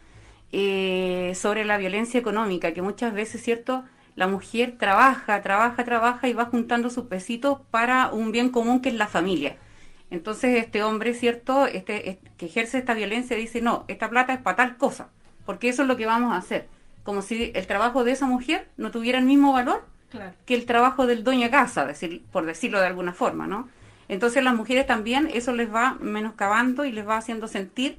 eh, 0.58 1.34
sobre 1.34 1.66
la 1.66 1.76
violencia 1.76 2.18
económica, 2.18 2.72
que 2.72 2.80
muchas 2.80 3.12
veces, 3.12 3.42
¿cierto? 3.42 3.84
La 4.14 4.26
mujer 4.26 4.76
trabaja, 4.78 5.42
trabaja, 5.42 5.84
trabaja 5.84 6.28
y 6.28 6.32
va 6.32 6.46
juntando 6.46 6.88
sus 6.88 7.04
pesitos 7.08 7.58
para 7.70 8.08
un 8.08 8.32
bien 8.32 8.48
común 8.48 8.80
que 8.80 8.88
es 8.88 8.94
la 8.94 9.06
familia. 9.06 9.58
Entonces 10.10 10.56
este 10.56 10.82
hombre, 10.82 11.12
¿cierto? 11.12 11.66
Este, 11.66 12.08
este, 12.08 12.30
que 12.38 12.46
ejerce 12.46 12.78
esta 12.78 12.94
violencia 12.94 13.36
dice, 13.36 13.60
no, 13.60 13.84
esta 13.88 14.08
plata 14.08 14.32
es 14.32 14.40
para 14.40 14.56
tal 14.56 14.78
cosa, 14.78 15.10
porque 15.44 15.68
eso 15.68 15.82
es 15.82 15.88
lo 15.88 15.98
que 15.98 16.06
vamos 16.06 16.32
a 16.32 16.38
hacer. 16.38 16.68
Como 17.02 17.20
si 17.20 17.52
el 17.54 17.66
trabajo 17.66 18.02
de 18.02 18.12
esa 18.12 18.24
mujer 18.24 18.66
no 18.78 18.90
tuviera 18.90 19.18
el 19.18 19.26
mismo 19.26 19.52
valor 19.52 19.84
claro. 20.08 20.32
que 20.46 20.54
el 20.54 20.64
trabajo 20.64 21.06
del 21.06 21.22
dueño 21.22 21.42
de 21.42 21.50
casa, 21.50 21.84
decir, 21.84 22.24
por 22.32 22.46
decirlo 22.46 22.80
de 22.80 22.86
alguna 22.86 23.12
forma, 23.12 23.46
¿no? 23.46 23.68
Entonces 24.08 24.42
las 24.42 24.54
mujeres 24.54 24.86
también 24.86 25.28
eso 25.34 25.52
les 25.52 25.70
va 25.70 25.98
menoscabando 26.00 26.86
y 26.86 26.92
les 26.92 27.06
va 27.06 27.18
haciendo 27.18 27.46
sentir 27.46 27.98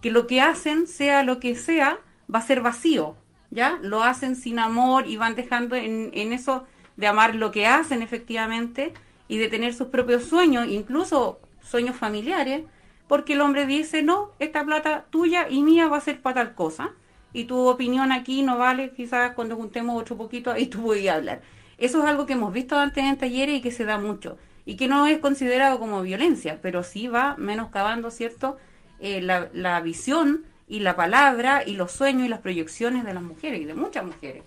que 0.00 0.10
lo 0.10 0.26
que 0.26 0.40
hacen, 0.40 0.86
sea 0.86 1.22
lo 1.22 1.40
que 1.40 1.54
sea, 1.54 1.98
va 2.32 2.40
a 2.40 2.42
ser 2.42 2.60
vacío, 2.60 3.16
¿ya? 3.50 3.78
Lo 3.82 4.02
hacen 4.02 4.36
sin 4.36 4.58
amor 4.58 5.06
y 5.06 5.16
van 5.16 5.34
dejando 5.34 5.76
en, 5.76 6.10
en 6.14 6.32
eso 6.32 6.66
de 6.96 7.06
amar 7.06 7.34
lo 7.34 7.50
que 7.50 7.66
hacen 7.66 8.02
efectivamente 8.02 8.94
y 9.28 9.38
de 9.38 9.48
tener 9.48 9.74
sus 9.74 9.88
propios 9.88 10.24
sueños, 10.24 10.68
incluso 10.68 11.40
sueños 11.62 11.96
familiares, 11.96 12.64
porque 13.08 13.34
el 13.34 13.40
hombre 13.40 13.66
dice, 13.66 14.02
no, 14.02 14.30
esta 14.38 14.64
plata 14.64 15.06
tuya 15.10 15.46
y 15.48 15.62
mía 15.62 15.88
va 15.88 15.98
a 15.98 16.00
ser 16.00 16.20
para 16.20 16.42
tal 16.44 16.54
cosa, 16.54 16.92
y 17.32 17.44
tu 17.44 17.66
opinión 17.66 18.12
aquí 18.12 18.42
no 18.42 18.56
vale, 18.56 18.90
quizás 18.90 19.32
cuando 19.32 19.56
juntemos 19.56 20.00
otro 20.00 20.16
poquito, 20.16 20.50
ahí 20.50 20.66
tú 20.66 20.80
voy 20.80 21.06
a 21.08 21.14
hablar. 21.14 21.42
Eso 21.78 22.00
es 22.00 22.06
algo 22.06 22.24
que 22.24 22.32
hemos 22.32 22.52
visto 22.52 22.78
antes 22.78 23.04
en 23.04 23.18
talleres 23.18 23.56
y 23.56 23.60
que 23.60 23.70
se 23.70 23.84
da 23.84 23.98
mucho, 23.98 24.38
y 24.64 24.76
que 24.76 24.88
no 24.88 25.06
es 25.06 25.18
considerado 25.18 25.78
como 25.78 26.02
violencia, 26.02 26.58
pero 26.62 26.82
sí 26.82 27.08
va 27.08 27.36
menoscabando, 27.36 28.10
¿cierto?, 28.10 28.56
eh, 29.00 29.20
la, 29.20 29.48
la, 29.52 29.80
visión 29.80 30.44
y 30.68 30.80
la 30.80 30.96
palabra 30.96 31.62
y 31.64 31.72
los 31.72 31.92
sueños 31.92 32.26
y 32.26 32.28
las 32.28 32.40
proyecciones 32.40 33.04
de 33.04 33.14
las 33.14 33.22
mujeres 33.22 33.60
y 33.60 33.64
de 33.64 33.74
muchas 33.74 34.04
mujeres. 34.04 34.42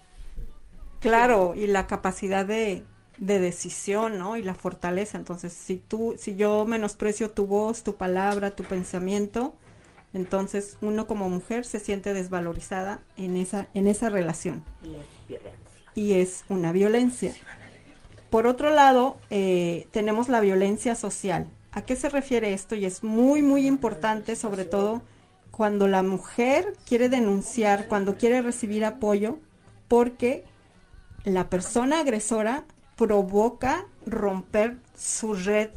Claro, 0.99 1.53
y 1.55 1.67
la 1.67 1.87
capacidad 1.87 2.45
de, 2.45 2.83
de 3.17 3.39
decisión, 3.39 4.17
¿no? 4.17 4.37
Y 4.37 4.43
la 4.43 4.55
fortaleza. 4.55 5.17
Entonces, 5.17 5.53
si 5.53 5.77
tú, 5.77 6.15
si 6.17 6.35
yo 6.35 6.65
menosprecio 6.65 7.31
tu 7.31 7.45
voz, 7.45 7.83
tu 7.83 7.95
palabra, 7.95 8.51
tu 8.51 8.63
pensamiento, 8.63 9.53
entonces 10.13 10.77
uno 10.81 11.05
como 11.05 11.29
mujer 11.29 11.65
se 11.65 11.79
siente 11.79 12.13
desvalorizada 12.13 12.99
en 13.17 13.37
esa, 13.37 13.67
en 13.73 13.87
esa 13.87 14.09
relación. 14.09 14.63
Y 14.83 14.95
es 14.95 15.27
violencia. 15.27 15.61
Y 15.95 16.13
es 16.13 16.45
una 16.49 16.71
violencia. 16.71 17.33
Por 18.29 18.47
otro 18.47 18.69
lado, 18.69 19.17
eh, 19.29 19.87
tenemos 19.91 20.29
la 20.29 20.39
violencia 20.39 20.95
social. 20.95 21.47
¿A 21.71 21.83
qué 21.83 21.95
se 21.95 22.09
refiere 22.09 22.53
esto? 22.53 22.75
Y 22.75 22.85
es 22.85 23.03
muy, 23.03 23.41
muy 23.41 23.67
importante, 23.67 24.35
sobre 24.35 24.65
todo 24.65 25.01
cuando 25.51 25.87
la 25.87 26.03
mujer 26.03 26.73
quiere 26.87 27.09
denunciar, 27.09 27.87
cuando 27.87 28.17
quiere 28.17 28.41
recibir 28.41 28.85
apoyo, 28.85 29.39
porque 29.87 30.45
la 31.25 31.49
persona 31.49 31.99
agresora 31.99 32.65
provoca 32.95 33.85
romper 34.05 34.77
su 34.95 35.33
red 35.33 35.69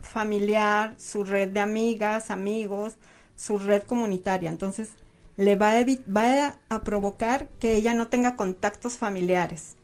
familiar, 0.00 0.94
su 0.98 1.24
red 1.24 1.48
de 1.48 1.60
amigas, 1.60 2.30
amigos, 2.30 2.94
su 3.36 3.58
red 3.58 3.82
comunitaria. 3.84 4.50
Entonces, 4.50 4.90
le 5.36 5.56
va 5.56 5.72
a, 5.72 5.84
va 6.14 6.58
a 6.68 6.82
provocar 6.82 7.48
que 7.60 7.74
ella 7.74 7.94
no 7.94 8.08
tenga 8.08 8.36
contactos 8.36 8.98
familiares. 8.98 9.76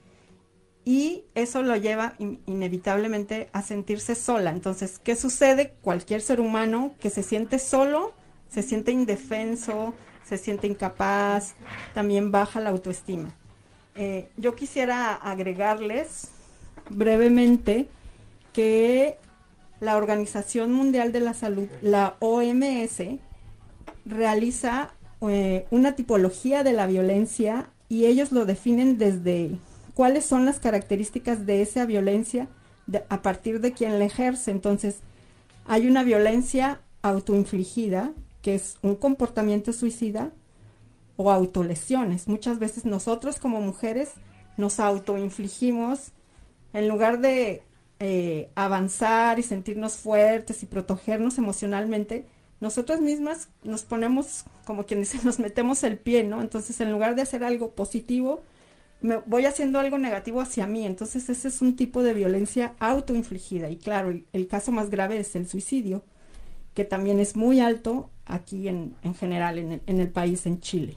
Y 0.84 1.24
eso 1.34 1.62
lo 1.62 1.76
lleva 1.76 2.14
inevitablemente 2.46 3.50
a 3.52 3.62
sentirse 3.62 4.14
sola. 4.14 4.50
Entonces, 4.50 4.98
¿qué 4.98 5.16
sucede? 5.16 5.74
Cualquier 5.82 6.22
ser 6.22 6.40
humano 6.40 6.94
que 6.98 7.10
se 7.10 7.22
siente 7.22 7.58
solo, 7.58 8.14
se 8.48 8.62
siente 8.62 8.92
indefenso, 8.92 9.94
se 10.24 10.38
siente 10.38 10.66
incapaz, 10.66 11.54
también 11.94 12.30
baja 12.30 12.60
la 12.60 12.70
autoestima. 12.70 13.34
Eh, 13.96 14.28
yo 14.36 14.54
quisiera 14.54 15.14
agregarles 15.14 16.28
brevemente 16.90 17.88
que 18.52 19.18
la 19.80 19.96
Organización 19.96 20.72
Mundial 20.72 21.12
de 21.12 21.20
la 21.20 21.34
Salud, 21.34 21.68
la 21.82 22.16
OMS, 22.20 23.02
realiza 24.04 24.94
eh, 25.28 25.66
una 25.70 25.94
tipología 25.96 26.62
de 26.62 26.72
la 26.72 26.86
violencia 26.86 27.70
y 27.88 28.06
ellos 28.06 28.32
lo 28.32 28.44
definen 28.44 28.98
desde 28.98 29.50
cuáles 29.98 30.24
son 30.24 30.44
las 30.44 30.60
características 30.60 31.44
de 31.44 31.60
esa 31.60 31.84
violencia 31.84 32.46
a 33.08 33.20
partir 33.20 33.60
de 33.60 33.72
quien 33.72 33.98
la 33.98 34.04
ejerce. 34.04 34.52
Entonces, 34.52 35.00
hay 35.66 35.88
una 35.88 36.04
violencia 36.04 36.80
autoinfligida, 37.02 38.12
que 38.40 38.54
es 38.54 38.76
un 38.82 38.94
comportamiento 38.94 39.72
suicida, 39.72 40.30
o 41.16 41.32
autolesiones. 41.32 42.28
Muchas 42.28 42.60
veces 42.60 42.84
nosotros 42.84 43.40
como 43.40 43.60
mujeres 43.60 44.12
nos 44.56 44.78
autoinfligimos, 44.78 46.12
en 46.74 46.86
lugar 46.86 47.18
de 47.18 47.64
eh, 47.98 48.50
avanzar 48.54 49.40
y 49.40 49.42
sentirnos 49.42 49.96
fuertes 49.96 50.62
y 50.62 50.66
protegernos 50.66 51.38
emocionalmente, 51.38 52.24
nosotras 52.60 53.00
mismas 53.00 53.48
nos 53.64 53.82
ponemos, 53.82 54.44
como 54.64 54.86
quien 54.86 55.00
dice, 55.00 55.18
nos 55.24 55.40
metemos 55.40 55.82
el 55.82 55.98
pie, 55.98 56.22
¿no? 56.22 56.40
Entonces, 56.40 56.80
en 56.80 56.92
lugar 56.92 57.16
de 57.16 57.22
hacer 57.22 57.42
algo 57.42 57.72
positivo, 57.72 58.42
me 59.00 59.18
voy 59.26 59.46
haciendo 59.46 59.78
algo 59.78 59.98
negativo 59.98 60.40
hacia 60.40 60.66
mí. 60.66 60.86
Entonces, 60.86 61.28
ese 61.28 61.48
es 61.48 61.62
un 61.62 61.76
tipo 61.76 62.02
de 62.02 62.14
violencia 62.14 62.74
autoinfligida. 62.78 63.70
Y 63.70 63.76
claro, 63.76 64.12
el, 64.32 64.48
caso 64.48 64.72
más 64.72 64.90
grave 64.90 65.18
es 65.18 65.36
el 65.36 65.48
suicidio, 65.48 66.02
que 66.74 66.84
también 66.84 67.20
es 67.20 67.36
muy 67.36 67.60
alto 67.60 68.10
aquí 68.26 68.68
en, 68.68 68.94
en 69.02 69.14
general, 69.14 69.58
en 69.58 69.72
el, 69.72 69.82
en 69.86 70.00
el, 70.00 70.08
país, 70.08 70.46
en 70.46 70.60
Chile. 70.60 70.96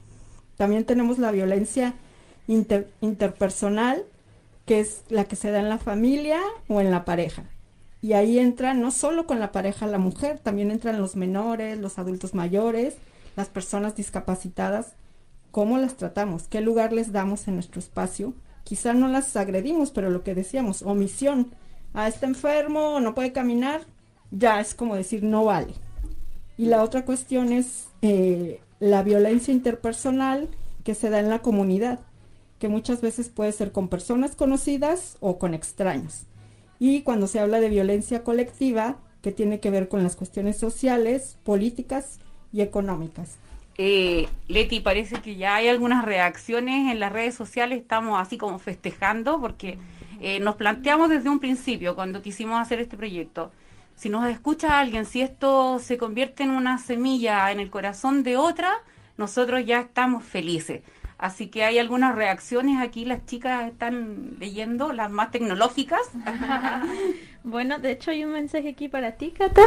También 0.56 0.84
tenemos 0.84 1.18
la 1.18 1.32
violencia 1.32 1.94
interpersonal, 2.46 4.04
que 4.66 4.80
es 4.80 5.02
la 5.08 5.24
que 5.24 5.36
se 5.36 5.50
da 5.50 5.60
en 5.60 5.68
la 5.68 5.78
familia 5.78 6.40
o 6.68 6.80
en 6.80 6.90
la 6.90 7.04
pareja. 7.04 7.44
Y 8.00 8.14
ahí 8.14 8.38
entra 8.38 8.74
no 8.74 8.90
solo 8.90 9.26
con 9.26 9.38
la 9.38 9.52
pareja 9.52 9.86
la 9.86 9.98
mujer, 9.98 10.40
también 10.40 10.72
entran 10.72 11.00
los 11.00 11.14
menores, 11.14 11.78
los 11.78 11.98
adultos 11.98 12.34
mayores, 12.34 12.96
las 13.36 13.48
personas 13.48 13.94
discapacitadas. 13.94 14.94
¿Cómo 15.52 15.76
las 15.76 15.96
tratamos? 15.98 16.48
¿Qué 16.48 16.62
lugar 16.62 16.94
les 16.94 17.12
damos 17.12 17.46
en 17.46 17.54
nuestro 17.54 17.78
espacio? 17.78 18.32
Quizá 18.64 18.94
no 18.94 19.06
las 19.08 19.36
agredimos, 19.36 19.90
pero 19.90 20.08
lo 20.08 20.24
que 20.24 20.34
decíamos, 20.34 20.80
omisión. 20.80 21.54
Ah, 21.92 22.08
está 22.08 22.26
enfermo, 22.26 23.00
no 23.00 23.14
puede 23.14 23.32
caminar, 23.32 23.82
ya 24.30 24.60
es 24.60 24.74
como 24.74 24.96
decir 24.96 25.22
no 25.22 25.44
vale. 25.44 25.74
Y 26.56 26.66
la 26.66 26.82
otra 26.82 27.04
cuestión 27.04 27.52
es 27.52 27.88
eh, 28.00 28.60
la 28.80 29.02
violencia 29.02 29.52
interpersonal 29.52 30.48
que 30.84 30.94
se 30.94 31.10
da 31.10 31.20
en 31.20 31.28
la 31.28 31.40
comunidad, 31.40 32.00
que 32.58 32.68
muchas 32.68 33.02
veces 33.02 33.28
puede 33.28 33.52
ser 33.52 33.72
con 33.72 33.88
personas 33.88 34.34
conocidas 34.34 35.18
o 35.20 35.38
con 35.38 35.52
extraños. 35.52 36.22
Y 36.78 37.02
cuando 37.02 37.26
se 37.26 37.40
habla 37.40 37.60
de 37.60 37.68
violencia 37.68 38.24
colectiva, 38.24 38.96
que 39.20 39.32
tiene 39.32 39.60
que 39.60 39.70
ver 39.70 39.88
con 39.88 40.02
las 40.02 40.16
cuestiones 40.16 40.56
sociales, 40.56 41.36
políticas 41.44 42.20
y 42.54 42.62
económicas. 42.62 43.36
Eh, 43.78 44.28
Leti, 44.48 44.80
parece 44.80 45.16
que 45.22 45.36
ya 45.36 45.56
hay 45.56 45.68
algunas 45.68 46.04
reacciones 46.04 46.92
en 46.92 47.00
las 47.00 47.12
redes 47.12 47.34
sociales, 47.34 47.80
estamos 47.80 48.20
así 48.20 48.36
como 48.36 48.58
festejando, 48.58 49.40
porque 49.40 49.78
eh, 50.20 50.40
nos 50.40 50.56
planteamos 50.56 51.08
desde 51.08 51.30
un 51.30 51.40
principio, 51.40 51.94
cuando 51.94 52.22
quisimos 52.22 52.60
hacer 52.60 52.80
este 52.80 52.96
proyecto, 52.96 53.50
si 53.96 54.08
nos 54.08 54.26
escucha 54.28 54.78
alguien, 54.78 55.06
si 55.06 55.22
esto 55.22 55.78
se 55.78 55.96
convierte 55.96 56.42
en 56.42 56.50
una 56.50 56.78
semilla 56.78 57.50
en 57.50 57.60
el 57.60 57.70
corazón 57.70 58.22
de 58.22 58.36
otra, 58.36 58.72
nosotros 59.16 59.64
ya 59.64 59.80
estamos 59.80 60.24
felices. 60.24 60.82
Así 61.18 61.46
que 61.46 61.62
hay 61.62 61.78
algunas 61.78 62.16
reacciones 62.16 62.80
aquí, 62.80 63.04
las 63.04 63.24
chicas 63.26 63.68
están 63.68 64.36
leyendo, 64.40 64.92
las 64.92 65.08
más 65.08 65.30
tecnológicas. 65.30 66.00
bueno, 67.44 67.78
de 67.78 67.92
hecho 67.92 68.10
hay 68.10 68.24
un 68.24 68.32
mensaje 68.32 68.70
aquí 68.70 68.88
para 68.88 69.12
ti, 69.12 69.30
Cata, 69.30 69.62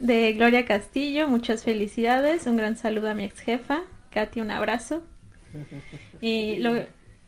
de 0.00 0.32
Gloria 0.32 0.64
Castillo. 0.64 1.28
Muchas 1.28 1.62
felicidades, 1.62 2.46
un 2.46 2.56
gran 2.56 2.76
saludo 2.76 3.10
a 3.10 3.14
mi 3.14 3.24
ex 3.24 3.38
jefa. 3.40 3.82
Katy, 4.10 4.40
un 4.40 4.50
abrazo. 4.50 5.02
Y 6.22 6.58
lo, 6.58 6.84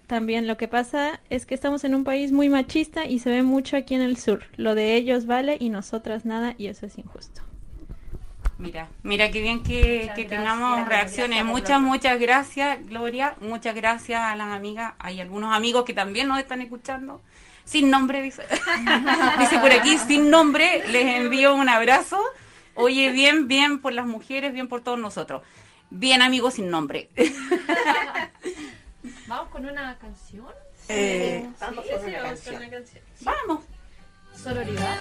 también 0.07 0.47
lo 0.47 0.59
que 0.59 0.69
pasa 0.69 1.21
es 1.31 1.47
que 1.47 1.55
estamos 1.55 1.83
en 1.85 1.95
un 1.95 2.05
país 2.05 2.31
muy 2.31 2.51
machista 2.51 3.07
y 3.07 3.21
se 3.21 3.31
ve 3.31 3.43
mucho 3.43 3.79
aquí 3.79 3.95
en 3.95 4.03
el 4.03 4.19
sur. 4.19 4.45
Lo 4.57 4.75
de 4.75 4.97
ellos 4.97 5.25
vale 5.25 5.57
y 5.59 5.71
nosotras 5.71 6.27
nada 6.27 6.55
y 6.59 6.67
eso 6.67 6.85
es 6.85 6.99
injusto. 6.99 7.41
Mira, 8.59 8.91
mira 9.03 9.31
qué 9.31 9.41
bien 9.41 9.63
que, 9.63 10.13
tengamos 10.29 10.87
reacciones. 10.87 11.43
muchas, 11.47 11.81
muchas 11.81 12.21
gracias, 12.21 12.87
Gloria. 12.87 13.35
Muchas 13.41 13.75
gracias 13.75 14.21
a 14.21 14.37
las 14.37 14.49
amigas. 14.49 14.93
Hay 14.99 15.19
algunos 15.21 15.55
amigos 15.55 15.85
que 15.85 15.95
también 15.95 16.29
nos 16.29 16.39
están 16.39 16.61
escuchando. 16.61 17.23
Sin 17.65 17.89
nombre, 17.91 18.21
dice. 18.21 18.43
dice 19.39 19.59
por 19.59 19.73
aquí, 19.73 19.97
sin 19.97 20.29
nombre. 20.29 20.83
Les 20.89 21.17
envío 21.17 21.55
un 21.55 21.71
abrazo. 21.71 22.21
Oye, 22.75 23.11
bien, 23.11 23.49
bien 23.49 23.81
por 23.81 23.93
las 23.93 24.07
mujeres, 24.07 24.53
bien 24.53 24.69
por 24.69 24.83
todos 24.83 24.99
nosotros. 24.99 25.43
Bien, 25.91 26.23
amigos 26.23 26.55
sin 26.55 26.71
nombre. 26.71 27.11
Vamos 29.27 29.49
con 29.51 29.67
una 29.67 29.99
canción. 29.99 30.47
Eh, 30.89 31.49
vamos 31.61 31.85
con 31.87 32.05
una 32.57 32.71
canción. 32.71 33.03
Vamos. 33.21 33.65
Ahora 34.45 34.65
llora 34.65 34.99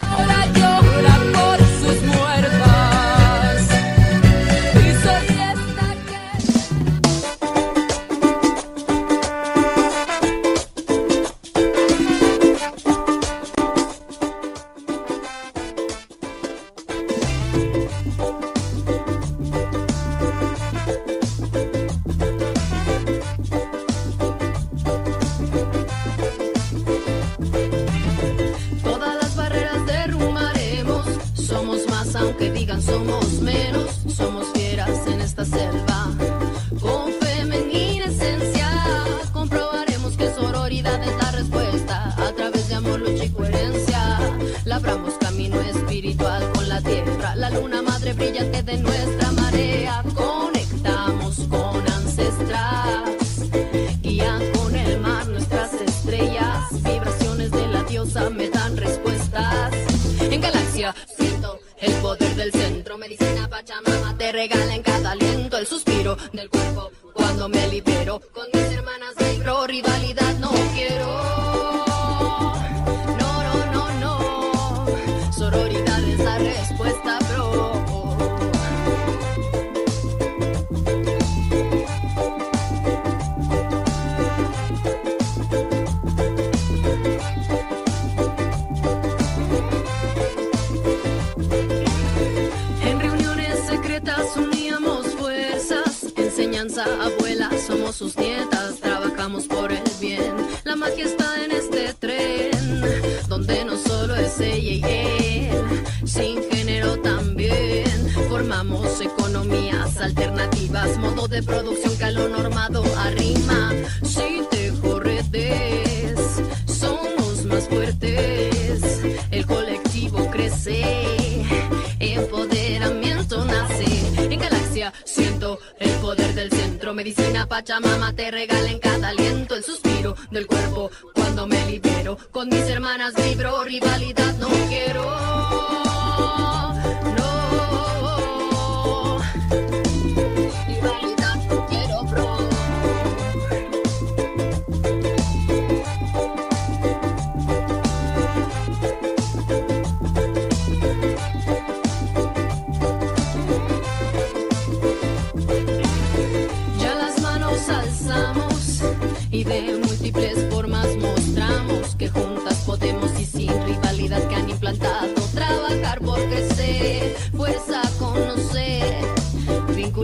medicina 127.12 127.46
Pachamama 127.46 128.14
te 128.14 128.32
regala 128.32 128.70
en 128.72 128.80
cada 128.80 129.10
aliento 129.10 129.56
el 129.56 129.64
suspiro 129.64 130.16
del 130.32 130.48
cuerpo 130.48 130.90
cuando 131.14 131.46
me 131.46 131.66
libero. 131.66 132.18
Con 132.32 132.48
mis 132.50 132.64
hermanas 132.70 133.14
vibro, 133.16 133.64
rivalidad. 133.64 134.34
No. 134.36 134.71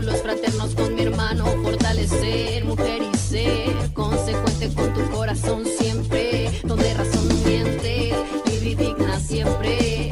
Vínculos 0.08 0.22
fraternos 0.22 0.74
con 0.74 0.94
mi 0.94 1.02
hermano, 1.02 1.44
fortalecer, 1.62 2.64
mujer 2.64 3.02
y 3.02 3.16
ser, 3.16 3.92
consecuente 3.92 4.72
con 4.74 4.92
tu 4.94 5.10
corazón 5.10 5.64
siempre, 5.78 6.50
donde 6.64 6.94
razón 6.94 7.28
miente, 7.44 8.14
libre 8.46 8.70
y 8.70 8.74
digna 8.74 9.20
siempre, 9.20 10.10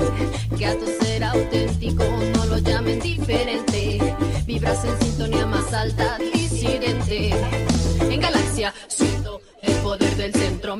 que 0.57 0.67
a 0.67 0.79
tu 0.79 0.87
ser 0.87 1.25
auténtico 1.25 2.05
no 2.35 2.47
lo 2.47 2.59
llamen 2.59 3.01
diferente, 3.01 4.15
vibras 4.47 4.85
en 4.85 4.99
sintonía 5.01 5.47
más 5.47 5.73
alta, 5.73 6.19
disidente, 6.33 7.31
en 8.11 8.21
galaxia 8.21 8.75
siento 8.89 9.41
el 9.63 9.75
poder 9.77 10.17
del 10.17 10.33
centro, 10.33 10.77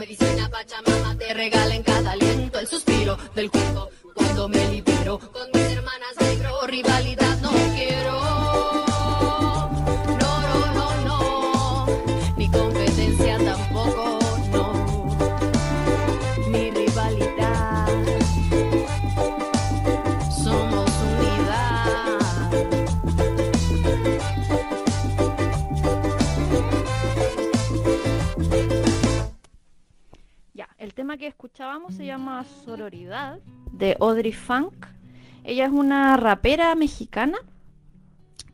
se 31.91 32.07
llama 32.07 32.45
Sororidad 32.65 33.39
de 33.71 33.97
Audrey 34.01 34.33
Funk. 34.33 34.87
Ella 35.45 35.67
es 35.67 35.71
una 35.71 36.17
rapera 36.17 36.75
mexicana 36.75 37.39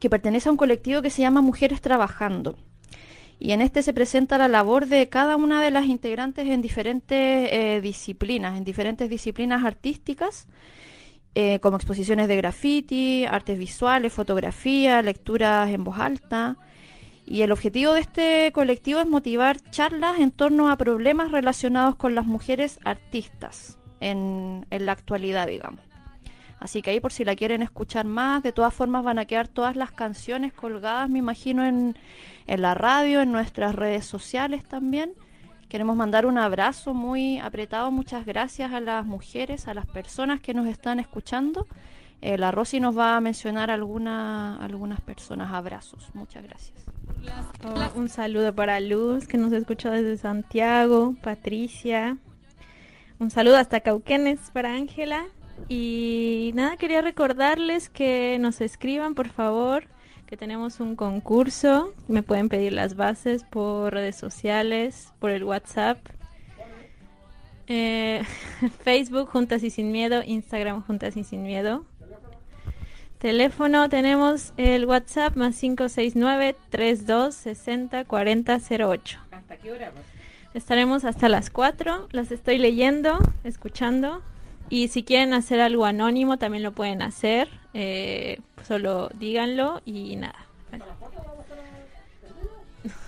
que 0.01 0.11
pertenece 0.11 0.49
a 0.49 0.53
un 0.53 0.59
colectivo 0.59 1.03
que 1.03 1.09
se 1.09 1.23
llama 1.23 1.41
Mujeres 1.41 1.81
Trabajando. 1.81 2.57
Y 3.39 3.53
en 3.53 3.63
este 3.63 3.83
se 3.83 3.95
presenta 3.95 4.39
la 4.39 4.49
labor 4.49 4.87
de 4.87 5.09
cada 5.09 5.37
una 5.37 5.63
de 5.63 5.71
las 5.71 5.87
integrantes 5.87 6.47
en 6.47 6.63
diferentes 6.63 7.49
eh, 7.53 7.81
disciplinas, 7.81 8.59
en 8.59 8.65
diferentes 8.65 9.09
disciplinas 9.09 9.65
artísticas, 9.65 10.49
eh, 11.35 11.61
como 11.61 11.77
exposiciones 11.77 12.29
de 12.29 12.37
graffiti, 12.37 13.25
artes 13.25 13.57
visuales, 13.57 14.13
fotografía, 14.13 15.01
lecturas 15.01 15.71
en 15.71 15.85
voz 15.85 15.99
alta. 15.99 16.57
Y 17.33 17.41
el 17.41 17.51
objetivo 17.51 17.95
de 17.95 18.01
este 18.01 18.53
colectivo 18.53 19.01
es 19.01 19.07
motivar 19.07 19.59
charlas 19.71 20.21
en 20.21 20.33
torno 20.33 20.69
a 20.69 20.77
problemas 20.77 21.31
relacionados 21.31 21.97
con 21.97 22.15
las 22.15 22.27
mujeres 22.27 22.79
artistas 22.85 23.79
en, 24.01 24.67
en 24.69 24.85
la 24.85 24.93
actualidad, 24.93 25.47
digamos. 25.47 25.81
Así 26.61 26.83
que 26.83 26.91
ahí 26.91 27.01
por 27.01 27.11
si 27.11 27.25
la 27.25 27.35
quieren 27.35 27.63
escuchar 27.63 28.05
más, 28.05 28.43
de 28.43 28.53
todas 28.53 28.75
formas 28.75 29.03
van 29.03 29.19
a 29.19 29.25
quedar 29.25 29.49
todas 29.49 29.77
las 29.77 29.93
canciones 29.93 30.53
colgadas, 30.53 31.09
me 31.09 31.21
imagino, 31.21 31.65
en, 31.65 31.97
en 32.47 32.61
la 32.61 32.75
radio, 32.75 33.23
en 33.23 33.33
nuestras 33.33 33.75
redes 33.75 34.05
sociales 34.05 34.63
también. 34.63 35.15
Queremos 35.71 35.97
mandar 35.97 36.27
un 36.27 36.37
abrazo 36.37 36.93
muy 36.93 37.39
apretado, 37.39 37.91
muchas 37.91 38.27
gracias 38.27 38.75
a 38.75 38.81
las 38.81 39.07
mujeres, 39.07 39.69
a 39.69 39.73
las 39.73 39.87
personas 39.87 40.43
que 40.43 40.53
nos 40.53 40.67
están 40.67 41.01
escuchando. 41.01 41.67
Eh, 42.23 42.39
la 42.39 42.53
Rosy 42.53 42.79
nos 42.79 42.97
va 42.97 43.17
a 43.17 43.21
mencionar 43.21 43.73
alguna, 43.73 44.57
algunas 44.59 45.01
personas. 45.01 45.53
Abrazos, 45.53 46.09
muchas 46.15 46.45
gracias. 46.45 46.79
Un 47.97 48.09
saludo 48.09 48.55
para 48.55 48.79
Luz, 48.79 49.27
que 49.27 49.39
nos 49.39 49.53
escucha 49.53 49.91
desde 49.91 50.17
Santiago, 50.17 51.17
Patricia. 51.21 52.17
Un 53.19 53.31
saludo 53.31 53.57
hasta 53.57 53.81
Cauquenes 53.81 54.39
para 54.53 54.73
Ángela. 54.73 55.25
Y 55.69 56.53
nada, 56.55 56.77
quería 56.77 57.03
recordarles 57.03 57.89
que 57.89 58.39
nos 58.41 58.61
escriban, 58.61 59.17
por 59.17 59.29
favor, 59.29 59.85
que 60.27 60.37
tenemos 60.37 60.79
un 60.79 60.95
concurso. 60.95 61.93
Me 62.07 62.23
pueden 62.23 62.49
pedir 62.49 62.73
las 62.73 62.95
bases 62.95 63.43
por 63.43 63.93
redes 63.93 64.15
sociales, 64.15 65.13
por 65.19 65.31
el 65.31 65.43
WhatsApp. 65.43 65.99
Eh, 67.67 68.23
Facebook, 68.85 69.29
Juntas 69.29 69.65
y 69.65 69.71
Sin 69.71 69.91
Miedo, 69.91 70.23
Instagram, 70.25 70.85
Juntas 70.85 71.17
y 71.17 71.25
Sin 71.25 71.43
Miedo. 71.43 71.85
Teléfono 73.23 73.89
tenemos 73.89 74.53
el 74.57 74.85
WhatsApp 74.85 75.37
más 75.37 75.57
569 75.61 76.57
32 76.71 77.33
60 77.33 78.05
40 78.05 78.59
08. 78.69 79.19
¿Hasta 79.31 79.57
qué 79.59 79.71
hora? 79.71 79.93
Estaremos 80.55 81.05
hasta 81.05 81.29
las 81.29 81.49
4. 81.49 82.09
Las 82.11 82.33
estoy 82.33 82.59
leyendo, 82.59 83.21
escuchando. 83.45 84.23
Y 84.71 84.89
si 84.89 85.05
quieren 85.05 85.35
hacer 85.35 85.61
algo 85.61 85.85
anónimo, 85.85 86.37
también 86.37 86.65
lo 86.65 86.73
pueden 86.73 87.01
hacer. 87.01 87.49
Eh, 87.75 88.41
solo 88.67 89.09
díganlo 89.15 89.83
y 89.85 90.17
nada. 90.17 90.45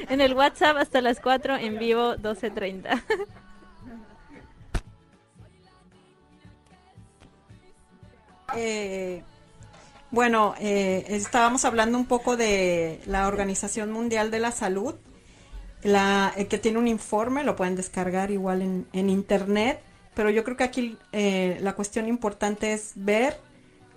en 0.09 0.21
el 0.21 0.35
WhatsApp 0.35 0.77
hasta 0.77 1.01
las 1.01 1.19
4 1.19 1.55
en 1.55 1.79
vivo 1.79 2.17
12.30. 2.17 3.01
Eh, 8.56 9.24
bueno, 10.12 10.56
eh, 10.60 11.06
estábamos 11.10 11.66
hablando 11.66 11.97
un 11.97 12.06
poco 12.06 12.36
de 12.38 12.99
la 13.06 13.28
Organización 13.28 13.91
Mundial 13.91 14.30
de 14.32 14.39
la 14.39 14.52
Salud, 14.52 14.95
eh, 15.84 16.47
que 16.49 16.58
tiene 16.58 16.78
un 16.78 16.88
informe, 16.88 17.43
lo 17.43 17.56
pueden 17.56 17.76
descargar 17.76 18.30
igual 18.32 18.62
en, 18.62 19.10
internet, 19.10 19.82
pero 20.14 20.30
yo 20.30 20.43
creo 20.43 20.58
que 20.58 20.64
aquí 20.66 20.97
la 21.12 21.74
cuestión 21.74 22.08
importante 22.08 22.74
es 22.74 22.91
ver 22.95 23.39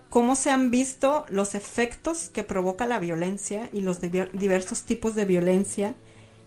cómo 0.08 0.36
se 0.36 0.50
han 0.50 0.70
visto 0.70 1.26
los 1.28 1.56
efectos 1.56 2.28
que 2.28 2.44
provoca 2.44 2.86
la 2.86 3.00
violencia 3.00 3.68
y 3.72 3.80
los 3.80 4.00
diver- 4.00 4.30
diversos 4.32 4.82
tipos 4.82 5.16
de 5.16 5.24
violencia 5.24 5.94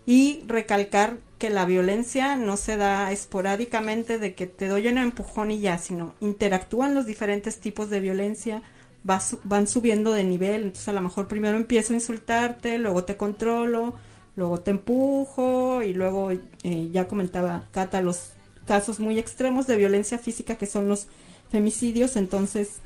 y 0.06 0.42
recalcar 0.46 1.18
que 1.38 1.50
la 1.50 1.64
violencia 1.64 2.36
no 2.36 2.56
se 2.56 2.76
da 2.76 3.12
esporádicamente 3.12 4.18
de 4.18 4.34
que 4.34 4.46
te 4.46 4.68
doy 4.68 4.88
un 4.88 4.98
empujón 4.98 5.50
y 5.50 5.60
ya, 5.60 5.78
sino 5.78 6.14
interactúan 6.20 6.94
los 6.94 7.06
diferentes 7.06 7.60
tipos 7.60 7.90
de 7.90 8.00
violencia, 8.00 8.62
van 9.04 9.66
subiendo 9.66 10.12
de 10.12 10.24
nivel, 10.24 10.62
entonces 10.62 10.88
a 10.88 10.92
lo 10.92 11.00
mejor 11.00 11.28
primero 11.28 11.56
empiezo 11.56 11.92
a 11.92 11.96
insultarte, 11.96 12.78
luego 12.78 13.04
te 13.04 13.16
controlo, 13.16 13.94
luego 14.36 14.60
te 14.60 14.72
empujo 14.72 15.82
y 15.82 15.94
luego 15.94 16.30
eh, 16.30 16.88
ya 16.92 17.08
comentaba 17.08 17.68
Cata 17.70 18.02
los 18.02 18.32
casos 18.66 19.00
muy 19.00 19.18
extremos 19.18 19.66
de 19.66 19.76
violencia 19.76 20.18
física 20.18 20.56
que 20.56 20.66
son 20.66 20.88
los 20.88 21.06
femicidios, 21.50 22.16
entonces 22.16 22.80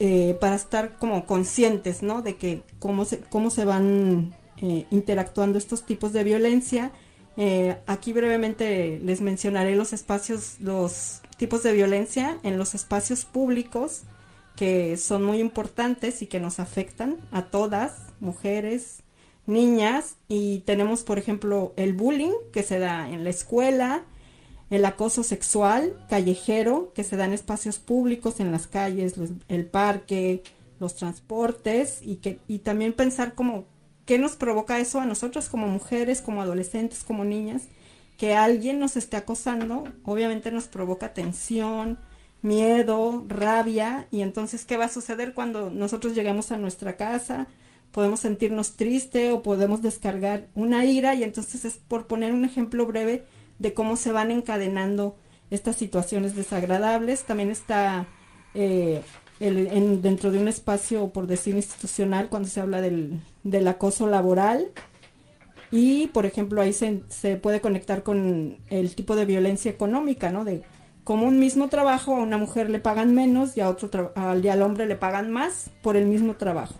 eh, 0.00 0.36
para 0.40 0.56
estar 0.56 0.98
como 0.98 1.24
conscientes, 1.24 2.02
¿no? 2.02 2.22
De 2.22 2.36
que 2.36 2.62
cómo 2.80 3.04
se, 3.04 3.20
cómo 3.20 3.50
se 3.50 3.64
van 3.64 4.34
eh, 4.60 4.86
interactuando 4.90 5.56
estos 5.58 5.84
tipos 5.86 6.12
de 6.12 6.24
violencia. 6.24 6.90
Eh, 7.36 7.76
aquí 7.86 8.12
brevemente 8.12 9.00
les 9.02 9.20
mencionaré 9.20 9.74
los 9.74 9.92
espacios, 9.92 10.56
los 10.60 11.20
tipos 11.36 11.62
de 11.62 11.72
violencia 11.72 12.38
en 12.42 12.58
los 12.58 12.74
espacios 12.74 13.24
públicos 13.24 14.02
que 14.56 14.96
son 14.96 15.24
muy 15.24 15.40
importantes 15.40 16.22
y 16.22 16.26
que 16.26 16.38
nos 16.38 16.60
afectan 16.60 17.16
a 17.32 17.46
todas, 17.46 17.96
mujeres, 18.20 19.02
niñas, 19.46 20.16
y 20.28 20.60
tenemos, 20.60 21.02
por 21.02 21.18
ejemplo, 21.18 21.72
el 21.76 21.92
bullying 21.92 22.32
que 22.52 22.62
se 22.62 22.78
da 22.78 23.08
en 23.08 23.24
la 23.24 23.30
escuela, 23.30 24.04
el 24.70 24.84
acoso 24.84 25.22
sexual 25.22 26.06
callejero 26.08 26.92
que 26.94 27.04
se 27.04 27.16
da 27.16 27.24
en 27.24 27.32
espacios 27.32 27.78
públicos, 27.78 28.40
en 28.40 28.52
las 28.52 28.66
calles, 28.66 29.14
el 29.48 29.66
parque, 29.66 30.42
los 30.78 30.94
transportes, 30.94 31.98
y, 32.02 32.16
que, 32.16 32.38
y 32.46 32.60
también 32.60 32.92
pensar 32.92 33.34
como 33.34 33.64
qué 34.06 34.18
nos 34.18 34.36
provoca 34.36 34.78
eso 34.80 35.00
a 35.00 35.06
nosotros 35.06 35.48
como 35.48 35.66
mujeres, 35.66 36.20
como 36.22 36.42
adolescentes, 36.42 37.04
como 37.04 37.24
niñas, 37.24 37.62
que 38.18 38.34
alguien 38.34 38.78
nos 38.78 38.96
esté 38.96 39.16
acosando, 39.16 39.84
obviamente 40.04 40.50
nos 40.52 40.64
provoca 40.68 41.14
tensión, 41.14 41.98
miedo, 42.42 43.24
rabia, 43.28 44.06
y 44.10 44.20
entonces, 44.22 44.64
¿qué 44.64 44.76
va 44.76 44.84
a 44.86 44.88
suceder 44.88 45.32
cuando 45.34 45.70
nosotros 45.70 46.14
lleguemos 46.14 46.52
a 46.52 46.58
nuestra 46.58 46.96
casa? 46.96 47.46
Podemos 47.90 48.20
sentirnos 48.20 48.76
triste 48.76 49.32
o 49.32 49.42
podemos 49.42 49.80
descargar 49.82 50.48
una 50.54 50.84
ira, 50.84 51.14
y 51.14 51.22
entonces 51.24 51.64
es 51.64 51.76
por 51.78 52.06
poner 52.06 52.32
un 52.32 52.44
ejemplo 52.44 52.86
breve 52.86 53.24
de 53.58 53.72
cómo 53.72 53.96
se 53.96 54.12
van 54.12 54.30
encadenando 54.30 55.16
estas 55.50 55.76
situaciones 55.76 56.34
desagradables. 56.36 57.24
También 57.24 57.50
está 57.50 58.06
eh, 58.54 59.02
el- 59.40 59.66
en- 59.68 60.02
dentro 60.02 60.30
de 60.30 60.38
un 60.38 60.48
espacio, 60.48 61.08
por 61.12 61.26
decir, 61.26 61.54
institucional, 61.56 62.28
cuando 62.28 62.48
se 62.48 62.60
habla 62.60 62.80
del, 62.80 63.20
del 63.44 63.68
acoso 63.68 64.08
laboral. 64.08 64.72
Y, 65.70 66.08
por 66.08 66.26
ejemplo, 66.26 66.60
ahí 66.60 66.72
se, 66.72 67.02
se 67.08 67.36
puede 67.36 67.60
conectar 67.60 68.02
con 68.02 68.58
el 68.68 68.94
tipo 68.94 69.16
de 69.16 69.24
violencia 69.24 69.70
económica, 69.70 70.30
¿no? 70.30 70.44
De 70.44 70.62
como 71.04 71.26
un 71.26 71.38
mismo 71.38 71.68
trabajo 71.68 72.16
a 72.16 72.20
una 72.20 72.38
mujer 72.38 72.70
le 72.70 72.80
pagan 72.80 73.14
menos 73.14 73.56
y, 73.56 73.60
a 73.60 73.68
otro 73.68 74.12
al, 74.16 74.44
y 74.44 74.48
al 74.48 74.62
hombre 74.62 74.86
le 74.86 74.96
pagan 74.96 75.30
más 75.30 75.70
por 75.82 75.96
el 75.96 76.06
mismo 76.06 76.34
trabajo. 76.34 76.74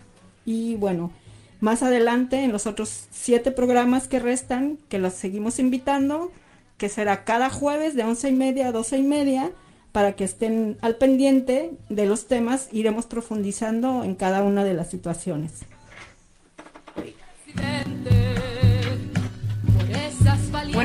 Y 0.45 0.75
bueno, 0.75 1.11
más 1.59 1.83
adelante 1.83 2.43
en 2.43 2.51
los 2.51 2.67
otros 2.67 3.07
siete 3.11 3.51
programas 3.51 4.07
que 4.07 4.19
restan, 4.19 4.77
que 4.89 4.97
los 4.97 5.13
seguimos 5.13 5.59
invitando, 5.59 6.31
que 6.77 6.89
será 6.89 7.23
cada 7.23 7.49
jueves 7.49 7.95
de 7.95 8.03
once 8.03 8.29
y 8.29 8.33
media 8.33 8.67
a 8.67 8.71
doce 8.71 8.97
y 8.97 9.03
media, 9.03 9.51
para 9.91 10.13
que 10.13 10.25
estén 10.25 10.77
al 10.81 10.97
pendiente 10.97 11.71
de 11.89 12.05
los 12.05 12.27
temas, 12.27 12.67
iremos 12.73 13.05
profundizando 13.05 14.03
en 14.03 14.15
cada 14.15 14.43
una 14.43 14.63
de 14.65 14.73
las 14.73 14.89
situaciones. 14.89 15.61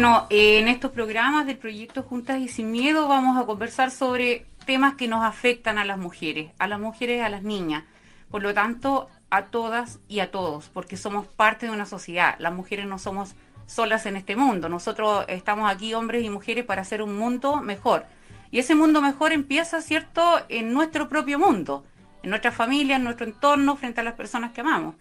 Bueno, 0.00 0.26
en 0.30 0.66
estos 0.68 0.92
programas 0.92 1.44
del 1.44 1.58
proyecto 1.58 2.02
Juntas 2.02 2.40
y 2.40 2.48
Sin 2.48 2.70
Miedo 2.70 3.06
vamos 3.06 3.36
a 3.36 3.44
conversar 3.44 3.90
sobre 3.90 4.46
temas 4.64 4.94
que 4.94 5.08
nos 5.08 5.22
afectan 5.22 5.76
a 5.76 5.84
las 5.84 5.98
mujeres, 5.98 6.52
a 6.58 6.68
las 6.68 6.80
mujeres 6.80 7.18
y 7.18 7.20
a 7.20 7.28
las 7.28 7.42
niñas. 7.42 7.84
Por 8.30 8.42
lo 8.42 8.54
tanto, 8.54 9.10
a 9.28 9.48
todas 9.48 9.98
y 10.08 10.20
a 10.20 10.30
todos, 10.30 10.70
porque 10.70 10.96
somos 10.96 11.26
parte 11.26 11.66
de 11.66 11.72
una 11.72 11.84
sociedad. 11.84 12.36
Las 12.38 12.54
mujeres 12.54 12.86
no 12.86 12.98
somos 12.98 13.34
solas 13.66 14.06
en 14.06 14.16
este 14.16 14.36
mundo. 14.36 14.70
Nosotros 14.70 15.26
estamos 15.28 15.70
aquí, 15.70 15.92
hombres 15.92 16.24
y 16.24 16.30
mujeres, 16.30 16.64
para 16.64 16.80
hacer 16.80 17.02
un 17.02 17.18
mundo 17.18 17.56
mejor. 17.56 18.06
Y 18.50 18.58
ese 18.58 18.74
mundo 18.74 19.02
mejor 19.02 19.32
empieza, 19.32 19.82
¿cierto?, 19.82 20.40
en 20.48 20.72
nuestro 20.72 21.10
propio 21.10 21.38
mundo, 21.38 21.84
en 22.22 22.30
nuestra 22.30 22.52
familia, 22.52 22.96
en 22.96 23.04
nuestro 23.04 23.26
entorno, 23.26 23.76
frente 23.76 24.00
a 24.00 24.04
las 24.04 24.14
personas 24.14 24.52
que 24.52 24.62
amamos. 24.62 24.94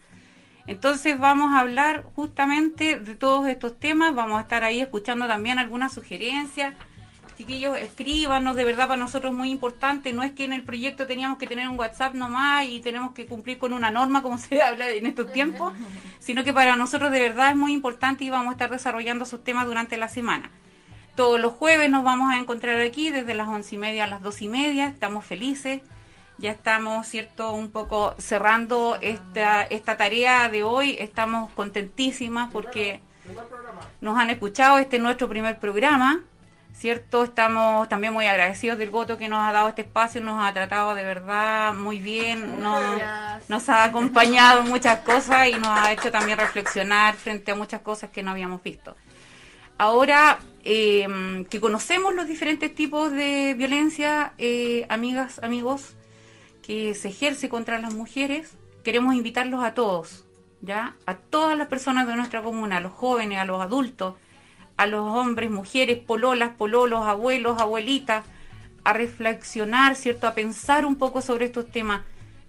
Entonces 0.69 1.17
vamos 1.17 1.51
a 1.51 1.61
hablar 1.61 2.03
justamente 2.15 2.99
de 2.99 3.15
todos 3.15 3.47
estos 3.47 3.79
temas, 3.79 4.13
vamos 4.13 4.37
a 4.37 4.41
estar 4.41 4.63
ahí 4.63 4.81
escuchando 4.81 5.25
también 5.25 5.57
algunas 5.57 5.91
sugerencias. 5.91 6.75
Chiquillos, 7.39 7.75
escríbanos, 7.75 8.55
de 8.55 8.65
verdad 8.65 8.87
para 8.87 8.99
nosotros 8.99 9.31
es 9.31 9.37
muy 9.37 9.49
importante, 9.49 10.13
no 10.13 10.21
es 10.21 10.31
que 10.33 10.43
en 10.43 10.53
el 10.53 10.61
proyecto 10.61 11.07
teníamos 11.07 11.39
que 11.39 11.47
tener 11.47 11.67
un 11.67 11.79
WhatsApp 11.79 12.13
nomás 12.13 12.67
y 12.67 12.81
tenemos 12.81 13.13
que 13.13 13.25
cumplir 13.25 13.57
con 13.57 13.73
una 13.73 13.89
norma 13.89 14.21
como 14.21 14.37
se 14.37 14.61
habla 14.61 14.87
en 14.91 15.07
estos 15.07 15.33
tiempos, 15.33 15.73
sino 16.19 16.43
que 16.43 16.53
para 16.53 16.75
nosotros 16.75 17.11
de 17.11 17.19
verdad 17.19 17.49
es 17.49 17.55
muy 17.55 17.73
importante 17.73 18.23
y 18.23 18.29
vamos 18.29 18.49
a 18.49 18.51
estar 18.51 18.69
desarrollando 18.69 19.23
esos 19.23 19.43
temas 19.43 19.65
durante 19.65 19.97
la 19.97 20.07
semana. 20.07 20.51
Todos 21.15 21.39
los 21.39 21.53
jueves 21.53 21.89
nos 21.89 22.03
vamos 22.03 22.31
a 22.31 22.37
encontrar 22.37 22.79
aquí 22.79 23.09
desde 23.09 23.33
las 23.33 23.47
once 23.47 23.73
y 23.73 23.79
media 23.79 24.03
a 24.03 24.07
las 24.07 24.21
dos 24.21 24.39
y 24.43 24.47
media, 24.47 24.85
estamos 24.85 25.25
felices. 25.25 25.81
Ya 26.39 26.51
estamos, 26.51 27.05
¿cierto?, 27.05 27.51
un 27.51 27.69
poco 27.69 28.15
cerrando 28.17 28.97
esta, 29.01 29.63
esta 29.63 29.97
tarea 29.97 30.47
de 30.47 30.63
hoy. 30.63 30.95
Estamos 30.97 31.51
contentísimas 31.51 32.49
porque 32.51 33.01
nos 33.99 34.17
han 34.17 34.29
escuchado. 34.29 34.77
Este 34.77 34.95
es 34.95 35.03
nuestro 35.03 35.27
primer 35.27 35.59
programa, 35.59 36.21
¿cierto? 36.73 37.25
Estamos 37.25 37.89
también 37.89 38.13
muy 38.13 38.25
agradecidos 38.25 38.77
del 38.77 38.89
voto 38.89 39.17
que 39.17 39.27
nos 39.27 39.39
ha 39.45 39.51
dado 39.51 39.67
este 39.67 39.81
espacio. 39.81 40.21
Nos 40.21 40.41
ha 40.41 40.53
tratado 40.53 40.95
de 40.95 41.03
verdad 41.03 41.73
muy 41.73 41.99
bien. 41.99 42.61
Nos, 42.61 42.81
nos 43.49 43.67
ha 43.67 43.83
acompañado 43.83 44.61
en 44.61 44.69
muchas 44.69 44.99
cosas 44.99 45.49
y 45.49 45.55
nos 45.55 45.67
ha 45.67 45.91
hecho 45.91 46.09
también 46.09 46.37
reflexionar 46.37 47.15
frente 47.15 47.51
a 47.51 47.55
muchas 47.55 47.81
cosas 47.81 48.11
que 48.11 48.23
no 48.23 48.31
habíamos 48.31 48.63
visto. 48.63 48.95
Ahora 49.77 50.39
eh, 50.63 51.45
que 51.49 51.59
conocemos 51.59 52.15
los 52.15 52.27
diferentes 52.27 52.73
tipos 52.73 53.11
de 53.11 53.55
violencia, 53.57 54.31
eh, 54.37 54.85
amigas, 54.87 55.39
amigos, 55.43 55.97
que 56.69 56.93
se 56.93 57.07
ejerce 57.07 57.49
contra 57.49 57.79
las 57.79 57.95
mujeres, 57.95 58.55
queremos 58.83 59.15
invitarlos 59.15 59.63
a 59.63 59.73
todos, 59.73 60.27
¿ya? 60.61 60.95
A 61.07 61.15
todas 61.15 61.57
las 61.57 61.67
personas 61.67 62.05
de 62.05 62.15
nuestra 62.15 62.43
comuna, 62.43 62.77
a 62.77 62.79
los 62.79 62.91
jóvenes, 62.91 63.39
a 63.39 63.45
los 63.45 63.59
adultos, 63.59 64.13
a 64.77 64.85
los 64.85 65.01
hombres, 65.01 65.49
mujeres, 65.49 65.97
pololas, 65.97 66.51
pololos, 66.51 67.07
abuelos, 67.07 67.59
abuelitas, 67.59 68.23
a 68.83 68.93
reflexionar, 68.93 69.95
¿cierto? 69.95 70.27
A 70.27 70.35
pensar 70.35 70.85
un 70.85 70.95
poco 70.95 71.23
sobre 71.23 71.45
estos 71.45 71.71
temas. 71.71 72.03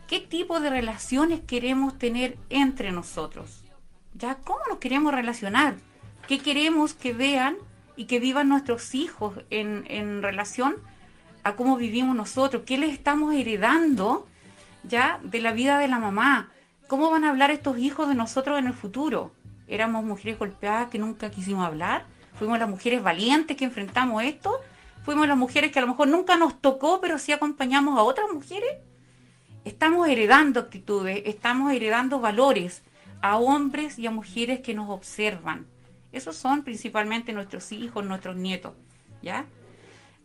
¿Qué 0.07 0.21
tipo 0.21 0.61
de 0.61 0.69
relaciones 0.69 1.41
queremos 1.41 1.97
tener 1.99 2.37
entre 2.51 2.93
nosotros? 2.93 3.65
¿Ya? 4.13 4.35
¿Cómo 4.35 4.61
nos 4.69 4.81
queremos 4.81 5.15
relacionar? 5.15 5.77
¿Qué 6.29 6.41
queremos 6.41 6.93
que 6.93 7.15
vean 7.15 7.57
y 7.97 8.05
que 8.05 8.21
vivan 8.21 8.51
nuestros 8.51 8.95
hijos 8.95 9.39
en, 9.49 9.87
en 9.89 10.21
relación 10.21 10.77
a 11.43 11.57
cómo 11.57 11.77
vivimos 11.77 12.15
nosotros? 12.15 12.63
¿Qué 12.67 12.79
les 12.79 12.93
estamos 12.93 13.35
heredando 13.35 14.27
ya 14.83 15.21
de 15.23 15.41
la 15.41 15.53
vida 15.53 15.79
de 15.79 15.89
la 15.89 15.99
mamá? 15.99 16.51
¿Cómo 16.87 17.11
van 17.11 17.25
a 17.25 17.31
hablar 17.31 17.51
estos 17.51 17.79
hijos 17.79 18.09
de 18.09 18.15
nosotros 18.15 18.59
en 18.59 18.67
el 18.67 18.75
futuro? 18.75 19.33
¿Éramos 19.69 20.05
mujeres 20.05 20.39
golpeadas 20.39 20.89
que 20.91 20.99
nunca 20.99 21.31
quisimos 21.31 21.65
hablar? 21.65 22.05
¿Fuimos 22.35 22.59
las 22.59 22.69
mujeres 22.69 23.03
valientes 23.03 23.57
que 23.57 23.65
enfrentamos 23.65 24.23
esto? 24.25 24.61
¿Fuimos 25.05 25.29
las 25.29 25.37
mujeres 25.37 25.73
que 25.73 25.79
a 25.79 25.83
lo 25.83 25.89
mejor 25.89 26.09
nunca 26.09 26.37
nos 26.37 26.61
tocó, 26.61 27.01
pero 27.01 27.19
sí 27.19 27.33
acompañamos 27.33 27.99
a 27.99 28.03
otras 28.03 28.27
mujeres? 28.33 28.79
Estamos 29.65 30.09
heredando 30.09 30.61
actitudes, 30.61 31.23
estamos 31.27 31.73
heredando 31.73 32.21
valores 32.21 32.83
a 33.23 33.39
hombres 33.39 33.99
y 33.99 34.07
a 34.07 34.11
mujeres 34.11 34.61
que 34.61 34.75
nos 34.75 34.91
observan. 34.91 35.67
Esos 36.13 36.37
son 36.37 36.65
principalmente 36.65 37.33
nuestros 37.33 37.71
hijos, 37.73 38.05
nuestros 38.05 38.37
nietos, 38.37 38.73
¿ya? 39.23 39.47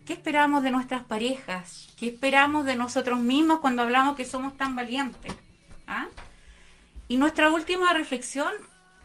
¿Qué 0.06 0.14
esperamos 0.14 0.62
de 0.62 0.70
nuestras 0.70 1.04
parejas? 1.04 1.88
¿Qué 1.98 2.10
esperamos 2.10 2.66
de 2.66 2.76
nosotros 2.76 3.20
mismos 3.20 3.60
cuando 3.60 3.82
hablamos 3.82 4.16
que 4.16 4.24
somos 4.24 4.56
tan 4.56 4.76
valientes? 4.76 5.34
¿Ah? 5.88 6.08
Y 7.08 7.18
nuestra 7.18 7.50
última 7.50 7.92
reflexión, 7.92 8.52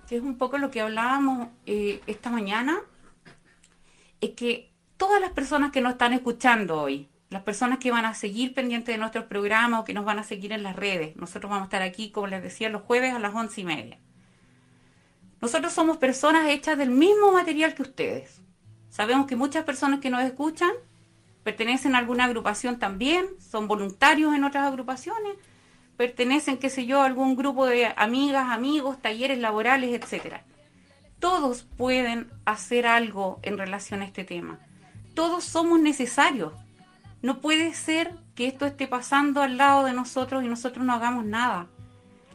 que 0.07 0.17
es 0.17 0.23
un 0.23 0.37
poco 0.37 0.59
lo 0.59 0.71
que 0.71 0.83
hablábamos 0.83 1.49
eh, 1.65 2.03
esta 2.07 2.29
mañana, 2.29 2.81
es 4.21 4.33
que 4.33 4.71
todas 4.99 5.23
las 5.23 5.31
personas 5.31 5.73
que 5.73 5.81
nos 5.81 5.93
están 5.93 6.13
escuchando 6.13 6.83
hoy, 6.83 7.09
las 7.31 7.43
personas 7.45 7.79
que 7.79 7.91
van 7.91 8.05
a 8.05 8.13
seguir 8.13 8.53
pendientes 8.53 8.93
de 8.95 8.99
nuestros 8.99 9.25
programas 9.25 9.81
o 9.81 9.85
que 9.85 9.95
nos 9.95 10.05
van 10.05 10.19
a 10.19 10.25
seguir 10.25 10.53
en 10.53 10.63
las 10.63 10.77
redes, 10.77 11.17
nosotros 11.17 11.49
vamos 11.49 11.63
a 11.63 11.65
estar 11.65 11.81
aquí, 11.81 12.11
como 12.11 12.27
les 12.27 12.43
decía, 12.43 12.69
los 12.69 12.83
jueves 12.83 13.15
a 13.15 13.19
las 13.19 13.35
once 13.35 13.63
y 13.63 13.65
media. 13.65 13.99
Nosotros 15.41 15.73
somos 15.73 15.97
personas 15.97 16.51
hechas 16.51 16.77
del 16.77 16.91
mismo 16.91 17.33
material 17.33 17.75
que 17.75 17.83
ustedes. 17.83 18.43
Sabemos 18.91 19.27
que 19.27 19.37
muchas 19.37 19.65
personas 19.65 20.01
que 20.01 20.11
nos 20.11 20.23
escuchan 20.23 20.73
pertenecen 21.43 21.95
a 21.95 21.99
alguna 21.99 22.25
agrupación 22.25 22.79
también, 22.79 23.27
son 23.39 23.69
voluntarios 23.69 24.35
en 24.35 24.45
otras 24.45 24.67
agrupaciones, 24.67 25.35
pertenecen, 25.97 26.59
qué 26.59 26.71
sé 26.71 26.87
yo, 26.87 27.03
a 27.03 27.07
algún 27.07 27.37
grupo 27.37 27.67
de 27.67 27.93
amigas, 27.97 28.49
amigos, 28.51 29.01
talleres 29.01 29.39
laborales, 29.39 29.91
etcétera. 29.93 30.45
Todos 31.19 31.65
pueden 31.77 32.31
hacer 32.47 32.87
algo 32.87 33.39
en 33.43 33.59
relación 33.59 34.01
a 34.01 34.07
este 34.07 34.25
tema. 34.25 34.59
Todos 35.15 35.45
somos 35.45 35.79
necesarios. 35.79 36.53
No 37.21 37.41
puede 37.41 37.75
ser 37.75 38.15
que 38.35 38.47
esto 38.47 38.65
esté 38.65 38.87
pasando 38.87 39.43
al 39.43 39.59
lado 39.59 39.85
de 39.85 39.93
nosotros 39.93 40.43
y 40.43 40.49
nosotros 40.49 40.87
no 40.87 40.95
hagamos 40.95 41.27
nada. 41.27 41.67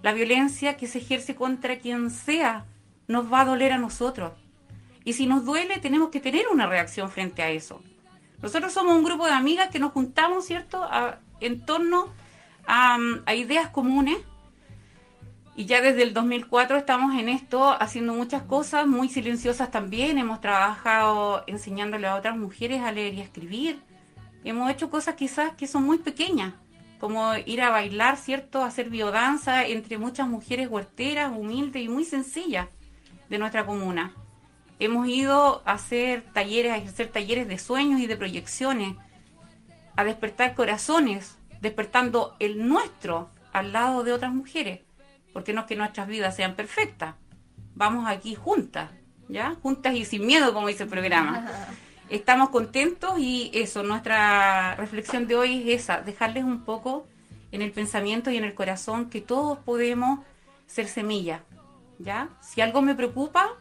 La 0.04 0.14
violencia 0.14 0.78
que 0.78 0.86
se 0.86 1.00
ejerce 1.00 1.34
contra 1.34 1.80
quien 1.80 2.12
sea 2.12 2.66
nos 3.08 3.32
va 3.32 3.42
a 3.42 3.46
doler 3.46 3.72
a 3.72 3.80
nosotros. 3.80 4.34
Y 5.04 5.14
si 5.14 5.26
nos 5.26 5.46
duele, 5.46 5.80
tenemos 5.80 6.10
que 6.10 6.20
tener 6.20 6.48
una 6.52 6.68
reacción 6.68 7.10
frente 7.10 7.42
a 7.42 7.50
eso. 7.50 7.82
Nosotros 8.46 8.74
somos 8.74 8.96
un 8.96 9.04
grupo 9.04 9.26
de 9.26 9.32
amigas 9.32 9.70
que 9.70 9.80
nos 9.80 9.92
juntamos, 9.92 10.46
¿cierto?, 10.46 10.88
en 11.40 11.66
torno 11.66 12.14
a, 12.68 13.00
a 13.26 13.34
ideas 13.34 13.70
comunes. 13.70 14.20
Y 15.56 15.66
ya 15.66 15.82
desde 15.82 16.04
el 16.04 16.14
2004 16.14 16.78
estamos 16.78 17.16
en 17.20 17.28
esto 17.28 17.76
haciendo 17.82 18.14
muchas 18.14 18.44
cosas 18.44 18.86
muy 18.86 19.10
silenciosas 19.10 19.72
también. 19.72 20.20
Hemos 20.20 20.42
trabajado 20.42 21.44
enseñándole 21.48 22.06
a 22.06 22.14
otras 22.14 22.38
mujeres 22.38 22.84
a 22.84 22.92
leer 22.92 23.16
y 23.16 23.22
a 23.22 23.24
escribir. 23.24 23.82
Hemos 24.44 24.70
hecho 24.70 24.92
cosas 24.92 25.16
quizás 25.16 25.56
que 25.56 25.66
son 25.66 25.82
muy 25.82 25.98
pequeñas, 25.98 26.54
como 27.00 27.34
ir 27.48 27.64
a 27.64 27.72
bailar, 27.72 28.16
¿cierto? 28.16 28.64
Hacer 28.64 28.92
biodanza 28.92 29.66
entre 29.66 29.98
muchas 29.98 30.28
mujeres 30.28 30.70
huerteras, 30.70 31.32
humildes 31.36 31.82
y 31.82 31.90
muy 31.90 32.06
sencillas 32.06 32.68
de 33.28 33.40
nuestra 33.40 33.66
comuna. 33.66 34.14
Hemos 34.80 35.08
ido 35.08 35.62
a 35.66 35.74
hacer 35.74 36.24
talleres, 36.34 36.74
a 36.74 36.78
ejercer 36.78 37.08
talleres 37.08 37.48
de 37.48 37.58
sueños 37.58 38.02
y 38.02 38.08
de 38.08 38.18
proyecciones, 38.18 38.96
a 39.96 40.04
despertar 40.04 40.54
corazones, 40.54 41.38
despertando 41.62 42.36
el 42.40 42.68
nuestro 42.68 43.30
al 43.54 43.72
lado 43.72 44.04
de 44.04 44.12
otras 44.12 44.34
mujeres, 44.34 44.82
porque 45.32 45.54
no 45.54 45.62
es 45.62 45.68
que 45.68 45.76
nuestras 45.76 46.08
vidas 46.08 46.36
sean 46.36 46.56
perfectas. 46.56 47.16
Vamos 47.74 48.06
aquí 48.08 48.36
juntas, 48.36 48.92
¿ya? 49.30 49.56
Juntas 49.62 49.96
y 49.96 50.04
sin 50.04 50.26
miedo, 50.26 50.54
como 50.54 50.68
dice 50.68 50.84
el 50.84 50.90
programa. 50.90 51.50
Estamos 52.10 52.50
contentos 52.50 53.18
y 53.18 53.50
eso, 53.54 53.82
nuestra 53.82 54.76
reflexión 54.76 55.26
de 55.26 55.36
hoy 55.36 55.72
es 55.72 55.84
esa, 55.84 56.02
dejarles 56.02 56.44
un 56.44 56.64
poco 56.64 57.08
en 57.52 57.62
el 57.62 57.72
pensamiento 57.72 58.30
y 58.30 58.38
en 58.38 58.44
el 58.44 58.54
corazón 58.54 59.10
que 59.10 59.22
todos 59.22 59.58
podemos 59.60 60.20
ser 60.68 60.88
semilla, 60.88 61.44
¿ya? 61.98 62.30
Si 62.42 62.62
algo 62.62 62.82
me 62.82 62.94
preocupa, 62.94 63.54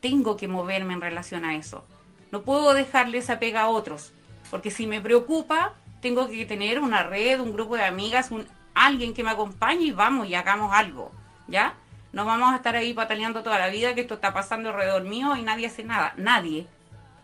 tengo 0.00 0.36
que 0.36 0.48
moverme 0.48 0.94
en 0.94 1.00
relación 1.00 1.44
a 1.44 1.56
eso. 1.56 1.84
No 2.30 2.42
puedo 2.42 2.74
dejarle 2.74 3.18
esa 3.18 3.38
pega 3.38 3.62
a 3.62 3.68
otros, 3.68 4.12
porque 4.50 4.70
si 4.70 4.86
me 4.86 5.00
preocupa, 5.00 5.74
tengo 6.00 6.28
que 6.28 6.46
tener 6.46 6.80
una 6.80 7.02
red, 7.02 7.40
un 7.40 7.52
grupo 7.52 7.76
de 7.76 7.84
amigas, 7.84 8.30
un, 8.30 8.46
alguien 8.74 9.14
que 9.14 9.24
me 9.24 9.30
acompañe 9.30 9.86
y 9.86 9.90
vamos 9.92 10.28
y 10.28 10.34
hagamos 10.34 10.72
algo, 10.72 11.10
¿ya? 11.46 11.74
No 12.12 12.24
vamos 12.24 12.52
a 12.52 12.56
estar 12.56 12.76
ahí 12.76 12.94
pataleando 12.94 13.42
toda 13.42 13.58
la 13.58 13.68
vida 13.68 13.94
que 13.94 14.02
esto 14.02 14.14
está 14.14 14.32
pasando 14.32 14.70
alrededor 14.70 15.02
mío 15.02 15.36
y 15.36 15.42
nadie 15.42 15.66
hace 15.66 15.84
nada, 15.84 16.14
nadie, 16.16 16.66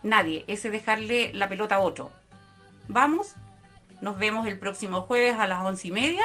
nadie, 0.03 0.43
ese 0.47 0.69
dejarle 0.69 1.33
la 1.33 1.49
pelota 1.49 1.75
a 1.75 1.79
otro. 1.79 2.11
Vamos, 2.87 3.35
nos 4.01 4.17
vemos 4.17 4.47
el 4.47 4.59
próximo 4.59 5.01
jueves 5.01 5.35
a 5.39 5.47
las 5.47 5.63
once 5.63 5.87
y 5.87 5.91
media 5.91 6.23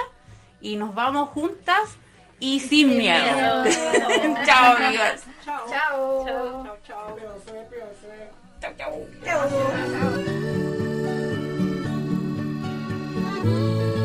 y 0.61 0.77
nos 0.77 0.95
vamos 0.95 1.31
juntas 1.31 1.97
y 2.41 2.59
sin, 2.59 2.97
miedo. 2.97 3.65
chao, 4.47 4.77
amigas. 4.77 5.23
Chao. 5.45 5.67
Chao. 5.71 6.25
Chao, 6.25 6.79
chao. 6.87 7.17
Chao, 8.61 8.75
chao. 8.77 9.01
Por 13.43 14.00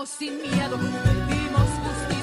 Luchamos 0.00 0.08
sin 0.08 0.40
miedo, 0.40 0.78
pedimos 0.78 1.68
justicia. 1.84 2.19